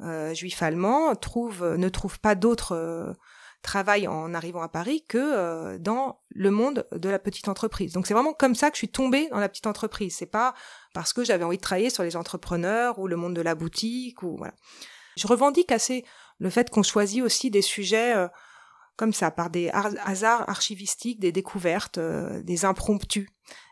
euh, 0.00 0.34
juifs 0.34 0.62
allemands 0.62 1.14
trouvent, 1.14 1.76
ne 1.76 1.88
trouvent 1.88 2.20
pas 2.20 2.34
d'autres 2.34 3.16
travail 3.62 4.06
en 4.08 4.34
arrivant 4.34 4.60
à 4.60 4.68
Paris 4.68 5.04
que 5.08 5.18
euh, 5.18 5.78
dans 5.78 6.20
le 6.30 6.50
monde 6.50 6.86
de 6.92 7.08
la 7.08 7.18
petite 7.18 7.48
entreprise. 7.48 7.92
Donc 7.92 8.06
c'est 8.06 8.14
vraiment 8.14 8.34
comme 8.34 8.54
ça 8.54 8.70
que 8.70 8.76
je 8.76 8.80
suis 8.80 8.88
tombée 8.88 9.28
dans 9.30 9.38
la 9.38 9.48
petite 9.48 9.66
entreprise. 9.66 10.16
C'est 10.16 10.26
pas 10.26 10.54
parce 10.92 11.12
que 11.12 11.24
j'avais 11.24 11.44
envie 11.44 11.56
de 11.56 11.62
travailler 11.62 11.90
sur 11.90 12.02
les 12.02 12.16
entrepreneurs 12.16 12.98
ou 12.98 13.06
le 13.06 13.16
monde 13.16 13.34
de 13.34 13.40
la 13.40 13.54
boutique 13.54 14.22
ou 14.22 14.36
voilà. 14.36 14.54
Je 15.16 15.26
revendique 15.26 15.72
assez 15.72 16.04
le 16.38 16.50
fait 16.50 16.70
qu'on 16.70 16.82
choisit 16.82 17.22
aussi 17.22 17.50
des 17.50 17.62
sujets 17.62 18.14
euh, 18.16 18.28
comme 18.96 19.12
ça 19.12 19.30
par 19.30 19.48
des 19.48 19.70
hasards 19.70 20.48
archivistiques, 20.48 21.20
des 21.20 21.32
découvertes, 21.32 21.98
euh, 21.98 22.42
des 22.42 22.64
impromptus. 22.64 23.28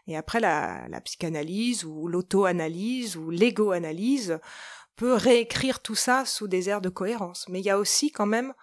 Et 0.06 0.16
après 0.16 0.40
la, 0.40 0.88
la 0.88 1.00
psychanalyse 1.00 1.84
ou 1.84 2.08
l'auto-analyse 2.08 3.16
ou 3.16 3.30
l'ego-analyse 3.30 4.38
peut 4.96 5.14
réécrire 5.14 5.80
tout 5.80 5.94
ça 5.94 6.24
sous 6.24 6.48
des 6.48 6.68
airs 6.68 6.80
de 6.80 6.88
cohérence. 6.88 7.46
Mais 7.48 7.60
il 7.60 7.64
y 7.64 7.70
a 7.70 7.78
aussi 7.78 8.10
quand 8.10 8.26
même 8.26 8.54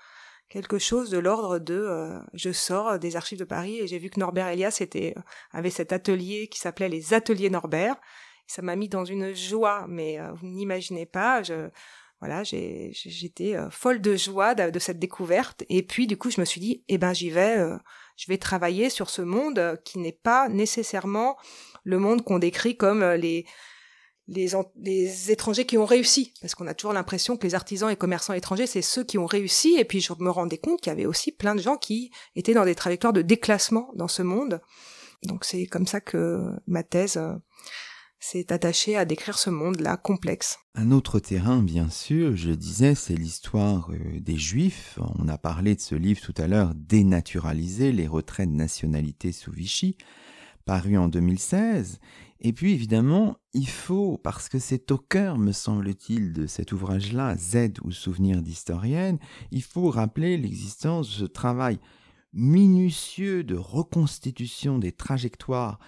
quelque 0.49 0.77
chose 0.77 1.09
de 1.09 1.17
l'ordre 1.17 1.59
de 1.59 1.75
euh, 1.75 2.19
je 2.33 2.51
sors 2.51 2.99
des 2.99 3.15
archives 3.15 3.39
de 3.39 3.43
Paris 3.43 3.79
et 3.79 3.87
j'ai 3.87 3.99
vu 3.99 4.09
que 4.09 4.19
Norbert 4.19 4.47
Elias 4.47 4.77
était 4.79 5.13
euh, 5.17 5.21
avait 5.51 5.69
cet 5.69 5.91
atelier 5.91 6.47
qui 6.47 6.59
s'appelait 6.59 6.89
les 6.89 7.13
ateliers 7.13 7.49
Norbert. 7.49 7.95
Ça 8.47 8.61
m'a 8.61 8.75
mis 8.75 8.87
dans 8.87 9.03
une 9.03 9.33
joie 9.35 9.85
mais 9.89 10.19
euh, 10.19 10.31
vous 10.33 10.47
n'imaginez 10.47 11.05
pas 11.05 11.43
je 11.43 11.69
voilà 12.19 12.43
j'étais 12.43 13.55
folle 13.69 14.01
de 14.01 14.15
joie 14.15 14.55
de, 14.55 14.79
cette 14.79 14.97
découverte. 14.97 15.63
Et 15.69 15.83
puis 15.83 16.07
du 16.07 16.17
coup 16.17 16.31
je 16.31 16.39
me 16.41 16.45
suis 16.45 16.59
dit 16.59 16.83
eh 16.87 16.97
ben 16.97 17.13
j'y 17.13 17.29
vais 17.29 17.57
je 18.15 18.25
vais 18.27 18.39
travailler 18.39 18.89
sur 18.89 19.11
ce 19.11 19.21
monde 19.21 19.79
qui 19.85 19.99
n'est 19.99 20.17
pas 20.23 20.49
nécessairement 20.49 21.37
le 21.83 21.99
monde 21.99 22.23
qu'on 22.23 22.39
décrit 22.39 22.75
comme 22.75 23.03
les 23.03 23.45
les, 24.27 25.31
étrangers 25.31 25.65
qui 25.65 25.77
ont 25.77 25.85
réussi, 25.85 26.33
parce 26.41 26.55
qu'on 26.55 26.67
a 26.67 26.73
toujours 26.73 26.93
l'impression 26.93 27.37
que 27.37 27.47
les 27.47 27.55
artisans 27.55 27.89
et 27.89 27.95
commerçants 27.95 28.33
étrangers, 28.33 28.67
c'est 28.67 28.81
ceux 28.81 29.03
qui 29.03 29.17
ont 29.17 29.25
réussi, 29.25 29.75
et 29.77 29.85
puis 29.85 30.01
je 30.01 30.11
me 30.19 30.29
rendais 30.29 30.57
compte 30.57 30.81
qu'il 30.81 30.91
y 30.91 30.93
avait 30.95 31.05
aussi 31.05 31.31
plein 31.31 31.55
de 31.55 31.61
gens 31.61 31.77
qui 31.77 32.11
étaient 32.35 32.53
dans 32.53 32.65
des 32.65 32.75
trajectoires 32.75 33.13
de 33.13 33.21
déclassement 33.21 33.89
dans 33.95 34.07
ce 34.07 34.21
monde. 34.21 34.61
Donc 35.23 35.45
c'est 35.45 35.65
comme 35.65 35.87
ça 35.87 36.01
que 36.01 36.51
ma 36.67 36.83
thèse 36.83 37.17
euh, 37.17 37.33
s'est 38.19 38.51
attachée 38.51 38.97
à 38.97 39.05
décrire 39.05 39.37
ce 39.37 39.49
monde-là 39.49 39.97
complexe. 39.97 40.59
Un 40.75 40.91
autre 40.91 41.19
terrain, 41.19 41.61
bien 41.61 41.89
sûr, 41.89 42.35
je 42.35 42.51
disais, 42.51 42.95
c'est 42.95 43.15
l'histoire 43.15 43.89
euh, 43.91 44.19
des 44.19 44.37
Juifs. 44.37 44.99
On 45.17 45.27
a 45.27 45.37
parlé 45.37 45.73
de 45.75 45.81
ce 45.81 45.95
livre 45.95 46.21
tout 46.21 46.35
à 46.37 46.47
l'heure, 46.47 46.73
Dénaturaliser 46.75 47.91
les 47.91 48.07
retraites 48.07 48.51
de 48.51 48.55
nationalité 48.55 49.31
sous 49.31 49.51
Vichy, 49.51 49.97
paru 50.65 50.97
en 50.97 51.07
2016. 51.07 51.99
Et 52.39 52.53
puis 52.53 52.73
évidemment, 52.73 53.37
il 53.53 53.67
faut, 53.67 54.17
parce 54.17 54.47
que 54.49 54.59
c'est 54.59 54.91
au 54.91 54.97
cœur, 54.97 55.37
me 55.37 55.51
semble-t-il, 55.51 56.33
de 56.33 56.45
cet 56.45 56.71
ouvrage-là, 56.71 57.35
Z 57.35 57.79
ou 57.83 57.91
Souvenir 57.91 58.41
d'historienne, 58.41 59.17
il 59.51 59.63
faut 59.63 59.89
rappeler 59.89 60.37
l'existence 60.37 61.07
de 61.07 61.25
ce 61.25 61.25
travail 61.25 61.79
minutieux 62.33 63.43
de 63.43 63.55
reconstitution 63.55 64.77
des 64.77 64.91
trajectoires 64.91 65.79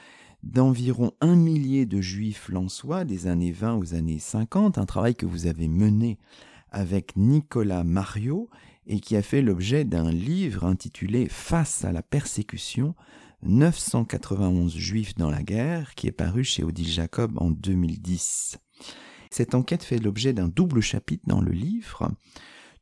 d'environ 0.41 1.11
un 1.21 1.35
millier 1.35 1.85
de 1.85 2.01
juifs 2.01 2.49
lançois 2.49 3.03
des 3.03 3.27
années 3.27 3.51
20 3.51 3.75
aux 3.75 3.93
années 3.93 4.19
50, 4.19 4.77
un 4.77 4.85
travail 4.85 5.15
que 5.15 5.25
vous 5.25 5.47
avez 5.47 5.67
mené 5.67 6.17
avec 6.71 7.15
Nicolas 7.15 7.83
Mario 7.83 8.49
et 8.87 8.99
qui 8.99 9.15
a 9.15 9.21
fait 9.21 9.41
l'objet 9.41 9.83
d'un 9.83 10.11
livre 10.11 10.65
intitulé 10.65 11.27
Face 11.29 11.83
à 11.83 11.91
la 11.91 12.01
persécution, 12.01 12.95
991 13.43 14.75
juifs 14.75 15.15
dans 15.15 15.29
la 15.29 15.43
guerre, 15.43 15.95
qui 15.95 16.07
est 16.07 16.11
paru 16.11 16.43
chez 16.43 16.63
Odile 16.63 16.89
Jacob 16.89 17.37
en 17.37 17.51
2010. 17.51 18.57
Cette 19.31 19.55
enquête 19.55 19.83
fait 19.83 19.99
l'objet 19.99 20.33
d'un 20.33 20.47
double 20.47 20.81
chapitre 20.81 21.23
dans 21.27 21.41
le 21.41 21.51
livre, 21.51 22.11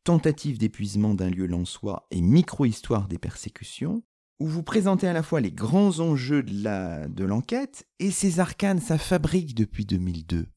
tentative 0.04 0.58
d'épuisement 0.58 1.14
d'un 1.14 1.30
lieu 1.30 1.48
soi 1.66 2.08
et 2.12 2.22
micro-histoire 2.22 3.08
des 3.08 3.18
persécutions, 3.18 4.04
où 4.40 4.48
vous 4.48 4.64
présentez 4.64 5.08
à 5.08 5.14
la 5.14 5.24
fois 5.24 5.42
les 5.42 5.52
grands 5.52 6.00
enjeux 6.00 6.44
de 6.44 7.24
l'enquête 7.24 7.88
et 8.00 8.12
ses 8.12 8.40
arcanes, 8.40 8.80
sa 8.80 8.98
fabrique 8.98 9.56
depuis 9.56 9.86
2002. 9.86 10.48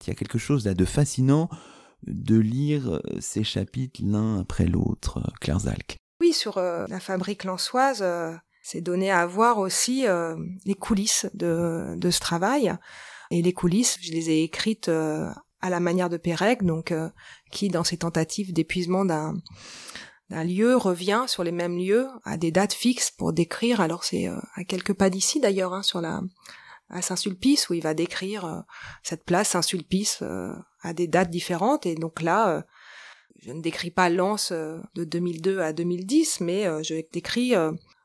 Il 0.00 0.08
y 0.08 0.10
a 0.10 0.14
quelque 0.14 0.38
chose 0.38 0.66
là 0.66 0.74
de 0.74 0.84
fascinant 0.84 1.48
de 2.06 2.36
lire 2.36 3.00
ces 3.20 3.44
chapitres 3.44 4.00
l'un 4.04 4.40
après 4.40 4.66
l'autre, 4.66 5.22
Claire 5.40 5.60
Zalk. 5.60 5.96
Oui, 6.20 6.32
sur 6.32 6.58
euh, 6.58 6.86
la 6.88 7.00
fabrique 7.00 7.44
lançoise, 7.44 8.02
euh, 8.02 8.32
c'est 8.62 8.80
donné 8.80 9.10
à 9.10 9.26
voir 9.26 9.58
aussi 9.58 10.06
euh, 10.06 10.36
les 10.64 10.74
coulisses 10.74 11.26
de, 11.34 11.94
de 11.96 12.10
ce 12.10 12.20
travail. 12.20 12.72
Et 13.30 13.42
les 13.42 13.52
coulisses, 13.52 13.98
je 14.00 14.12
les 14.12 14.30
ai 14.30 14.42
écrites 14.44 14.88
euh, 14.88 15.28
à 15.60 15.68
la 15.68 15.80
manière 15.80 16.08
de 16.08 16.16
Pérec, 16.16 16.62
donc 16.62 16.92
euh, 16.92 17.10
qui, 17.50 17.68
dans 17.68 17.84
ses 17.84 17.98
tentatives 17.98 18.52
d'épuisement 18.52 19.04
d'un 19.04 19.34
d'un 20.30 20.44
lieu, 20.44 20.76
revient 20.76 21.24
sur 21.26 21.44
les 21.44 21.52
mêmes 21.52 21.76
lieux 21.76 22.08
à 22.24 22.38
des 22.38 22.50
dates 22.50 22.72
fixes 22.72 23.10
pour 23.10 23.34
décrire. 23.34 23.82
Alors 23.82 24.02
c'est 24.02 24.28
à 24.54 24.64
quelques 24.64 24.94
pas 24.94 25.10
d'ici 25.10 25.40
d'ailleurs, 25.40 25.74
hein, 25.74 25.82
sur 25.82 26.00
la 26.00 26.22
à 26.88 27.02
Saint-Sulpice, 27.02 27.68
où 27.68 27.74
il 27.74 27.82
va 27.82 27.92
décrire 27.92 28.64
cette 29.02 29.24
place 29.24 29.50
Saint-Sulpice 29.50 30.22
à 30.80 30.94
des 30.94 31.06
dates 31.06 31.28
différentes. 31.28 31.84
Et 31.84 31.96
donc 31.96 32.22
là, 32.22 32.64
je 33.42 33.52
ne 33.52 33.60
décris 33.60 33.90
pas 33.90 34.08
Lens 34.08 34.52
de 34.52 35.04
2002 35.04 35.60
à 35.60 35.74
2010, 35.74 36.40
mais 36.40 36.64
je 36.82 37.02
décris 37.12 37.54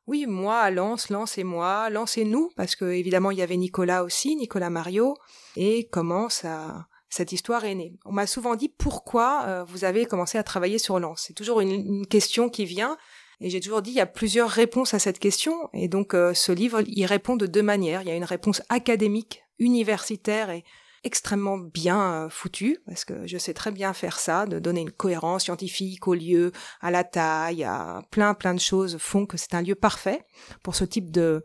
oui, 0.08 0.26
moi 0.26 0.72
Lens, 0.72 1.10
Lens 1.10 1.38
et 1.38 1.44
moi, 1.44 1.90
Lens 1.90 2.18
et 2.18 2.24
nous, 2.24 2.50
parce 2.56 2.76
que 2.76 2.86
évidemment 2.86 3.32
il 3.32 3.38
y 3.38 3.42
avait 3.42 3.58
Nicolas 3.58 4.04
aussi, 4.04 4.36
Nicolas 4.36 4.70
Mario, 4.70 5.16
et 5.58 5.88
comment 5.92 6.30
ça, 6.30 6.88
cette 7.10 7.34
histoire 7.34 7.66
est 7.66 7.76
née. 7.76 7.94
On 8.06 8.12
m'a 8.12 8.28
souvent 8.28 8.56
dit 8.56 8.70
pourquoi 8.70 9.44
euh, 9.46 9.64
vous 9.66 9.84
avez 9.84 10.06
commencé 10.06 10.38
à 10.38 10.44
travailler 10.44 10.78
sur 10.78 11.00
Lens. 11.00 11.26
C'est 11.28 11.34
toujours 11.34 11.62
une, 11.62 12.06
question 12.08 12.50
qui 12.50 12.66
vient. 12.66 12.98
Et 13.40 13.52
j'ai 13.52 13.60
toujours 13.60 13.84
dit, 13.84 13.92
il 13.92 13.96
y 13.98 14.02
a 14.02 14.08
plusieurs 14.08 14.50
réponses 14.50 14.96
à 14.96 15.00
cette 15.00 15.20
question. 15.20 15.70
Et 15.74 15.88
donc, 15.88 16.16
euh, 16.16 16.34
ce 16.34 16.52
livre, 16.52 16.82
il 16.88 17.06
répond 17.06 17.36
de 17.36 17.46
deux 17.46 17.62
manières. 17.62 18.02
Il 18.02 18.08
y 18.08 18.12
a 18.12 18.16
une 18.16 18.24
réponse 18.24 18.64
académique, 18.70 19.44
universitaire 19.60 20.50
et 20.50 20.64
extrêmement 21.04 21.58
bien 21.58 22.26
euh, 22.26 22.30
foutue, 22.30 22.80
parce 22.86 23.06
que 23.06 23.26
je 23.28 23.38
sais 23.38 23.54
très 23.54 23.72
bien 23.72 23.94
faire 23.94 24.20
ça, 24.20 24.46
de 24.46 24.60
donner 24.60 24.82
une 24.82 24.92
cohérence 24.92 25.44
scientifique 25.44 26.08
au 26.08 26.14
lieu, 26.14 26.52
à 26.82 26.92
la 26.92 27.04
taille, 27.04 27.64
à 27.64 28.02
plein, 28.12 28.34
plein 28.34 28.54
de 28.54 28.60
choses 28.60 28.98
font 28.98 29.26
que 29.26 29.38
c'est 29.38 29.54
un 29.54 29.62
lieu 29.62 29.76
parfait 29.76 30.26
pour 30.64 30.76
ce 30.76 30.84
type 30.84 31.12
de, 31.12 31.44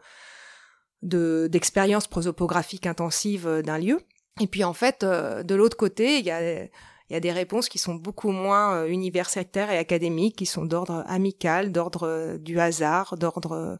de 1.03 1.49
d'expérience 1.51 2.07
prosopographique 2.07 2.87
intensive 2.87 3.63
d'un 3.65 3.79
lieu. 3.79 4.01
Et 4.41 4.47
puis 4.47 4.65
en 4.65 4.73
fait, 4.73 5.05
euh, 5.05 5.43
de 5.43 5.55
l'autre 5.55 5.77
côté, 5.77 6.19
il 6.19 6.25
y 6.25 6.31
a, 6.31 6.65
y 6.65 7.15
a 7.15 7.21
des 7.21 7.33
réponses 7.33 7.69
qui 7.69 7.79
sont 7.79 7.95
beaucoup 7.95 8.31
moins 8.31 8.77
euh, 8.77 8.87
universitaires 8.87 9.71
et 9.71 9.79
académiques, 9.79 10.37
qui 10.37 10.47
sont 10.47 10.65
d'ordre 10.65 11.05
amical, 11.07 11.73
d'ordre 11.73 12.09
euh, 12.09 12.39
du 12.39 12.59
hasard, 12.59 13.17
d'ordre 13.17 13.79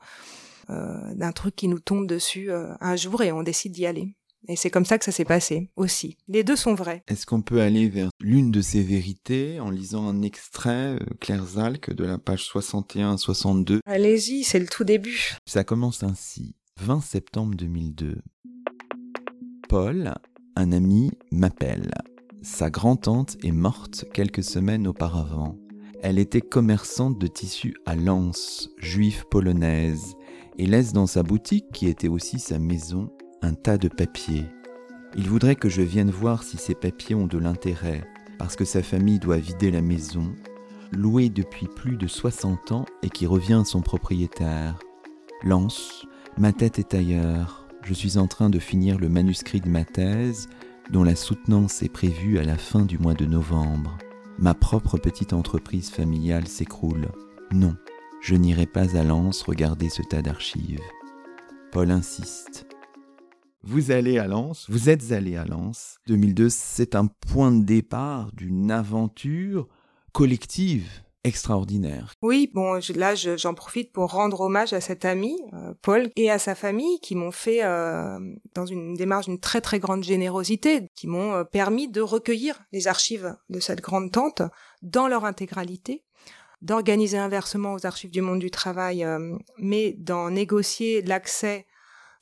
d'un 0.69 1.33
truc 1.33 1.55
qui 1.55 1.69
nous 1.69 1.81
tombe 1.81 2.07
dessus 2.07 2.51
un 2.51 2.97
jour 2.97 3.21
et 3.23 3.31
on 3.31 3.43
décide 3.43 3.73
d'y 3.73 3.85
aller. 3.85 4.15
Et 4.49 4.57
c'est 4.57 4.71
comme 4.71 4.85
ça 4.85 4.99
que 4.99 5.05
ça 5.05 5.13
s'est 5.13 5.25
passé 5.25 5.71
aussi. 5.77 6.17
Les 6.27 6.43
deux 6.43 6.57
sont 6.57 6.75
vrais. 6.75 7.03
Est-ce 7.07 7.27
qu'on 7.27 7.43
peut 7.43 7.61
aller 7.61 7.89
vers 7.89 8.11
l'une 8.21 8.51
de 8.51 8.61
ces 8.61 8.83
vérités 8.83 9.61
en 9.61 9.71
lisant 9.71 10.09
un 10.09 10.23
extrait, 10.23 10.99
Claire 11.21 11.45
Zalk, 11.45 11.93
de 11.95 12.05
la 12.05 12.19
page 12.19 12.51
61-62 12.53 13.79
Allez-y, 13.87 14.43
c'est 14.43 14.59
le 14.59 14.67
tout 14.67 14.85
début. 14.85 15.37
Ça 15.47 15.63
commence 15.63 16.03
ainsi. 16.03 16.57
20 16.81 17.01
septembre 17.01 17.55
2002. 17.55 18.19
Paul, 19.69 20.13
un 20.57 20.73
ami 20.73 21.13
m'appelle. 21.31 21.93
Sa 22.43 22.71
grand-tante 22.71 23.37
est 23.45 23.53
morte 23.53 24.07
quelques 24.13 24.43
semaines 24.43 24.89
auparavant. 24.89 25.57
Elle 26.03 26.19
était 26.19 26.41
commerçante 26.41 27.17
de 27.19 27.29
tissus 27.29 27.77
à 27.87 27.95
Lens, 27.95 28.71
juive 28.79 29.25
polonaise, 29.31 30.15
et 30.59 30.67
laisse 30.67 30.93
dans 30.93 31.07
sa 31.07 31.23
boutique, 31.23 31.71
qui 31.73 31.87
était 31.87 32.09
aussi 32.09 32.41
sa 32.41 32.59
maison, 32.59 33.09
un 33.43 33.55
tas 33.55 33.79
de 33.79 33.89
papiers. 33.89 34.47
Il 35.17 35.29
voudrait 35.29 35.57
que 35.57 35.69
je 35.69 35.83
vienne 35.83 36.11
voir 36.11 36.43
si 36.43 36.57
ces 36.57 36.75
papiers 36.75 37.15
ont 37.15 37.27
de 37.27 37.39
l'intérêt, 37.39 38.03
parce 38.39 38.57
que 38.57 38.65
sa 38.65 38.83
famille 38.83 39.19
doit 39.19 39.37
vider 39.37 39.71
la 39.71 39.83
maison, 39.83 40.35
louée 40.93 41.29
depuis 41.29 41.67
plus 41.67 41.97
de 41.97 42.07
60 42.07 42.73
ans 42.73 42.87
et 43.03 43.11
qui 43.11 43.27
revient 43.27 43.61
à 43.63 43.65
son 43.65 43.83
propriétaire. 43.83 44.79
Lens, 45.43 46.07
ma 46.39 46.53
tête 46.53 46.79
est 46.79 46.95
ailleurs, 46.95 47.67
je 47.85 47.95
suis 47.95 48.17
en 48.17 48.29
train 48.29 48.49
de 48.49 48.61
finir 48.61 48.99
le 48.99 49.09
manuscrit 49.09 49.61
de 49.61 49.69
ma 49.69 49.85
thèse, 49.85 50.49
dont 50.91 51.03
la 51.03 51.17
soutenance 51.17 51.83
est 51.83 51.89
prévue 51.89 52.39
à 52.39 52.45
la 52.45 52.57
fin 52.57 52.85
du 52.85 52.99
mois 52.99 53.15
de 53.15 53.27
novembre. 53.27 53.99
Ma 54.39 54.55
propre 54.55 54.99
petite 54.99 55.33
entreprise 55.33 55.91
familiale 55.91 56.47
s'écroule. 56.47 57.09
Non, 57.53 57.75
je 58.21 58.35
n'irai 58.35 58.67
pas 58.67 58.97
à 58.97 59.03
Lens 59.03 59.43
regarder 59.43 59.89
ce 59.89 60.03
tas 60.03 60.23
d'archives. 60.23 60.81
Paul 61.73 61.91
insiste. 61.91 62.67
Vous 63.65 63.93
allez 63.93 64.19
à 64.19 64.27
Lens, 64.27 64.67
vous 64.69 64.91
êtes 64.91 65.13
allé 65.13 65.37
à 65.37 65.45
Lens. 65.45 65.99
2002, 66.09 66.49
c'est 66.51 66.97
un 66.97 67.07
point 67.07 67.53
de 67.53 67.65
départ 67.65 68.33
d'une 68.33 68.73
aventure 68.73 69.69
collective 70.13 70.89
extraordinaire. 71.23 72.15
Oui, 72.23 72.51
bon, 72.53 72.81
là, 72.97 73.15
j'en 73.15 73.55
profite 73.55 73.93
pour 73.93 74.11
rendre 74.11 74.41
hommage 74.41 74.73
à 74.73 74.81
cet 74.81 75.05
ami, 75.05 75.39
euh, 75.53 75.75
Paul, 75.81 76.11
et 76.17 76.29
à 76.29 76.41
sa 76.41 76.57
famille 76.57 76.99
qui 77.01 77.15
m'ont 77.15 77.31
fait, 77.31 77.63
euh, 77.63 78.19
dans 78.57 78.67
une 78.67 78.95
démarche 78.95 79.27
d'une 79.27 79.39
très 79.39 79.61
très 79.61 79.79
grande 79.79 80.03
générosité, 80.03 80.89
qui 80.97 81.07
m'ont 81.07 81.33
euh, 81.33 81.45
permis 81.45 81.89
de 81.89 82.01
recueillir 82.01 82.61
les 82.73 82.89
archives 82.89 83.37
de 83.49 83.61
cette 83.61 83.81
grande 83.81 84.11
tante 84.11 84.43
dans 84.83 85.07
leur 85.07 85.25
intégralité 85.25 86.03
d'organiser 86.63 87.19
un 87.19 87.27
versement 87.29 87.75
aux 87.75 87.87
archives 87.87 88.13
du 88.13 88.21
monde 88.21 88.39
du 88.39 88.53
travail, 88.53 89.05
mais 89.59 89.97
d'en 89.99 90.31
négocier 90.31 91.03
l'accès 91.03 91.67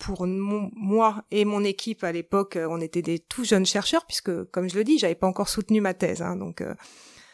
pour 0.01 0.26
moi 0.26 1.24
et 1.30 1.44
mon 1.44 1.62
équipe 1.62 2.03
à 2.03 2.11
l'époque, 2.11 2.59
on 2.59 2.80
était 2.80 3.03
des 3.03 3.20
tout 3.20 3.44
jeunes 3.44 3.66
chercheurs 3.66 4.07
puisque, 4.07 4.44
comme 4.51 4.68
je 4.68 4.76
le 4.76 4.82
dis, 4.82 4.98
j'avais 4.98 5.14
pas 5.14 5.28
encore 5.28 5.48
soutenu 5.48 5.80
ma 5.80 5.94
thèse, 5.94 6.22
hein, 6.22 6.36
donc 6.36 6.62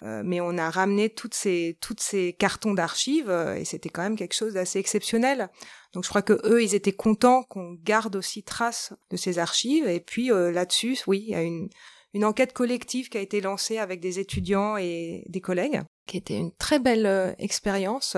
euh, 0.02 0.22
mais 0.24 0.40
on 0.40 0.58
a 0.58 0.68
ramené 0.68 1.08
toutes 1.08 1.34
ces 1.34 1.78
toutes 1.80 2.00
ces 2.00 2.34
cartons 2.34 2.74
d'archives 2.74 3.30
euh, 3.30 3.54
et 3.54 3.64
c'était 3.64 3.88
quand 3.88 4.02
même 4.02 4.16
quelque 4.16 4.34
chose 4.34 4.54
d'assez 4.54 4.78
exceptionnel. 4.78 5.48
Donc 5.94 6.04
je 6.04 6.08
crois 6.08 6.22
que 6.22 6.38
eux 6.44 6.62
ils 6.62 6.74
étaient 6.74 6.92
contents 6.92 7.44
qu'on 7.44 7.76
garde 7.82 8.16
aussi 8.16 8.42
trace 8.42 8.92
de 9.10 9.16
ces 9.16 9.38
archives 9.38 9.88
et 9.88 10.00
puis 10.00 10.30
euh, 10.30 10.52
là-dessus 10.52 10.98
oui 11.06 11.24
il 11.26 11.30
y 11.30 11.34
a 11.34 11.42
une 11.42 11.68
une 12.14 12.24
enquête 12.24 12.52
collective 12.52 13.08
qui 13.10 13.18
a 13.18 13.20
été 13.20 13.40
lancée 13.40 13.78
avec 13.78 14.00
des 14.00 14.18
étudiants 14.18 14.76
et 14.76 15.24
des 15.28 15.40
collègues 15.40 15.82
qui 16.06 16.16
était 16.16 16.36
une 16.36 16.52
très 16.52 16.78
belle 16.78 17.34
expérience 17.38 18.16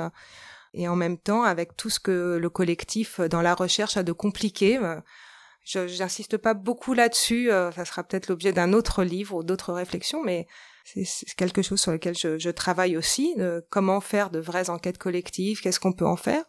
et 0.75 0.89
en 0.89 0.97
même 0.97 1.19
temps 1.19 1.43
avec 1.43 1.77
tout 1.77 1.91
ce 1.91 2.01
que 2.01 2.39
le 2.41 2.51
collectif 2.51 3.21
dans 3.21 3.43
la 3.43 3.55
recherche 3.55 3.97
a 3.97 4.03
de 4.03 4.13
compliqué. 4.13 4.79
Je 5.65 5.99
n'insiste 5.99 6.37
pas 6.37 6.55
beaucoup 6.55 6.95
là-dessus, 6.95 7.49
ça 7.51 7.85
sera 7.85 8.03
peut-être 8.03 8.29
l'objet 8.29 8.53
d'un 8.53 8.73
autre 8.73 9.05
livre 9.05 9.37
ou 9.37 9.43
d'autres 9.43 9.73
réflexions, 9.73 10.23
mais 10.25 10.47
c'est 10.85 11.35
quelque 11.37 11.61
chose 11.63 11.81
sur 11.81 11.93
lequel 11.93 12.15
je, 12.17 12.51
travaille 12.51 12.97
aussi, 12.97 13.35
comment 13.69 14.01
faire 14.01 14.31
de 14.31 14.39
vraies 14.39 14.71
enquêtes 14.71 14.99
collectives, 14.99 15.61
qu'est-ce 15.61 15.81
qu'on 15.81 15.93
peut 15.93 16.07
en 16.07 16.17
faire. 16.17 16.45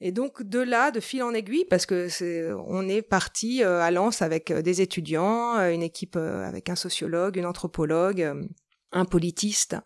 Et 0.00 0.12
donc 0.12 0.42
de 0.42 0.58
là, 0.58 0.90
de 0.90 1.00
fil 1.00 1.22
en 1.22 1.32
aiguille, 1.32 1.64
parce 1.64 1.86
que 1.86 2.08
c'est, 2.08 2.50
on 2.66 2.86
est 2.88 3.02
parti 3.02 3.62
euh, 3.62 3.80
à 3.80 3.90
Lens 3.90 4.20
avec 4.20 4.50
euh, 4.50 4.60
des 4.60 4.82
étudiants, 4.82 5.56
euh, 5.56 5.70
une 5.70 5.82
équipe 5.82 6.16
avec 6.16 6.68
un 6.68 6.76
sociologue, 6.76 7.36
une 7.36 7.46
anthropologue, 7.46 8.46
un 8.92 9.04
politiste 9.04 9.76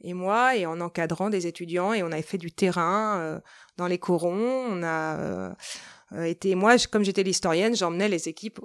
et 0.00 0.14
moi, 0.14 0.56
et 0.56 0.66
en 0.66 0.80
encadrant 0.80 1.30
des 1.30 1.46
étudiants, 1.46 1.92
et 1.92 2.02
on 2.02 2.12
avait 2.12 2.22
fait 2.22 2.38
du 2.38 2.52
terrain 2.52 3.40
dans 3.76 3.86
les 3.86 3.98
corons. 3.98 4.66
On 4.70 4.82
a 4.82 5.54
été, 6.26 6.54
moi, 6.54 6.76
comme 6.90 7.04
j'étais 7.04 7.22
l'historienne, 7.22 7.74
j'emmenais 7.74 8.08
les 8.08 8.28
équipes 8.28 8.60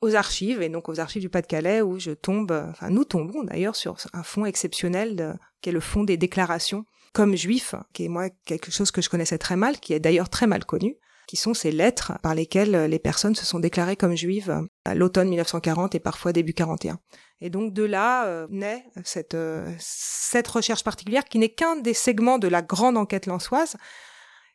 aux 0.00 0.14
archives, 0.16 0.62
et 0.62 0.68
donc 0.68 0.88
aux 0.88 0.98
archives 0.98 1.22
du 1.22 1.28
Pas-de-Calais, 1.28 1.80
où 1.80 1.98
je 1.98 2.10
tombe, 2.10 2.50
enfin 2.70 2.90
nous 2.90 3.04
tombons 3.04 3.44
d'ailleurs 3.44 3.76
sur 3.76 3.96
un 4.12 4.22
fonds 4.24 4.44
exceptionnel 4.44 5.38
qui 5.60 5.70
est 5.70 5.72
le 5.72 5.80
fonds 5.80 6.04
des 6.04 6.16
déclarations 6.16 6.84
comme 7.12 7.36
juif, 7.36 7.74
qui 7.92 8.06
est 8.06 8.08
moi 8.08 8.28
quelque 8.44 8.70
chose 8.70 8.90
que 8.90 9.02
je 9.02 9.08
connaissais 9.08 9.38
très 9.38 9.56
mal, 9.56 9.78
qui 9.78 9.92
est 9.92 10.00
d'ailleurs 10.00 10.28
très 10.28 10.46
mal 10.46 10.64
connu, 10.64 10.96
qui 11.28 11.36
sont 11.36 11.54
ces 11.54 11.70
lettres 11.70 12.14
par 12.22 12.34
lesquelles 12.34 12.86
les 12.90 12.98
personnes 12.98 13.34
se 13.34 13.46
sont 13.46 13.60
déclarées 13.60 13.96
comme 13.96 14.16
juives 14.16 14.66
à 14.84 14.94
l'automne 14.94 15.28
1940 15.28 15.94
et 15.94 16.00
parfois 16.00 16.32
début 16.32 16.52
41. 16.52 16.98
Et 17.42 17.50
donc 17.50 17.74
de 17.74 17.82
là 17.82 18.26
euh, 18.26 18.46
naît 18.50 18.84
cette, 19.04 19.34
euh, 19.34 19.68
cette 19.80 20.46
recherche 20.46 20.84
particulière 20.84 21.24
qui 21.24 21.40
n'est 21.40 21.48
qu'un 21.48 21.74
des 21.74 21.92
segments 21.92 22.38
de 22.38 22.46
la 22.46 22.62
grande 22.62 22.96
enquête 22.96 23.26
lançoise, 23.26 23.76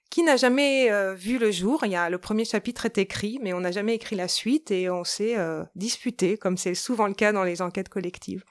qui 0.09 0.23
n'a 0.23 0.37
jamais 0.37 0.89
euh, 0.89 1.13
vu 1.13 1.37
le 1.37 1.51
jour. 1.51 1.81
Il 1.83 1.91
y 1.91 1.97
a 1.97 2.09
le 2.09 2.17
premier 2.17 2.45
chapitre 2.45 2.85
est 2.85 2.97
écrit, 2.97 3.39
mais 3.43 3.51
on 3.51 3.59
n'a 3.59 3.71
jamais 3.71 3.95
écrit 3.95 4.15
la 4.15 4.29
suite 4.29 4.71
et 4.71 4.89
on 4.89 5.03
s'est 5.03 5.35
disputé, 5.75 6.37
comme 6.37 6.55
c'est 6.55 6.75
souvent 6.75 7.07
le 7.07 7.13
cas 7.13 7.33
dans 7.33 7.43
les 7.43 7.61
enquêtes 7.61 7.89
collectives. 7.89 8.45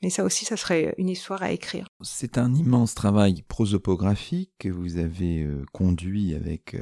Mais 0.00 0.10
ça 0.10 0.22
aussi, 0.22 0.44
ça 0.44 0.56
serait 0.56 0.94
une 0.96 1.08
histoire 1.08 1.42
à 1.42 1.50
écrire. 1.50 1.88
C'est 2.02 2.38
un 2.38 2.54
immense 2.54 2.94
travail 2.94 3.42
prosopographique 3.42 4.52
que 4.60 4.68
vous 4.68 4.96
avez 4.96 5.44
conduit 5.72 6.34
avec 6.34 6.76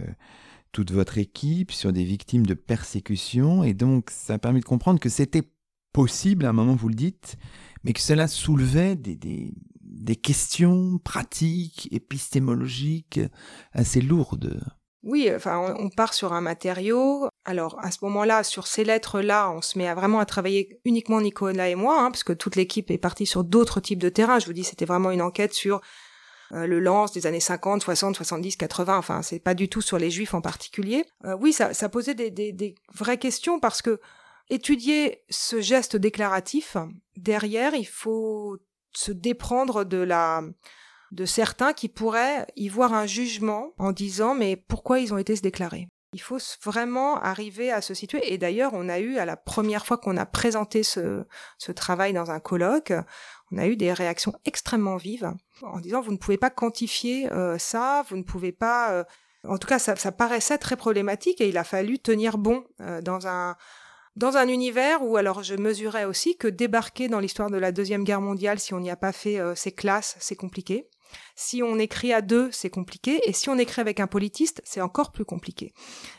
toute 0.73 0.93
votre 0.93 1.17
équipe 1.17 1.73
sur 1.73 1.95
des 1.95 2.05
victimes 2.05 2.45
de 2.45 2.55
persécution, 2.55 3.65
et 3.65 3.73
donc 3.73 4.11
ça 4.11 4.39
permet 4.39 4.61
de 4.61 4.67
comprendre 4.67 5.01
que 5.01 5.09
c'était 5.09 5.45
possible, 5.93 6.47
à 6.47 6.51
un 6.51 6.53
moment 6.53 6.75
vous 6.75 6.89
le 6.89 6.95
dites, 6.95 7.37
mais 7.85 7.93
que 7.93 8.01
cela 8.01 8.29
soulevait 8.29 8.97
des, 8.97 9.17
des, 9.17 10.17
questions 10.17 10.99
pratiques, 10.99 11.89
épistémologiques 11.93 13.21
assez 13.73 14.01
lourdes. 14.01 14.61
Oui, 15.03 15.31
enfin, 15.35 15.75
on, 15.79 15.89
part 15.89 16.13
sur 16.13 16.35
un 16.35 16.43
matériau. 16.43 17.29
Alors, 17.47 17.79
à 17.81 17.91
ce 17.91 17.99
moment-là, 18.03 18.45
sur 18.45 18.67
ces 18.67 18.85
lettres-là, 18.85 19.51
on 19.51 19.63
se 19.63 19.79
met 19.79 19.89
à 19.89 19.95
vraiment 19.95 20.21
à 20.21 20.27
travailler 20.27 20.79
uniquement 20.85 21.23
Nicolas 21.23 21.71
et 21.71 21.75
moi, 21.75 22.03
hein, 22.03 22.11
parce 22.11 22.25
que 22.25 22.35
toute 22.35 22.57
l'équipe 22.57 22.91
est 22.91 22.99
partie 22.99 23.25
sur 23.25 23.43
d'autres 23.43 23.81
types 23.81 23.99
de 23.99 24.11
terrains. 24.11 24.39
Je 24.39 24.47
vous 24.47 24.53
dis, 24.53 24.65
c'était 24.65 24.85
vraiment 24.85 25.11
une 25.11 25.23
enquête 25.23 25.55
sur 25.55 25.81
euh, 26.53 26.67
le 26.67 26.81
lance 26.81 27.13
des 27.13 27.27
années 27.27 27.41
50, 27.41 27.83
60, 27.83 28.17
70, 28.17 28.57
80. 28.57 28.99
Enfin, 28.99 29.23
c'est 29.23 29.39
pas 29.39 29.55
du 29.55 29.71
tout 29.71 29.81
sur 29.81 29.97
les 29.97 30.11
juifs 30.11 30.35
en 30.35 30.43
particulier. 30.43 31.07
Euh, 31.25 31.35
oui, 31.41 31.55
ça, 31.55 31.89
posait 31.89 32.15
des 32.15 32.75
vraies 32.93 33.19
questions 33.19 33.59
parce 33.59 33.81
que 33.81 34.01
étudier 34.51 35.23
ce 35.31 35.61
geste 35.61 35.97
déclaratif, 35.97 36.77
derrière, 37.17 37.75
il 37.75 37.87
faut 37.87 38.59
se 38.93 39.13
déprendre 39.13 39.85
de 39.85 39.99
la 39.99 40.43
de 41.11 41.25
certains 41.25 41.73
qui 41.73 41.89
pourraient 41.89 42.47
y 42.55 42.69
voir 42.69 42.95
un 42.95 43.07
jugement 43.07 43.73
en 43.79 43.91
disant 43.91 44.35
mais 44.35 44.57
pourquoi 44.57 45.01
ils 45.01 45.13
ont 45.13 45.19
été 45.19 45.35
se 45.35 45.43
déclarer? 45.43 45.89
Il 46.13 46.21
faut 46.21 46.39
vraiment 46.65 47.21
arriver 47.21 47.71
à 47.71 47.81
se 47.81 47.95
situer. 47.95 48.33
Et 48.33 48.39
d'ailleurs, 48.39 48.73
on 48.75 48.89
a 48.89 48.99
eu, 48.99 49.19
à 49.19 49.25
la 49.25 49.37
première 49.37 49.87
fois 49.87 49.97
qu'on 49.97 50.17
a 50.17 50.27
présenté 50.27 50.83
ce, 50.83 51.25
ce 51.59 51.71
travail 51.71 52.13
dans 52.13 52.33
un 52.33 52.41
colloque, 52.41 52.93
on 53.53 53.59
a 53.59 53.67
eu 53.67 53.77
des 53.77 53.93
réactions 53.93 54.33
extrêmement 54.45 54.97
vives 54.97 55.33
en 55.63 55.79
disant 55.79 56.01
vous 56.01 56.13
ne 56.13 56.17
pouvez 56.17 56.37
pas 56.37 56.51
quantifier 56.51 57.31
euh, 57.33 57.59
ça, 57.59 58.05
vous 58.09 58.17
ne 58.17 58.23
pouvez 58.23 58.53
pas... 58.53 58.93
Euh, 58.93 59.05
en 59.47 59.57
tout 59.57 59.69
cas, 59.69 59.79
ça, 59.79 59.97
ça, 59.97 60.13
paraissait 60.13 60.59
très 60.59 60.77
problématique 60.77 61.41
et 61.41 61.49
il 61.49 61.57
a 61.57 61.65
fallu 61.65 61.99
tenir 61.99 62.39
bon 62.39 62.65
euh, 62.81 63.01
dans 63.01 63.27
un, 63.27 63.57
dans 64.17 64.37
un 64.37 64.49
univers 64.49 65.03
où 65.03 65.17
alors 65.17 65.43
je 65.43 65.55
mesurais 65.55 66.05
aussi 66.05 66.37
que 66.37 66.49
débarquer 66.49 67.09
dans 67.09 67.21
l'histoire 67.21 67.51
de 67.51 67.57
la 67.57 67.73
Deuxième 67.73 68.05
Guerre 68.05 68.21
mondiale, 68.21 68.59
si 68.59 68.75
on 68.75 68.81
n'y 68.81 68.91
a 68.91 68.97
pas 68.97 69.13
fait 69.13 69.39
euh, 69.39 69.55
ses 69.55 69.73
classes, 69.73 70.17
c'est 70.21 70.37
compliqué. 70.37 70.89
Si 71.35 71.63
on 71.63 71.79
écrit 71.79 72.13
à 72.13 72.21
deux, 72.21 72.51
c'est 72.53 72.71
compliqué. 72.71 73.21
Et 73.25 73.33
si 73.33 73.49
on 73.49 73.59
écrit 73.59 73.81
avec 73.81 73.99
un 73.99 74.07
politiste, 74.07 74.61
c'est 74.65 74.81
encore 74.81 75.11
plus 75.11 75.25
compliqué. 75.25 75.73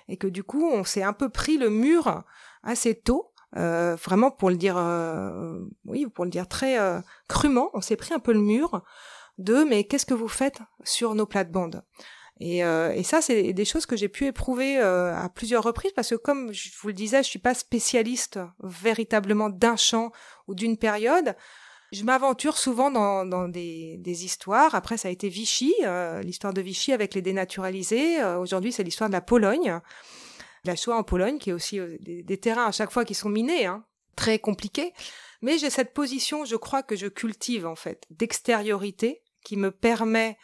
Et 0.10 0.18
que 0.18 0.28
du 0.28 0.44
coup, 0.44 0.66
on 0.66 0.84
s'est 0.84 1.04
un 1.04 1.14
peu 1.14 1.30
pris 1.30 1.58
le 1.58 1.70
mur 1.70 2.24
assez 2.64 2.96
tôt. 2.96 3.34
Euh, 3.58 3.96
vraiment 3.96 4.32
pour 4.32 4.50
le 4.50 4.56
dire 4.56 4.78
euh, 4.78 5.60
oui 5.84 6.06
pour 6.06 6.24
le 6.24 6.32
dire 6.32 6.48
très 6.48 6.78
crûment 7.28 7.70
on 7.74 7.82
s'est 7.82 7.98
pris 7.98 8.14
un 8.14 8.20
peu 8.20 8.32
le 8.32 8.40
mur 8.40 8.82
de 9.40 9.66
mais 9.66 9.84
qu'est-ce 9.84 10.06
que 10.06 10.14
vous 10.14 10.30
faites 10.30 10.60
sur 10.86 11.16
nos 11.16 11.26
plates-bandes? 11.26 11.84
Et, 12.44 12.64
euh, 12.64 12.92
et, 12.94 13.04
ça, 13.04 13.22
c'est 13.22 13.54
des 13.54 13.66
choses 13.66 13.86
que 13.86 13.96
j'ai 13.96 14.10
pu 14.10 14.26
éprouver 14.26 14.80
euh, 14.80 15.16
à 15.16 15.30
plusieurs 15.30 15.64
reprises 15.64 15.92
parce 15.96 16.10
que, 16.10 16.16
comme 16.16 16.52
je 16.52 16.72
vous 16.82 16.88
le 16.88 16.94
disais, 16.96 17.22
je 17.22 17.30
suis 17.30 17.40
pas 17.40 17.54
spécialiste 17.54 18.40
véritablement 18.64 19.52
d'un 19.52 19.76
champ 19.76 20.12
ou 20.48 20.56
d'une 20.56 20.76
période. 20.76 21.36
Je 21.92 22.04
m'aventure 22.04 22.58
souvent 22.58 22.90
dans, 22.90 23.26
dans 23.26 23.48
des, 23.48 23.98
des, 24.00 24.26
histoires. 24.26 24.74
Après, 24.74 24.98
ça 24.98 25.10
a 25.10 25.12
été 25.12 25.30
Vichy, 25.30 25.72
euh, 25.84 26.24
l'histoire 26.24 26.52
de 26.52 26.62
Vichy 26.62 26.94
avec 26.94 27.14
les 27.14 27.22
dénaturalisés. 27.22 28.24
Aujourd'hui, 28.24 28.72
c'est 28.72 28.84
l'histoire 28.84 29.10
de 29.10 29.14
la 29.14 29.22
Pologne, 29.22 29.80
la 30.64 30.76
Shoah 30.76 30.96
en 30.96 31.04
Pologne, 31.04 31.38
qui 31.38 31.52
est 31.52 31.54
aussi 31.54 31.80
des, 32.00 32.24
des, 32.24 32.38
terrains 32.40 32.66
à 32.66 32.72
chaque 32.72 32.92
fois 32.92 33.06
qui 33.06 33.14
sont 33.14 33.30
minés, 33.30 33.68
hein, 33.68 33.84
très 34.16 34.40
compliqués. 34.40 34.94
Mais 35.44 35.60
j'ai 35.60 35.70
cette 35.70 35.94
position, 35.94 36.44
je 36.44 36.56
crois 36.56 36.82
que 36.82 36.96
je 36.96 37.08
cultive 37.08 37.68
en 37.68 37.76
fait, 37.76 38.08
d'extériorité, 38.10 39.22
qui 39.44 39.58
me 39.58 39.70
permet 39.70 40.38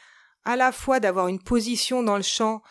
à 0.47 0.55
la 0.55 0.71
fois 0.71 1.01
d'avoir 1.01 1.27
une 1.27 1.41
position 1.41 2.01
dans 2.01 2.15
le 2.15 2.23
champ 2.23 2.61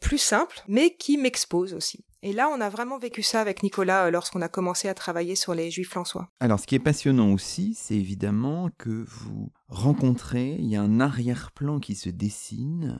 plus 0.00 0.18
simple, 0.18 0.60
mais 0.66 0.96
qui 0.96 1.16
m'expose 1.16 1.72
aussi. 1.72 2.04
Et 2.24 2.32
là, 2.32 2.48
on 2.52 2.60
a 2.60 2.68
vraiment 2.68 2.98
vécu 2.98 3.22
ça 3.22 3.40
avec 3.40 3.62
Nicolas 3.62 4.06
euh, 4.06 4.10
lorsqu'on 4.10 4.42
a 4.42 4.48
commencé 4.48 4.88
à 4.88 4.94
travailler 4.94 5.36
sur 5.36 5.54
les 5.54 5.70
Juifs 5.70 5.90
françois. 5.90 6.28
Alors, 6.40 6.58
ce 6.58 6.66
qui 6.66 6.74
est 6.74 6.80
passionnant 6.80 7.32
aussi, 7.32 7.74
c'est 7.78 7.94
évidemment 7.94 8.70
que 8.76 9.04
vous 9.06 9.52
rencontrez, 9.68 10.56
il 10.58 10.66
y 10.66 10.74
a 10.74 10.82
un 10.82 10.98
arrière-plan 10.98 11.78
qui 11.78 11.94
se 11.94 12.10
dessine, 12.10 12.98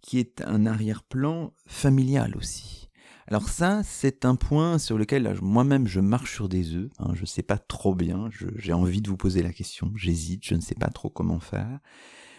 qui 0.00 0.20
est 0.20 0.40
un 0.42 0.66
arrière-plan 0.66 1.52
familial 1.66 2.36
aussi. 2.36 2.88
Alors 3.26 3.48
ça, 3.48 3.82
c'est 3.82 4.24
un 4.24 4.36
point 4.36 4.78
sur 4.78 4.98
lequel 4.98 5.36
moi-même 5.40 5.88
je 5.88 6.00
marche 6.00 6.34
sur 6.34 6.48
des 6.48 6.74
œufs. 6.74 6.90
Hein, 6.98 7.12
je 7.14 7.22
ne 7.22 7.26
sais 7.26 7.42
pas 7.42 7.58
trop 7.58 7.94
bien. 7.94 8.28
J'ai 8.56 8.74
envie 8.74 9.00
de 9.00 9.08
vous 9.08 9.16
poser 9.16 9.42
la 9.42 9.52
question. 9.52 9.90
J'hésite. 9.96 10.44
Je 10.44 10.54
ne 10.54 10.60
sais 10.60 10.74
pas 10.74 10.88
trop 10.88 11.08
comment 11.08 11.40
faire 11.40 11.80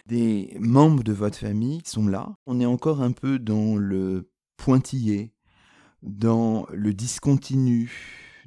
des 0.06 0.56
membres 0.60 1.04
de 1.04 1.14
votre 1.14 1.38
famille 1.38 1.82
sont 1.86 2.08
là. 2.08 2.36
On 2.46 2.60
est 2.60 2.66
encore 2.66 3.02
un 3.02 3.12
peu 3.12 3.40
dans 3.40 3.76
le 3.76 4.30
pointillé, 4.58 5.34
dans 6.02 6.68
le 6.72 6.94
discontinu, 6.94 7.92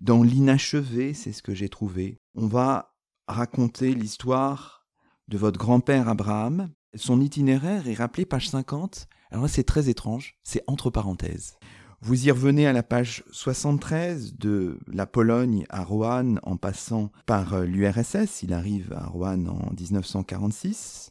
dans 0.01 0.23
l'inachevé, 0.23 1.13
c'est 1.15 1.33
ce 1.33 1.43
que 1.43 1.55
j'ai 1.55 1.69
trouvé. 1.69 2.21
On 2.35 2.47
va 2.47 2.95
raconter 3.27 3.95
l'histoire 3.95 4.87
de 5.27 5.37
votre 5.37 5.59
grand-père 5.59 6.09
Abraham. 6.09 6.71
Son 6.95 7.21
itinéraire 7.21 7.89
est 7.89 7.95
rappelé 7.95 8.25
page 8.25 8.49
50. 8.49 9.09
Alors 9.31 9.49
c'est 9.49 9.65
très 9.65 9.89
étrange, 9.89 10.39
c'est 10.45 10.63
entre 10.67 10.91
parenthèses. 10.91 11.57
Vous 12.01 12.29
y 12.29 12.31
revenez 12.31 12.67
à 12.67 12.73
la 12.73 12.85
page 12.85 13.25
73 13.33 14.35
de 14.37 14.79
la 14.87 15.07
Pologne 15.07 15.67
à 15.69 15.83
Roanne 15.83 16.39
en 16.45 16.57
passant 16.57 17.11
par 17.27 17.61
l'URSS. 17.63 18.45
Il 18.45 18.53
arrive 18.53 18.93
à 18.93 19.07
Roanne 19.07 19.49
en 19.49 19.73
1946. 19.77 21.11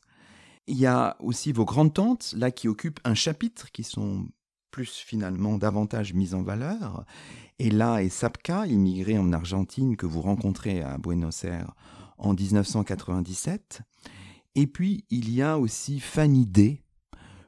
Il 0.67 0.77
y 0.77 0.85
a 0.85 1.15
aussi 1.19 1.53
vos 1.53 1.65
grandes-tantes, 1.65 2.33
là, 2.37 2.51
qui 2.51 2.67
occupent 2.67 2.99
un 3.05 3.13
chapitre, 3.13 3.71
qui 3.71 3.83
sont 3.83 4.27
plus 4.69 4.97
finalement 4.97 5.57
davantage 5.57 6.13
mis 6.13 6.33
en 6.33 6.43
valeur. 6.43 7.05
Et 7.57 7.69
là 7.69 8.03
est 8.03 8.09
Sapka, 8.09 8.67
immigré 8.67 9.17
en 9.17 9.31
Argentine, 9.33 9.95
que 9.95 10.05
vous 10.05 10.21
rencontrez 10.21 10.81
à 10.81 10.97
Buenos 10.97 11.45
Aires 11.45 11.73
en 12.17 12.33
1997. 12.33 13.81
Et 14.55 14.67
puis, 14.67 15.05
il 15.09 15.31
y 15.31 15.41
a 15.41 15.57
aussi 15.57 15.99
Fanny 15.99 16.45
D, 16.45 16.83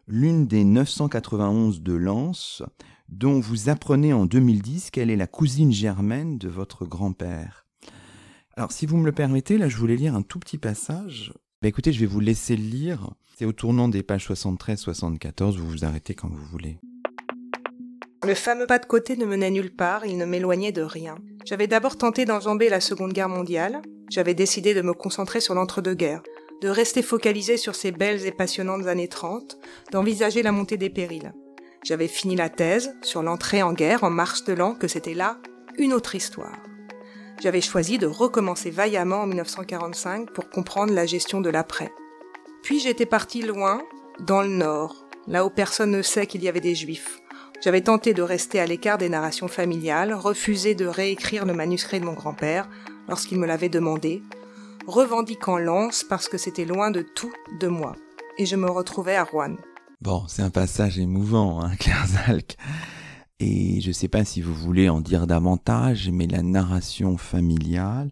l'une 0.08 0.48
des 0.48 0.64
991 0.64 1.82
de 1.82 1.94
Lens, 1.94 2.64
dont 3.10 3.40
vous 3.40 3.70
apprenez 3.70 4.14
en 4.14 4.26
2010 4.26 4.92
qu'elle 4.92 5.10
est 5.10 5.16
la 5.16 5.28
cousine 5.28 5.72
germaine 5.72 6.38
de 6.38 6.48
votre 6.48 6.86
grand-père. 6.86 7.68
Alors, 8.56 8.72
si 8.72 8.86
vous 8.86 8.98
me 8.98 9.06
le 9.06 9.12
permettez, 9.12 9.58
là, 9.58 9.68
je 9.70 9.78
voulais 9.78 9.96
lire 9.96 10.16
un 10.16 10.22
tout 10.22 10.40
petit 10.40 10.58
passage 10.58 11.34
bah, 11.62 11.68
écoutez, 11.68 11.92
je 11.92 12.00
vais 12.00 12.06
vous 12.06 12.20
laisser 12.20 12.56
lire. 12.56 13.10
C'est 13.38 13.46
au 13.46 13.52
tournant 13.52 13.88
des 13.88 14.04
pages 14.04 14.30
73-74, 14.30 15.58
vous 15.58 15.70
vous 15.70 15.86
arrêtez 15.86 16.14
quand 16.14 16.30
vous 16.30 16.46
voulez. 16.52 16.78
Le 18.26 18.34
fameux 18.34 18.68
pas 18.68 18.80
de 18.80 18.86
côté 18.86 19.16
ne 19.16 19.26
menait 19.26 19.50
nulle 19.50 19.74
part, 19.74 20.06
il 20.06 20.18
ne 20.18 20.26
m'éloignait 20.26 20.74
de 20.74 20.82
rien. 20.82 21.18
J'avais 21.46 21.68
d'abord 21.68 21.98
tenté 21.98 22.26
d'enjamber 22.26 22.70
la 22.70 22.82
Seconde 22.82 23.14
Guerre 23.14 23.30
mondiale, 23.30 23.82
j'avais 24.10 24.34
décidé 24.34 24.74
de 24.74 24.82
me 24.82 24.94
concentrer 24.94 25.40
sur 25.40 25.54
l'entre-deux-guerres, 25.54 26.24
de 26.62 26.70
rester 26.70 27.02
focalisé 27.02 27.56
sur 27.56 27.76
ces 27.76 27.92
belles 27.92 28.26
et 28.26 28.32
passionnantes 28.32 28.88
années 28.88 29.08
30, 29.08 29.58
d'envisager 29.92 30.44
la 30.44 30.52
montée 30.52 30.78
des 30.78 30.90
périls. 30.90 31.34
J'avais 31.86 32.10
fini 32.10 32.36
la 32.36 32.50
thèse 32.50 32.94
sur 33.02 33.24
l'entrée 33.24 33.64
en 33.64 33.72
guerre 33.72 34.04
en 34.04 34.10
marche 34.10 34.44
de 34.44 34.54
l'an 34.54 34.76
que 34.76 34.90
c'était 34.90 35.14
là 35.14 35.38
une 35.78 35.94
autre 35.94 36.16
histoire 36.16 36.69
j'avais 37.42 37.62
choisi 37.62 37.98
de 37.98 38.08
recommencer 38.08 38.70
vaillamment 38.70 39.22
en 39.22 39.28
1945 39.28 40.32
pour 40.32 40.50
comprendre 40.50 40.94
la 40.94 41.06
gestion 41.06 41.42
de 41.42 41.50
l'après. 41.50 41.92
Puis 42.64 42.80
j'étais 42.80 43.06
parti 43.06 43.42
loin, 43.42 43.82
dans 44.26 44.42
le 44.42 44.50
nord, 44.50 45.06
là 45.28 45.46
où 45.46 45.50
personne 45.50 45.92
ne 45.92 46.02
sait 46.02 46.28
qu'il 46.28 46.44
y 46.44 46.50
avait 46.50 46.60
des 46.60 46.76
juifs. 46.76 47.20
J'avais 47.62 47.82
tenté 47.82 48.14
de 48.14 48.22
rester 48.22 48.60
à 48.60 48.66
l'écart 48.66 48.98
des 48.98 49.10
narrations 49.10 49.48
familiales, 49.48 50.14
refusé 50.14 50.76
de 50.76 50.86
réécrire 50.86 51.46
le 51.46 51.54
manuscrit 51.54 52.00
de 52.00 52.06
mon 52.06 52.14
grand-père 52.14 52.70
lorsqu'il 53.08 53.40
me 53.40 53.48
l'avait 53.48 53.70
demandé, 53.70 54.22
revendiquant 54.88 55.58
Lens 55.58 56.06
parce 56.08 56.30
que 56.30 56.38
c'était 56.38 56.66
loin 56.66 56.92
de 56.92 57.02
tout 57.02 57.32
de 57.60 57.68
moi. 57.68 57.96
Et 58.38 58.46
je 58.46 58.56
me 58.56 58.70
retrouvais 58.70 59.16
à 59.16 59.24
Rouen. 59.24 59.56
Bon, 60.02 60.24
c'est 60.28 60.42
un 60.42 60.50
passage 60.50 60.98
émouvant, 60.98 61.62
hein, 61.62 61.76
Claire. 61.78 62.06
Et 63.40 63.80
je 63.80 63.88
ne 63.88 63.94
sais 63.94 64.10
pas 64.10 64.26
si 64.26 64.42
vous 64.42 64.54
voulez 64.54 64.90
en 64.90 65.00
dire 65.00 65.26
davantage, 65.26 66.10
mais 66.10 66.28
la 66.28 66.42
narration 66.42 67.18
familiale 67.18 68.12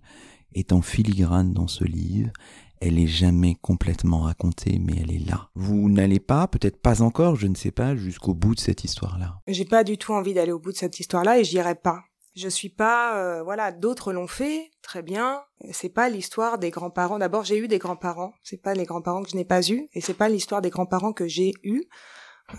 est 0.54 0.72
en 0.72 0.82
filigrane 0.82 1.54
dans 1.54 1.68
ce 1.68 1.84
livre. 1.84 2.32
Elle 2.80 3.00
est 3.00 3.08
jamais 3.08 3.56
complètement 3.56 4.22
racontée, 4.22 4.80
mais 4.80 4.94
elle 5.02 5.12
est 5.12 5.30
là. 5.30 5.50
Vous 5.56 5.90
n'allez 5.90 6.20
pas, 6.20 6.48
peut-être 6.48 6.80
pas 6.80 7.02
encore, 7.02 7.36
je 7.36 7.48
ne 7.48 7.56
sais 7.56 7.72
pas, 7.72 7.96
jusqu'au 7.96 8.34
bout 8.34 8.56
de 8.56 8.60
cette 8.60 8.84
histoire-là. 8.84 9.40
J'ai 9.48 9.66
pas 9.66 9.84
du 9.84 9.98
tout 9.98 10.14
envie 10.14 10.34
d'aller 10.34 10.52
au 10.52 10.60
bout 10.60 10.72
de 10.72 10.78
cette 10.78 11.00
histoire-là 11.00 11.40
et 11.40 11.44
j'irai 11.44 11.76
pas. 11.76 12.04
Je 12.36 12.48
suis 12.48 12.70
pas, 12.70 13.18
euh, 13.18 13.42
voilà, 13.42 13.72
d'autres 13.72 14.14
l'ont 14.14 14.28
fait, 14.28 14.70
très 14.84 15.02
bien. 15.02 15.42
C'est 15.72 15.90
pas 15.90 16.08
l'histoire 16.08 16.60
des 16.60 16.70
grands-parents. 16.70 17.18
D'abord, 17.18 17.44
j'ai 17.44 17.58
eu 17.58 17.68
des 17.68 17.80
grands-parents. 17.80 18.32
C'est 18.44 18.62
pas 18.62 18.76
les 18.76 18.86
grands-parents 18.86 19.24
que 19.24 19.32
je 19.32 19.36
n'ai 19.36 19.44
pas 19.44 19.68
eus, 19.68 19.90
et 19.94 20.02
c'est 20.02 20.14
pas 20.14 20.30
l'histoire 20.30 20.62
des 20.62 20.70
grands-parents 20.70 21.14
que 21.14 21.28
j'ai 21.28 21.54
eus. 21.64 21.86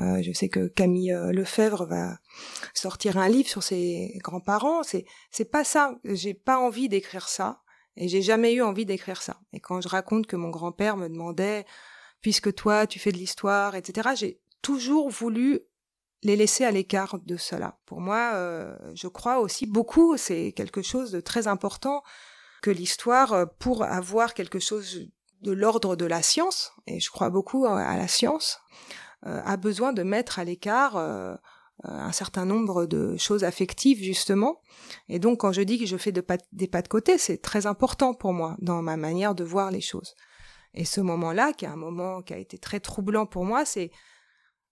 Euh, 0.03 0.23
je 0.23 0.33
sais 0.33 0.49
que 0.49 0.69
Camille 0.69 1.13
euh, 1.13 1.33
Lefebvre 1.33 1.87
va 1.87 2.19
sortir 2.75 3.17
un 3.17 3.29
livre 3.29 3.49
sur 3.49 3.63
ses 3.63 4.19
grands-parents. 4.23 4.83
C'est 4.83 5.07
c'est 5.31 5.51
pas 5.51 5.65
ça. 5.65 5.99
J'ai 6.05 6.35
pas 6.35 6.59
envie 6.59 6.89
d'écrire 6.89 7.29
ça 7.29 7.63
et 7.97 8.09
j'ai 8.09 8.23
jamais 8.23 8.53
eu 8.53 8.63
envie 8.63 8.85
d'écrire 8.85 9.23
ça. 9.23 9.41
Et 9.53 9.61
quand 9.61 9.81
je 9.81 9.89
raconte 9.89 10.27
que 10.27 10.37
mon 10.37 10.51
grand-père 10.51 10.97
me 10.97 11.09
demandait, 11.09 11.65
puisque 12.21 12.55
toi 12.55 12.87
tu 12.87 12.99
fais 12.99 13.13
de 13.13 13.17
l'histoire, 13.17 13.77
etc. 13.77 14.11
J'ai 14.15 14.41
toujours 14.63 15.09
voulu 15.09 15.61
les 16.23 16.37
laisser 16.37 16.65
à 16.65 16.71
l'écart 16.71 17.19
de 17.21 17.37
cela. 17.37 17.79
Pour 17.87 18.01
moi, 18.01 18.33
euh, 18.35 18.77
je 18.95 19.07
crois 19.07 19.39
aussi 19.39 19.67
beaucoup, 19.67 20.17
c'est 20.17 20.53
quelque 20.53 20.83
chose 20.83 21.13
de 21.13 21.21
très 21.21 21.47
important, 21.47 22.03
que 22.61 22.71
l'histoire, 22.73 23.49
pour 23.61 23.85
avoir 23.85 24.35
quelque 24.35 24.59
chose 24.59 25.09
de 25.43 25.53
l'ordre 25.53 25.95
de 25.95 26.05
la 26.05 26.23
science, 26.23 26.73
et 26.89 26.99
je 26.99 27.09
crois 27.11 27.31
beaucoup 27.31 27.67
à 27.67 27.97
la 27.97 28.09
science, 28.09 28.59
euh, 28.73 29.08
a 29.23 29.57
besoin 29.57 29.93
de 29.93 30.03
mettre 30.03 30.39
à 30.39 30.45
l'écart 30.45 30.97
euh, 30.97 31.35
euh, 31.85 31.91
un 31.91 32.13
certain 32.13 32.45
nombre 32.45 32.87
de 32.87 33.17
choses 33.17 33.45
affectives 33.45 34.03
justement. 34.03 34.61
Et 35.09 35.19
donc 35.19 35.41
quand 35.41 35.53
je 35.53 35.63
dis 35.63 35.79
que 35.79 35.87
je 35.87 35.97
fais 35.97 36.13
des 36.13 36.23
pas 36.23 36.83
de 36.83 36.89
côté, 36.89 37.19
c'est 37.19 37.39
très 37.39 37.67
important 37.67 38.15
pour 38.15 38.33
moi 38.33 38.57
dans 38.61 38.83
ma 38.83 38.97
manière 38.97 39.35
de 39.35 39.45
voir 39.45 39.71
les 39.71 39.81
choses. 39.81 40.15
Et 40.75 40.85
ce 40.85 41.01
moment-là, 41.01 41.53
qui 41.53 41.65
est 41.65 41.69
un 41.69 41.77
moment 41.77 42.21
qui 42.23 42.35
a 42.35 42.39
été 42.39 42.59
très 42.59 42.81
troublant 42.81 43.27
pour 43.27 43.45
moi, 43.45 43.65
c'est 43.65 43.91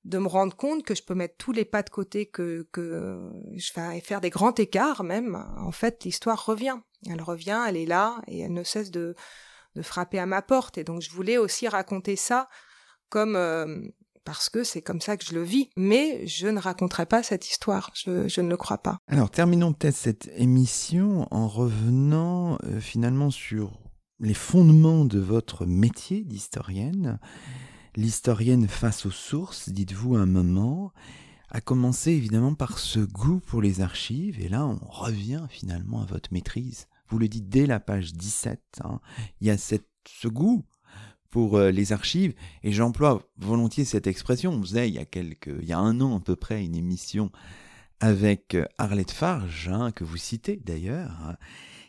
de 0.04 0.18
me 0.18 0.28
rendre 0.28 0.56
compte 0.56 0.84
que 0.84 0.94
je 0.94 1.02
peux 1.02 1.14
mettre 1.14 1.36
tous 1.36 1.52
les 1.52 1.64
pas 1.64 1.82
de 1.82 1.90
côté, 1.90 2.26
que, 2.26 2.68
que 2.70 3.30
je 3.56 3.72
vais 3.74 4.00
faire 4.00 4.20
des 4.20 4.30
grands 4.30 4.54
écarts 4.54 5.02
même. 5.02 5.44
En 5.58 5.72
fait, 5.72 6.04
l'histoire 6.04 6.44
revient. 6.44 6.78
Elle 7.08 7.22
revient, 7.22 7.64
elle 7.68 7.76
est 7.76 7.86
là 7.86 8.20
et 8.28 8.40
elle 8.40 8.52
ne 8.52 8.62
cesse 8.62 8.90
de, 8.90 9.16
de 9.74 9.82
frapper 9.82 10.18
à 10.18 10.26
ma 10.26 10.42
porte. 10.42 10.78
Et 10.78 10.84
donc 10.84 11.02
je 11.02 11.10
voulais 11.10 11.38
aussi 11.38 11.66
raconter 11.66 12.14
ça 12.14 12.48
comme 13.08 13.36
parce 14.26 14.50
que 14.50 14.64
c'est 14.64 14.82
comme 14.82 15.00
ça 15.00 15.16
que 15.16 15.24
je 15.24 15.32
le 15.32 15.42
vis. 15.42 15.70
Mais 15.76 16.26
je 16.26 16.48
ne 16.48 16.60
raconterai 16.60 17.06
pas 17.06 17.22
cette 17.22 17.48
histoire, 17.48 17.92
je, 17.94 18.40
ne 18.40 18.48
le 18.48 18.56
crois 18.58 18.78
pas. 18.78 18.98
Alors 19.06 19.30
terminons 19.30 19.72
peut-être 19.72 19.96
cette 19.96 20.30
émission 20.36 21.26
en 21.30 21.48
revenant 21.48 22.58
euh, 22.64 22.80
finalement 22.80 23.30
sur 23.30 23.80
les 24.18 24.34
fondements 24.34 25.04
de 25.04 25.20
votre 25.20 25.64
métier 25.64 26.24
d'historienne. 26.24 27.18
L'historienne 27.94 28.68
face 28.68 29.06
aux 29.06 29.10
sources, 29.10 29.68
dites-vous 29.70 30.16
un 30.16 30.26
moment. 30.26 30.92
a 31.50 31.60
commencé 31.60 32.10
évidemment 32.10 32.54
par 32.54 32.78
ce 32.78 32.98
goût 32.98 33.40
pour 33.40 33.62
les 33.62 33.80
archives, 33.80 34.40
et 34.40 34.48
là 34.48 34.66
on 34.66 34.78
revient 34.90 35.44
finalement 35.48 36.02
à 36.02 36.06
votre 36.06 36.32
maîtrise. 36.32 36.88
Vous 37.08 37.18
le 37.18 37.28
dites 37.28 37.48
dès 37.48 37.66
la 37.66 37.78
page 37.78 38.12
17, 38.12 38.60
hein. 38.82 39.00
il 39.40 39.46
y 39.46 39.50
a 39.50 39.56
cette, 39.56 39.88
ce 40.08 40.26
goût 40.26 40.64
pour 41.30 41.56
euh, 41.56 41.70
les 41.70 41.92
archives, 41.92 42.34
et 42.62 42.72
j'emploie 42.72 43.22
volontiers 43.38 43.84
cette 43.84 44.06
expression. 44.06 44.52
On 44.52 44.62
faisait 44.62 44.88
il 44.88 44.94
y 44.94 44.98
a 44.98 45.04
il 45.14 45.68
y 45.68 45.72
a 45.72 45.78
un 45.78 46.00
an 46.00 46.16
à 46.16 46.20
peu 46.20 46.36
près, 46.36 46.64
une 46.64 46.76
émission 46.76 47.30
avec 48.00 48.54
euh, 48.54 48.66
Arlette 48.78 49.10
Farge, 49.10 49.70
hein, 49.72 49.90
que 49.92 50.04
vous 50.04 50.18
citez 50.18 50.56
d'ailleurs, 50.56 51.10
hein. 51.24 51.36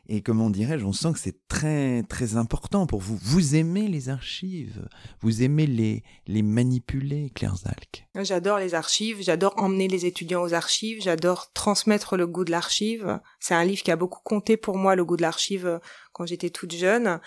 Et 0.10 0.22
comment 0.22 0.50
dirais-je, 0.50 0.86
on 0.86 0.94
sent 0.94 1.12
que 1.12 1.20
c'est 1.20 1.50
très 1.50 2.02
très 2.04 2.38
important 2.38 2.88
pour 2.88 3.02
vous. 3.02 3.18
Vous 3.22 3.56
aimez 3.56 3.90
les 3.90 4.08
archives, 4.08 4.88
vous 5.20 5.44
aimez 5.44 5.68
les, 5.68 6.02
les 6.28 6.44
manipuler, 6.44 7.30
Claire 7.36 7.58
Zalk. 7.58 8.08
J'adore 8.16 8.60
les 8.60 8.74
archives, 8.74 9.18
j'adore 9.20 9.54
emmener 9.58 9.90
les 9.90 10.06
étudiants 10.06 10.44
aux 10.44 10.54
archives, 10.54 11.02
j'adore 11.02 11.52
transmettre 11.52 12.16
le 12.16 12.26
goût 12.26 12.46
de 12.46 12.52
l'archive. 12.52 13.20
C'est 13.42 13.54
un 13.54 13.66
livre 13.66 13.84
qui 13.84 13.92
a 13.92 13.98
beaucoup 13.98 14.22
compté 14.24 14.56
pour 14.56 14.78
moi, 14.78 14.96
le 14.96 15.04
goût 15.04 15.18
de 15.18 15.24
l'archive, 15.24 15.82
quand 16.14 16.26
j'étais 16.26 16.52
toute 16.52 16.74
jeune. 16.74 17.20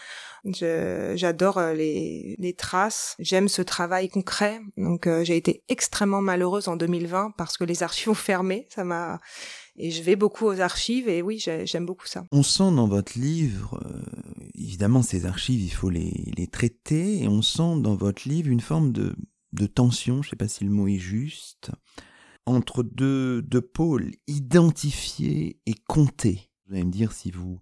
J'adore 0.44 1.58
euh, 1.58 1.74
les, 1.74 2.36
les 2.38 2.54
traces, 2.54 3.16
j'aime 3.18 3.48
ce 3.48 3.62
travail 3.62 4.08
concret. 4.08 4.60
Donc 4.76 5.06
euh, 5.06 5.24
j'ai 5.24 5.36
été 5.36 5.62
extrêmement 5.68 6.22
malheureuse 6.22 6.68
en 6.68 6.76
2020 6.76 7.32
parce 7.36 7.56
que 7.56 7.64
les 7.64 7.82
archives 7.82 8.10
ont 8.10 8.14
fermé. 8.14 8.66
Ça 8.70 8.84
m'a 8.84 9.20
et 9.76 9.90
je 9.90 10.02
vais 10.02 10.16
beaucoup 10.16 10.46
aux 10.46 10.60
archives 10.60 11.08
et 11.08 11.22
oui, 11.22 11.38
j'aime 11.38 11.86
beaucoup 11.86 12.06
ça. 12.06 12.26
On 12.32 12.42
sent 12.42 12.70
dans 12.74 12.86
votre 12.86 13.18
livre, 13.18 13.80
euh, 13.82 14.02
évidemment, 14.54 15.02
ces 15.02 15.24
archives, 15.24 15.62
il 15.62 15.70
faut 15.70 15.88
les, 15.88 16.30
les, 16.36 16.46
traiter, 16.48 17.22
et 17.22 17.28
on 17.28 17.40
sent 17.40 17.80
dans 17.80 17.94
votre 17.94 18.28
livre 18.28 18.50
une 18.50 18.60
forme 18.60 18.92
de, 18.92 19.16
de 19.52 19.66
tension, 19.66 20.22
je 20.22 20.28
ne 20.28 20.30
sais 20.30 20.36
pas 20.36 20.48
si 20.48 20.64
le 20.64 20.70
mot 20.70 20.86
est 20.86 20.98
juste, 20.98 21.70
entre 22.44 22.82
deux, 22.82 23.40
deux 23.40 23.62
pôles, 23.62 24.10
identifiés 24.26 25.58
et 25.64 25.74
comptés. 25.88 26.49
Vous 26.70 26.76
allez 26.76 26.84
me 26.84 26.92
dire 26.92 27.10
si 27.10 27.32
vous, 27.32 27.58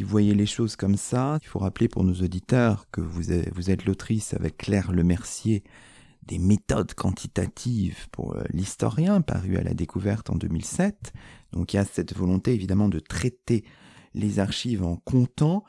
voyez 0.00 0.34
les 0.34 0.46
choses 0.46 0.74
comme 0.74 0.96
ça. 0.96 1.38
Il 1.42 1.46
faut 1.46 1.58
rappeler 1.58 1.86
pour 1.86 2.02
nos 2.02 2.14
auditeurs 2.14 2.86
que 2.90 3.02
vous 3.02 3.30
êtes, 3.30 3.52
vous 3.52 3.70
êtes 3.70 3.84
l'autrice 3.84 4.32
avec 4.32 4.56
Claire 4.56 4.90
Lemercier 4.90 5.64
des 6.22 6.38
méthodes 6.38 6.94
quantitatives 6.94 8.08
pour 8.10 8.36
euh, 8.36 8.42
l'historien, 8.48 9.20
paru 9.20 9.58
à 9.58 9.62
la 9.62 9.74
découverte 9.74 10.30
en 10.30 10.36
2007. 10.36 11.12
Donc 11.52 11.74
il 11.74 11.76
y 11.76 11.78
a 11.78 11.84
cette 11.84 12.16
volonté 12.16 12.54
évidemment 12.54 12.88
de 12.88 13.00
traiter 13.00 13.64
les 14.14 14.38
archives 14.38 14.82
en 14.82 14.96
comptant. 14.96 15.62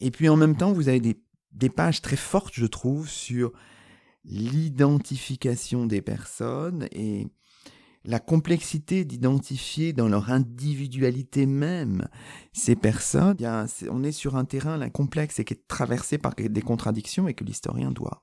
Et 0.00 0.10
puis 0.10 0.28
en 0.28 0.36
même 0.36 0.56
temps, 0.56 0.72
vous 0.72 0.88
avez 0.88 0.98
des, 0.98 1.22
des 1.52 1.70
pages 1.70 2.02
très 2.02 2.16
fortes, 2.16 2.54
je 2.54 2.66
trouve, 2.66 3.08
sur 3.08 3.52
l'identification 4.24 5.86
des 5.86 6.02
personnes 6.02 6.88
et 6.90 7.28
la 8.04 8.18
complexité 8.18 9.04
d'identifier 9.04 9.92
dans 9.92 10.08
leur 10.08 10.30
individualité 10.30 11.46
même 11.46 12.08
ces 12.52 12.76
personnes. 12.76 13.42
A, 13.44 13.66
on 13.90 14.04
est 14.04 14.12
sur 14.12 14.36
un 14.36 14.44
terrain 14.44 14.76
là, 14.76 14.90
complexe 14.90 15.38
et 15.38 15.44
qui 15.44 15.54
est 15.54 15.66
traversé 15.66 16.18
par 16.18 16.34
des 16.34 16.62
contradictions 16.62 17.28
et 17.28 17.34
que 17.34 17.44
l'historien 17.44 17.90
doit, 17.90 18.22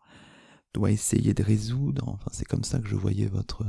doit 0.73 0.91
essayer 0.91 1.33
de 1.33 1.43
résoudre. 1.43 2.07
Enfin, 2.07 2.29
c'est 2.31 2.47
comme 2.47 2.63
ça 2.63 2.79
que 2.79 2.87
je 2.87 2.95
voyais 2.95 3.25
votre, 3.25 3.65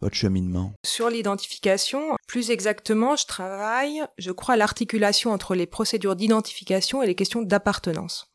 votre 0.00 0.16
cheminement 0.16 0.72
Sur 0.84 1.10
l'identification, 1.10 2.16
plus 2.26 2.50
exactement, 2.50 3.16
je 3.16 3.26
travaille, 3.26 4.02
je 4.18 4.32
crois, 4.32 4.54
à 4.54 4.56
l'articulation 4.56 5.32
entre 5.32 5.54
les 5.54 5.66
procédures 5.66 6.16
d'identification 6.16 7.02
et 7.02 7.06
les 7.06 7.14
questions 7.14 7.42
d'appartenance. 7.42 8.28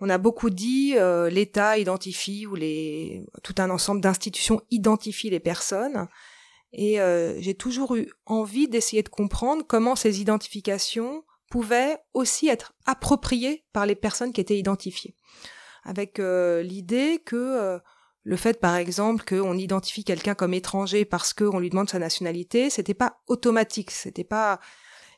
On 0.00 0.08
a 0.08 0.18
beaucoup 0.18 0.50
dit 0.50 0.94
euh, 0.96 1.30
l'État 1.30 1.78
identifie 1.78 2.46
ou 2.46 2.56
les 2.56 3.24
tout 3.44 3.54
un 3.58 3.70
ensemble 3.70 4.00
d'institutions 4.00 4.60
identifient 4.70 5.30
les 5.30 5.38
personnes 5.38 6.08
et 6.72 7.00
euh, 7.00 7.40
j'ai 7.40 7.54
toujours 7.54 7.96
eu 7.96 8.10
envie 8.26 8.68
d'essayer 8.68 9.02
de 9.02 9.08
comprendre 9.08 9.64
comment 9.66 9.96
ces 9.96 10.20
identifications 10.20 11.24
pouvaient 11.50 11.98
aussi 12.14 12.48
être 12.48 12.72
appropriées 12.86 13.64
par 13.72 13.86
les 13.86 13.94
personnes 13.94 14.32
qui 14.32 14.40
étaient 14.40 14.58
identifiées 14.58 15.14
avec 15.84 16.18
euh, 16.20 16.62
l'idée 16.62 17.20
que 17.24 17.80
le 18.24 18.36
fait, 18.36 18.60
par 18.60 18.76
exemple, 18.76 19.24
qu'on 19.24 19.58
identifie 19.58 20.04
quelqu'un 20.04 20.34
comme 20.34 20.54
étranger 20.54 21.04
parce 21.04 21.32
qu'on 21.32 21.58
lui 21.58 21.70
demande 21.70 21.90
sa 21.90 21.98
nationalité, 21.98 22.70
c'était 22.70 22.94
pas 22.94 23.20
automatique, 23.26 23.90
c'était 23.90 24.24
pas. 24.24 24.60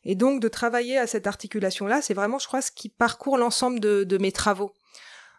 Et 0.05 0.15
donc 0.15 0.41
de 0.41 0.49
travailler 0.49 0.99
à 0.99 1.07
cette 1.07 1.27
articulation-là, 1.27 2.01
c'est 2.01 2.15
vraiment, 2.15 2.39
je 2.39 2.47
crois, 2.47 2.63
ce 2.63 2.71
qui 2.71 2.89
parcourt 2.89 3.37
l'ensemble 3.37 3.79
de, 3.81 4.19
mes 4.19 4.33
travaux, 4.33 4.73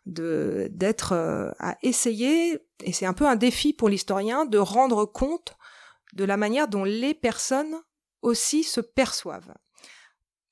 de 0.05 0.67
d'être 0.71 1.13
euh, 1.13 1.51
à 1.59 1.77
essayer, 1.81 2.59
et 2.83 2.93
c'est 2.93 3.05
un 3.05 3.13
peu 3.13 3.25
un 3.25 3.35
défi 3.35 3.73
pour 3.73 3.89
l'historien, 3.89 4.45
de 4.45 4.59
rendre 4.59 5.05
compte 5.05 5.57
de 6.15 6.23
la 6.23 6.37
manière 6.37 6.67
dont 6.67 6.83
les 6.83 7.13
personnes 7.13 7.75
aussi 8.21 8.63
se 8.63 8.81
perçoivent 8.81 9.53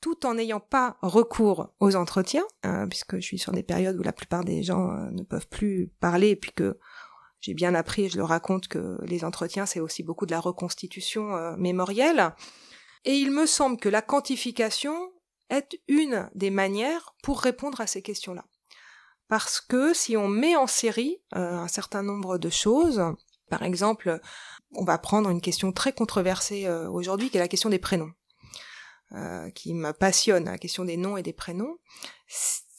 tout 0.01 0.25
en 0.25 0.33
n'ayant 0.33 0.59
pas 0.59 0.97
recours 1.01 1.73
aux 1.79 1.95
entretiens, 1.95 2.43
euh, 2.65 2.85
puisque 2.87 3.15
je 3.15 3.21
suis 3.21 3.39
sur 3.39 3.53
des 3.53 3.63
périodes 3.63 3.97
où 3.97 4.03
la 4.03 4.11
plupart 4.11 4.43
des 4.43 4.61
gens 4.61 4.91
euh, 4.91 5.09
ne 5.11 5.23
peuvent 5.23 5.47
plus 5.47 5.93
parler, 6.01 6.31
et 6.31 6.35
puis 6.35 6.51
que 6.51 6.77
j'ai 7.39 7.53
bien 7.53 7.73
appris, 7.73 8.09
je 8.09 8.17
le 8.17 8.25
raconte, 8.25 8.67
que 8.67 8.97
les 9.03 9.23
entretiens, 9.23 9.65
c'est 9.65 9.79
aussi 9.79 10.03
beaucoup 10.03 10.25
de 10.25 10.31
la 10.31 10.41
reconstitution 10.41 11.35
euh, 11.35 11.55
mémorielle. 11.55 12.35
Et 13.05 13.15
il 13.15 13.31
me 13.31 13.45
semble 13.45 13.77
que 13.77 13.87
la 13.87 14.01
quantification 14.01 15.11
est 15.49 15.79
une 15.87 16.29
des 16.35 16.49
manières 16.49 17.15
pour 17.23 17.39
répondre 17.39 17.79
à 17.79 17.87
ces 17.87 18.01
questions-là. 18.01 18.45
Parce 19.27 19.61
que 19.61 19.93
si 19.93 20.15
on 20.17 20.27
met 20.27 20.55
en 20.55 20.67
série 20.67 21.21
euh, 21.35 21.53
un 21.53 21.67
certain 21.67 22.03
nombre 22.03 22.37
de 22.37 22.49
choses, 22.49 23.01
par 23.49 23.63
exemple, 23.63 24.21
on 24.75 24.83
va 24.83 24.97
prendre 24.97 25.29
une 25.29 25.41
question 25.41 25.71
très 25.71 25.93
controversée 25.93 26.65
euh, 26.65 26.89
aujourd'hui, 26.89 27.29
qui 27.29 27.37
est 27.37 27.41
la 27.41 27.47
question 27.47 27.69
des 27.69 27.79
prénoms, 27.79 28.11
qui 29.53 29.75
me 29.75 29.91
passionne, 29.91 30.45
la 30.45 30.57
question 30.57 30.85
des 30.85 30.97
noms 30.97 31.17
et 31.17 31.23
des 31.23 31.33
prénoms 31.33 31.77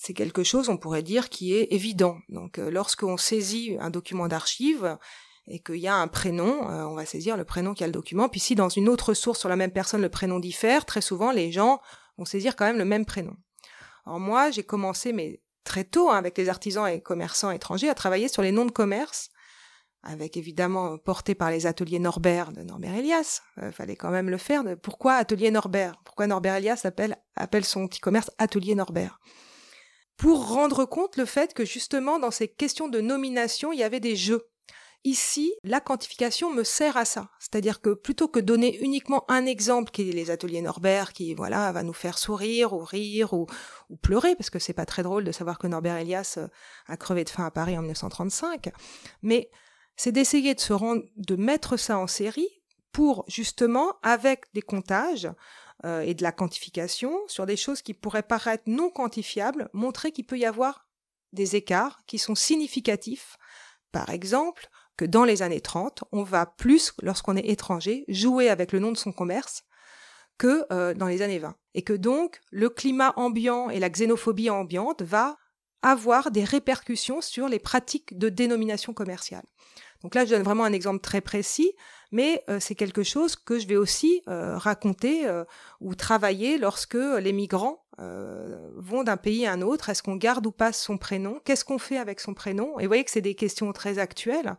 c'est 0.05 0.13
quelque 0.13 0.45
chose, 0.45 0.69
on 0.69 0.77
pourrait 0.77 1.03
dire, 1.03 1.31
qui 1.31 1.55
est 1.55 1.73
évident. 1.73 2.19
Donc, 2.29 2.59
euh, 2.59 2.71
lorsqu'on 2.71 3.17
saisit 3.17 3.79
un 3.81 3.89
document 3.89 4.29
d'archive 4.29 4.99
et 5.47 5.61
qu'il 5.61 5.77
y 5.77 5.89
a 5.89 5.95
un 5.95 6.09
prénom, 6.09 6.69
euh, 6.69 6.85
on 6.85 6.95
va 6.95 7.07
saisir 7.07 7.39
le 7.39 7.45
prénom 7.45 7.73
qui 7.73 7.85
a 7.85 7.87
le 7.87 7.93
document. 7.93 8.29
Puis 8.29 8.41
si 8.41 8.55
dans 8.55 8.69
une 8.69 8.91
autre 8.91 9.15
source 9.15 9.41
sur 9.41 9.49
la 9.49 9.57
même 9.57 9.71
personne, 9.71 10.03
le 10.03 10.11
prénom 10.11 10.41
diffère, 10.41 10.85
très 10.85 11.01
souvent, 11.01 11.33
les 11.33 11.53
gens 11.53 11.81
vont 12.19 12.27
saisir 12.27 12.55
quand 12.55 12.67
même 12.67 12.77
le 12.77 12.85
même 12.85 13.07
prénom. 13.07 13.35
Alors 14.05 14.21
moi, 14.21 14.51
j'ai 14.51 14.63
commencé, 14.63 15.15
mais 15.15 15.41
très 15.65 15.85
tôt, 15.85 16.11
hein, 16.11 16.19
avec 16.19 16.37
les 16.37 16.51
artisans 16.51 16.87
et 16.87 17.01
commerçants 17.01 17.51
étrangers, 17.51 17.89
à 17.89 17.95
travailler 17.95 18.29
sur 18.29 18.43
les 18.43 18.53
noms 18.53 18.67
de 18.67 18.73
commerce, 18.73 19.31
avec 20.05 20.37
évidemment 20.37 20.99
porté 20.99 21.35
par 21.35 21.51
les 21.51 21.67
ateliers 21.67 21.99
Norbert 21.99 22.53
de 22.53 22.63
Norbert 22.63 22.95
Elias. 22.95 23.43
Euh, 23.59 23.73
fallait 23.73 23.97
quand 23.97 24.11
même 24.11 24.31
le 24.31 24.39
faire. 24.39 24.63
Pourquoi 24.83 25.15
atelier 25.15 25.51
Norbert? 25.51 25.95
Pourquoi 26.05 26.27
Norbert 26.27 26.57
Elias 26.57 26.83
appelle, 26.85 27.17
appelle 27.37 27.65
son 27.65 27.89
petit 27.89 28.01
commerce 28.01 28.31
atelier 28.39 28.75
Norbert? 28.75 29.19
Pour 30.17 30.49
rendre 30.49 30.85
compte 30.85 31.17
le 31.17 31.25
fait 31.25 31.55
que 31.55 31.65
justement 31.65 32.19
dans 32.19 32.31
ces 32.31 32.49
questions 32.49 32.89
de 32.89 33.01
nomination, 33.01 33.73
il 33.73 33.81
y 33.81 33.83
avait 33.83 34.01
des 34.01 34.15
jeux. 34.15 34.47
Ici, 35.07 35.53
la 35.65 35.81
quantification 35.81 36.51
me 36.51 36.65
sert 36.65 36.97
à 36.97 37.05
ça. 37.05 37.29
C'est-à-dire 37.39 37.83
que 37.83 37.91
plutôt 37.91 38.27
que 38.27 38.41
donner 38.41 38.79
uniquement 38.79 39.31
un 39.31 39.45
exemple 39.45 39.91
qui 39.91 40.09
est 40.09 40.13
les 40.13 40.31
ateliers 40.31 40.63
Norbert, 40.63 41.13
qui 41.13 41.35
voilà 41.35 41.73
va 41.73 41.83
nous 41.83 41.93
faire 41.93 42.17
sourire 42.17 42.73
ou 42.73 42.79
rire 42.79 43.35
ou, 43.35 43.47
ou 43.91 43.97
pleurer, 43.97 44.35
parce 44.35 44.49
que 44.49 44.59
c'est 44.59 44.73
pas 44.73 44.87
très 44.87 45.03
drôle 45.03 45.25
de 45.25 45.33
savoir 45.33 45.59
que 45.59 45.67
Norbert 45.67 45.97
Elias 45.97 46.37
euh, 46.39 46.49
a 46.87 46.97
crevé 46.97 47.25
de 47.25 47.29
faim 47.29 47.45
à 47.45 47.51
Paris 47.51 47.77
en 47.77 47.83
1935, 47.83 48.71
mais 49.21 49.51
c'est 49.97 50.13
d'essayer 50.13 50.55
de 50.55 50.61
se 50.61 50.73
rendre, 50.73 51.03
de 51.17 51.37
mettre 51.37 51.77
ça 51.77 51.99
en 51.99 52.07
série 52.07 52.49
pour 52.93 53.25
justement, 53.29 53.95
avec 54.03 54.45
des 54.55 54.63
comptages, 54.63 55.29
euh, 55.85 56.01
et 56.01 56.15
de 56.15 56.23
la 56.23 56.33
quantification 56.33 57.19
sur 57.27 57.45
des 57.45 57.57
choses 57.57 57.83
qui 57.83 57.93
pourraient 57.93 58.23
paraître 58.23 58.65
non 58.67 58.89
quantifiables, 58.89 59.69
montrer 59.75 60.13
qu'il 60.13 60.25
peut 60.25 60.39
y 60.39 60.47
avoir 60.47 60.89
des 61.33 61.57
écarts 61.57 62.01
qui 62.07 62.19
sont 62.19 62.35
significatifs. 62.35 63.37
Par 63.93 64.09
exemple, 64.09 64.71
que 64.97 65.05
dans 65.05 65.25
les 65.25 65.43
années 65.43 65.61
30, 65.61 66.05
on 66.13 66.23
va 66.23 66.47
plus, 66.47 66.95
lorsqu'on 67.03 67.37
est 67.37 67.49
étranger, 67.49 68.05
jouer 68.09 68.49
avec 68.49 68.73
le 68.73 68.79
nom 68.79 68.93
de 68.93 68.97
son 68.97 69.13
commerce 69.13 69.65
que 70.39 70.65
euh, 70.73 70.95
dans 70.95 71.07
les 71.07 71.21
années 71.21 71.39
20. 71.39 71.55
Et 71.75 71.83
que 71.83 71.93
donc, 71.93 72.41
le 72.51 72.71
climat 72.71 73.13
ambiant 73.17 73.69
et 73.69 73.79
la 73.79 73.91
xénophobie 73.91 74.51
ambiante 74.51 75.03
va 75.03 75.37
avoir 75.83 76.31
des 76.31 76.45
répercussions 76.45 77.21
sur 77.21 77.49
les 77.49 77.59
pratiques 77.59 78.17
de 78.17 78.31
dénomination 78.31 78.95
commerciale. 78.95 79.45
Donc 80.05 80.15
là, 80.15 80.27
je 80.27 80.31
donne 80.31 80.43
vraiment 80.43 80.65
un 80.65 80.73
exemple 80.75 81.01
très 81.01 81.23
précis, 81.23 81.73
mais 82.13 82.45
euh, 82.51 82.61
c'est 82.61 82.75
quelque 82.75 83.03
chose 83.03 83.37
que 83.37 83.59
je 83.59 83.67
vais 83.67 83.77
aussi 83.77 84.21
euh, 84.29 84.59
raconter 84.59 85.27
euh, 85.27 85.45
ou 85.81 85.95
travailler 85.95 86.59
lorsque 86.59 86.95
les 86.95 87.33
migrants 87.33 87.81
vont 87.97 89.05
d'un 89.05 89.17
pays 89.17 89.47
à 89.47 89.53
un 89.53 89.63
autre. 89.63 89.89
Est-ce 89.89 90.03
qu'on 90.03 90.17
garde 90.17 90.45
ou 90.45 90.51
pas 90.51 90.73
son 90.73 90.99
prénom? 90.99 91.41
Qu'est-ce 91.45 91.65
qu'on 91.65 91.79
fait 91.79 91.97
avec 91.97 92.19
son 92.19 92.35
prénom? 92.35 92.81
Et 92.81 92.83
vous 92.83 92.89
voyez 92.89 93.05
que 93.05 93.11
c'est 93.13 93.21
des 93.21 93.37
questions 93.37 93.73
très 93.73 94.01
actuelles 94.01 94.57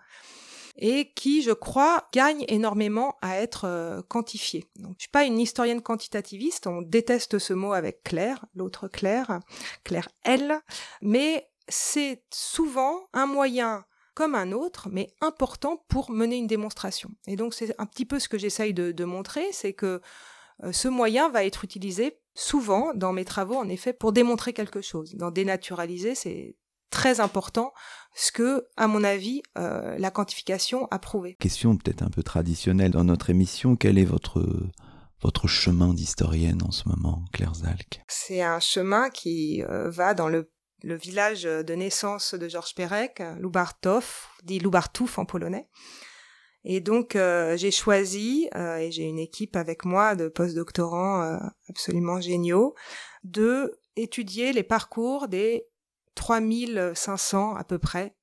et 0.77 1.11
qui, 1.15 1.41
je 1.41 1.51
crois, 1.51 2.07
gagnent 2.13 2.45
énormément 2.47 3.17
à 3.21 3.35
être 3.35 4.05
quantifiées. 4.07 4.69
Donc, 4.77 4.93
je 4.99 5.03
suis 5.03 5.11
pas 5.11 5.25
une 5.25 5.37
historienne 5.37 5.81
quantitativiste, 5.81 6.65
on 6.65 6.81
déteste 6.81 7.37
ce 7.37 7.51
mot 7.51 7.73
avec 7.73 8.03
Claire, 8.03 8.45
l'autre 8.55 8.87
Claire, 8.87 9.41
Claire 9.83 10.07
L, 10.23 10.61
mais 11.01 11.49
c'est 11.67 12.23
souvent 12.31 13.09
un 13.11 13.25
moyen 13.25 13.83
comme 14.15 14.33
un 14.33 14.51
autre, 14.51 14.87
mais 14.91 15.13
important 15.21 15.83
pour 15.87 16.09
mener 16.09 16.37
une 16.37 16.47
démonstration. 16.47 17.09
Et 17.27 17.35
donc 17.35 17.53
c'est 17.53 17.75
un 17.79 17.85
petit 17.85 18.05
peu 18.05 18.17
ce 18.17 18.27
que 18.27 18.37
j'essaye 18.39 18.73
de, 18.73 19.05
montrer, 19.05 19.45
c'est 19.51 19.73
que 19.73 20.01
euh, 20.63 20.71
ce 20.71 20.87
moyen 20.87 21.29
va 21.29 21.43
être 21.43 21.63
utilisé 21.63 22.17
souvent 22.33 22.93
dans 22.95 23.13
mes 23.13 23.25
travaux, 23.25 23.55
en 23.55 23.69
effet, 23.69 23.93
pour 23.93 24.13
démontrer 24.13 24.53
quelque 24.53 24.81
chose. 24.81 25.13
Dans 25.15 25.29
dénaturaliser, 25.29 26.15
c'est 26.15 26.55
très 26.89 27.19
important, 27.19 27.73
ce 28.15 28.31
que, 28.31 28.65
à 28.77 28.87
mon 28.87 29.03
avis, 29.03 29.43
euh, 29.57 29.97
la 29.99 30.11
quantification 30.11 30.87
a 30.91 30.97
prouvé. 30.97 31.35
Question 31.39 31.75
peut-être 31.75 32.01
un 32.01 32.09
peu 32.09 32.23
traditionnelle 32.23 32.91
dans 32.91 33.03
notre 33.03 33.29
émission, 33.29 33.75
quel 33.75 33.97
est 33.97 34.05
votre 34.05 34.41
votre 35.21 35.47
chemin 35.47 35.93
d'historienne 35.93 36.61
en 36.61 36.71
ce 36.71 36.87
moment, 36.87 37.23
Claire 37.33 37.55
Zalk 37.55 38.01
C'est 38.07 38.43
un 38.43 38.59
chemin 38.59 39.09
qui 39.09 39.63
euh, 39.63 39.89
va 39.89 40.13
dans 40.13 40.29
le, 40.29 40.51
le, 40.83 40.95
village 40.95 41.43
de 41.43 41.73
naissance 41.73 42.33
de 42.33 42.47
Georges 42.47 42.75
Perec, 42.75 43.21
Lubartów, 43.39 44.29
dit 44.43 44.59
Lubartów 44.59 45.17
en 45.17 45.25
polonais. 45.25 45.67
Et 46.63 46.79
donc 46.79 47.15
euh, 47.15 47.55
j'ai 47.57 47.71
choisi, 47.71 48.49
euh, 48.55 48.77
et 48.77 48.91
j'ai 48.91 49.03
une 49.03 49.19
équipe 49.19 49.55
avec 49.55 49.85
moi 49.85 50.15
de 50.15 50.27
postdoctorants 50.27 51.39
absolument 51.69 52.19
géniaux, 52.19 52.73
de 53.23 53.79
étudier 53.95 54.51
les 54.51 54.63
parcours 54.63 55.27
des 55.27 55.67
3500 56.15 57.55
à 57.55 57.63
peu 57.63 57.77
près 57.77 58.15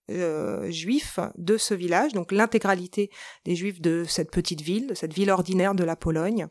juifs 0.70 1.18
de 1.36 1.56
ce 1.56 1.72
village, 1.72 2.12
donc 2.12 2.32
l'intégralité 2.32 3.10
des 3.44 3.54
juifs 3.54 3.80
de 3.80 4.04
cette 4.06 4.30
petite 4.30 4.60
ville, 4.60 4.88
de 4.88 4.94
cette 4.94 5.14
ville 5.14 5.30
ordinaire 5.30 5.74
de 5.74 5.84
la 5.84 5.96
Pologne, 5.96 6.48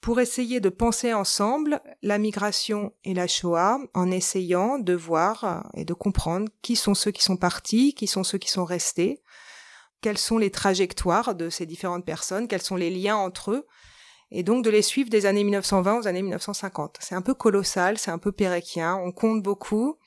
pour 0.00 0.20
essayer 0.20 0.60
de 0.60 0.68
penser 0.68 1.12
ensemble 1.12 1.80
la 2.02 2.18
migration 2.18 2.92
et 3.04 3.14
la 3.14 3.26
Shoah 3.26 3.78
en 3.94 4.10
essayant 4.10 4.78
de 4.78 4.94
voir 4.94 5.68
et 5.74 5.84
de 5.84 5.94
comprendre 5.94 6.48
qui 6.62 6.76
sont 6.76 6.94
ceux 6.94 7.10
qui 7.10 7.22
sont 7.22 7.36
partis, 7.36 7.94
qui 7.94 8.06
sont 8.06 8.24
ceux 8.24 8.38
qui 8.38 8.50
sont 8.50 8.64
restés, 8.64 9.22
quelles 10.00 10.18
sont 10.18 10.38
les 10.38 10.50
trajectoires 10.50 11.34
de 11.34 11.50
ces 11.50 11.66
différentes 11.66 12.04
personnes, 12.04 12.48
quels 12.48 12.62
sont 12.62 12.76
les 12.76 12.90
liens 12.90 13.16
entre 13.16 13.52
eux, 13.52 13.66
et 14.30 14.42
donc 14.42 14.64
de 14.64 14.70
les 14.70 14.82
suivre 14.82 15.10
des 15.10 15.26
années 15.26 15.44
1920 15.44 16.00
aux 16.00 16.06
années 16.06 16.22
1950. 16.22 16.98
C'est 17.00 17.14
un 17.14 17.22
peu 17.22 17.34
colossal, 17.34 17.98
c'est 17.98 18.10
un 18.10 18.18
peu 18.18 18.32
péréquien, 18.32 18.96
on 18.96 19.12
compte 19.12 19.42
beaucoup, 19.42 19.98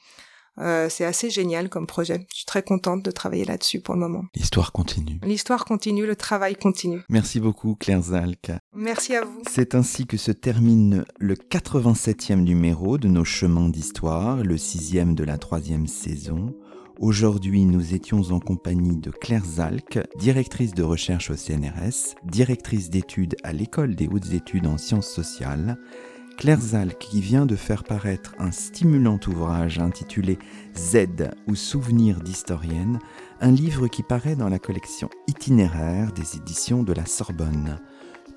euh, 0.58 0.88
c'est 0.90 1.06
assez 1.06 1.30
génial 1.30 1.70
comme 1.70 1.88
projet. 1.88 2.26
Je 2.32 2.38
suis 2.38 2.46
très 2.46 2.64
contente 2.64 3.04
de 3.04 3.12
travailler 3.12 3.46
là-dessus 3.46 3.80
pour 3.80 3.96
le 3.96 4.02
moment. 4.02 4.26
L'histoire 4.36 4.72
continue. 4.72 5.20
L'histoire 5.24 5.66
continue, 5.66 6.06
le 6.06 6.16
travail 6.16 6.56
continue. 6.56 7.02
Merci 7.10 7.40
beaucoup 7.40 7.76
Claire 7.76 8.02
Zalk. 8.02 8.52
Merci 8.74 9.16
à 9.16 9.24
vous. 9.24 9.42
C'est 9.50 9.76
ainsi 9.76 10.06
que 10.06 10.18
se 10.18 10.32
termine 10.32 11.06
le 11.20 11.36
87e 11.36 12.44
numéro 12.44 12.98
de 12.98 13.08
nos 13.08 13.26
chemins 13.26 13.70
d'histoire, 13.70 14.38
le 14.38 14.58
sixième 14.58 15.16
de 15.16 15.24
la 15.24 15.38
troisième 15.38 15.88
saison. 15.88 16.54
Aujourd'hui, 17.00 17.64
nous 17.64 17.94
étions 17.94 18.20
en 18.32 18.42
compagnie 18.42 18.98
de 18.98 19.10
Claire 19.10 19.46
Zalk, 19.46 20.00
directrice 20.18 20.74
de 20.74 20.84
recherche 20.84 21.32
au 21.32 21.38
CNRS, 21.38 22.16
directrice 22.26 22.90
d'études 22.90 23.38
à 23.42 23.54
l'École 23.54 23.96
des 23.96 24.08
hautes 24.08 24.34
études 24.34 24.68
en 24.68 24.78
sciences 24.78 25.10
sociales, 25.10 25.78
Claire 26.40 26.62
Zalk 26.62 26.98
qui 27.00 27.20
vient 27.20 27.46
de 27.46 27.58
faire 27.58 27.84
paraître 27.84 28.34
un 28.40 28.54
stimulant 28.54 29.20
ouvrage 29.28 29.78
intitulé 29.78 30.40
Z 30.74 31.32
ou 31.48 31.56
Souvenirs 31.56 32.22
d'historienne, 32.22 33.00
un 33.42 33.52
livre 33.52 33.90
qui 33.90 34.04
paraît 34.04 34.38
dans 34.38 34.48
la 34.48 34.58
collection 34.58 35.10
itinéraire 35.28 36.14
des 36.14 36.38
éditions 36.38 36.82
de 36.82 36.94
la 36.94 37.06
Sorbonne. 37.06 37.82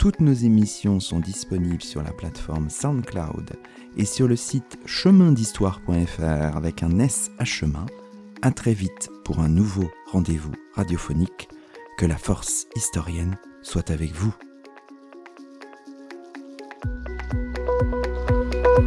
Toutes 0.01 0.19
nos 0.19 0.33
émissions 0.33 0.99
sont 0.99 1.21
disponibles 1.21 1.85
sur 1.85 2.03
la 2.03 2.11
plateforme 2.11 2.71
SoundCloud 2.71 3.53
et 3.97 4.05
sur 4.05 4.27
le 4.27 4.35
site 4.35 4.81
chemindhistoire.fr 4.85 6.57
avec 6.57 6.83
un 6.83 6.99
S 6.99 7.31
à 7.39 7.45
chemin. 7.45 7.87
À 8.43 8.51
très 8.51 8.75
vite 8.75 9.11
pour 9.25 9.39
un 9.39 9.49
nouveau 9.49 9.89
rendez-vous 10.11 10.55
radiophonique. 10.75 11.49
Que 11.99 12.07
la 12.07 12.17
force 12.17 12.67
historienne 12.75 13.37
soit 13.63 13.91
avec 13.93 14.13
vous. 14.13 14.35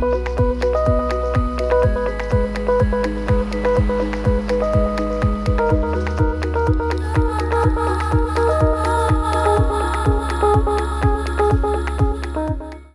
Thank 0.01 0.39
you. 0.39 1.04